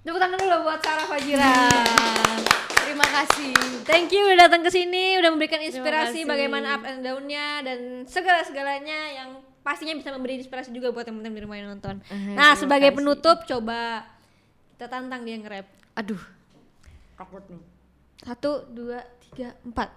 Tepuk 0.00 0.16
tangan 0.16 0.40
dulu 0.40 0.56
buat 0.64 0.80
Sarah 0.80 1.04
Fajira. 1.04 1.52
terima 2.80 3.04
kasih 3.04 3.52
Thank 3.84 4.10
you 4.10 4.24
udah 4.26 4.48
datang 4.48 4.64
ke 4.64 4.72
sini, 4.72 5.16
udah 5.16 5.28
memberikan 5.28 5.60
inspirasi 5.60 6.24
bagaimana 6.24 6.74
up 6.74 6.84
and 6.84 7.00
down-nya 7.00 7.60
dan 7.60 7.78
segala-segalanya 8.04 8.98
yang 9.14 9.28
pastinya 9.60 9.94
bisa 9.94 10.08
memberi 10.10 10.38
inspirasi 10.38 10.70
juga 10.70 10.90
buat 10.90 11.04
teman-teman 11.04 11.36
di 11.36 11.42
rumah 11.44 11.56
yang 11.56 11.68
nonton. 11.74 12.00
Eh, 12.08 12.32
nah, 12.32 12.54
sebagai 12.54 12.90
kasih. 12.90 12.98
penutup 12.98 13.38
coba 13.44 14.06
kita 14.72 14.86
tantang 14.86 15.22
dia 15.22 15.36
nge-rap. 15.36 15.66
aduh 15.94 16.22
takut 17.14 17.42
nih 17.50 17.58
Satu, 18.18 18.66
dua, 18.68 19.02
tiga, 19.22 19.54
empat. 19.62 19.90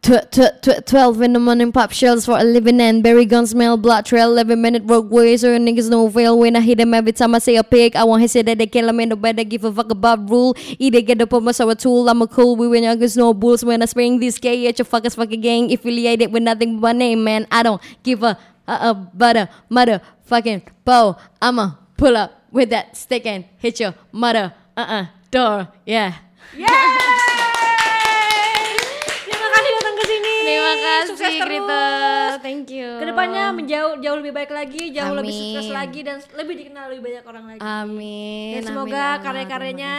Tw- 0.00 0.24
tw- 0.32 0.54
tw- 0.64 0.80
12 0.82 1.20
in 1.20 1.36
the 1.36 1.38
morning, 1.38 1.70
pop 1.70 1.92
shells 1.92 2.24
for 2.24 2.40
a 2.40 2.42
living 2.42 2.80
and 2.80 3.04
berry 3.04 3.28
gun 3.28 3.46
smell, 3.46 3.76
blood 3.76 4.06
trail, 4.08 4.32
11 4.32 4.56
minute 4.56 4.84
work 4.88 5.04
way, 5.12 5.36
so 5.36 5.46
your 5.52 5.60
niggas 5.60 5.90
no 5.92 6.08
fail. 6.08 6.38
When 6.40 6.56
I 6.56 6.60
hit 6.64 6.78
them 6.80 6.94
every 6.96 7.12
time 7.12 7.36
I 7.36 7.38
say 7.38 7.54
a 7.56 7.62
pig, 7.62 7.94
I 7.94 8.02
want 8.08 8.22
his 8.24 8.32
say 8.32 8.40
that 8.40 8.56
they 8.56 8.66
kill 8.66 8.88
him 8.88 8.98
in 8.98 9.10
the 9.12 9.16
bed, 9.16 9.36
they 9.36 9.44
give 9.44 9.62
a 9.62 9.70
fuck 9.70 9.92
about 9.92 10.24
rule. 10.24 10.56
Either 10.80 11.02
get 11.04 11.20
up 11.20 11.34
on 11.36 11.44
my 11.44 11.52
sour 11.52 11.74
tool, 11.76 12.08
I'm 12.08 12.22
a 12.22 12.26
cool, 12.26 12.56
we 12.56 12.66
win 12.66 12.82
youngest 12.82 13.18
no 13.20 13.34
bulls. 13.34 13.62
When 13.62 13.82
I 13.82 13.86
spring 13.86 14.18
this 14.18 14.38
gay 14.40 14.66
at 14.66 14.78
your 14.80 14.86
fuckers 14.88 15.14
fucking 15.14 15.42
gang, 15.42 15.68
affiliated 15.70 16.32
with 16.32 16.42
nothing 16.48 16.80
but 16.80 16.96
my 16.96 16.98
name, 16.98 17.22
man. 17.22 17.46
I 17.52 17.62
don't 17.62 17.82
give 18.02 18.22
a, 18.24 18.38
a, 18.70 18.90
a 18.90 18.94
butter, 18.94 19.48
motherfucking 19.70 20.62
bow. 20.84 21.16
I'ma 21.42 21.72
pull 21.96 22.16
up 22.16 22.30
with 22.52 22.70
that 22.70 22.96
stick 22.96 23.26
and 23.26 23.44
hit 23.58 23.80
your 23.80 23.94
mother, 24.12 24.54
uh 24.76 24.80
uh, 24.80 25.06
door, 25.30 25.68
yeah. 25.84 26.14
Terima 26.54 27.29
Terima 30.70 30.86
kasih 30.86 31.08
Sukses 31.10 31.34
terus. 31.34 31.48
Grita. 31.50 31.84
Thank 32.38 32.70
you. 32.70 32.90
Ke 33.02 33.04
depannya 33.10 33.44
menjauh 33.50 33.92
jauh 33.98 34.16
lebih 34.22 34.32
baik 34.32 34.50
lagi, 34.54 34.82
jauh 34.94 35.14
lebih 35.18 35.34
Amin. 35.34 35.42
sukses 35.50 35.68
lagi 35.74 36.00
dan 36.06 36.16
lebih 36.38 36.54
dikenal 36.62 36.84
lebih 36.94 37.02
banyak 37.10 37.24
orang 37.26 37.44
lagi. 37.50 37.60
Amin. 37.60 38.54
dan 38.54 38.62
semoga 38.70 39.02
ya 39.18 39.22
karya-karyanya 39.22 39.92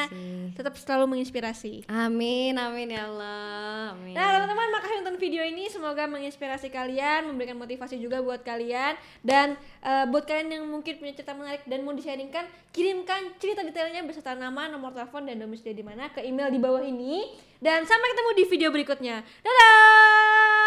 tetap 0.55 0.73
selalu 0.79 1.17
menginspirasi. 1.17 1.91
Amin, 1.91 2.55
amin 2.55 2.87
ya 2.95 3.03
Allah. 3.11 3.95
Amin. 3.95 4.15
Nah 4.15 4.27
teman-teman 4.39 4.67
makasih 4.71 4.95
nonton 5.03 5.17
video 5.19 5.43
ini 5.43 5.67
Semoga 5.67 6.09
menginspirasi 6.09 6.67
kalian 6.73 7.29
Memberikan 7.29 7.55
motivasi 7.59 7.99
juga 8.01 8.19
buat 8.19 8.41
kalian 8.41 8.97
Dan 9.21 9.55
eh, 9.83 10.05
buat 10.09 10.25
kalian 10.25 10.59
yang 10.59 10.63
mungkin 10.67 10.97
punya 10.97 11.13
cerita 11.13 11.35
menarik 11.37 11.63
Dan 11.67 11.83
mau 11.83 11.93
di-sharingkan 11.93 12.47
Kirimkan 12.71 13.35
cerita 13.37 13.61
detailnya 13.61 14.01
beserta 14.07 14.33
nama, 14.33 14.71
nomor 14.71 14.95
telepon, 14.95 15.27
dan 15.27 15.39
domisili 15.39 15.75
di 15.75 15.85
mana 15.85 16.09
Ke 16.09 16.23
email 16.23 16.49
di 16.49 16.59
bawah 16.59 16.81
ini 16.81 17.29
Dan 17.59 17.83
sampai 17.85 18.07
ketemu 18.15 18.29
di 18.35 18.43
video 18.47 18.69
berikutnya 18.73 19.15
Dadah 19.21 20.60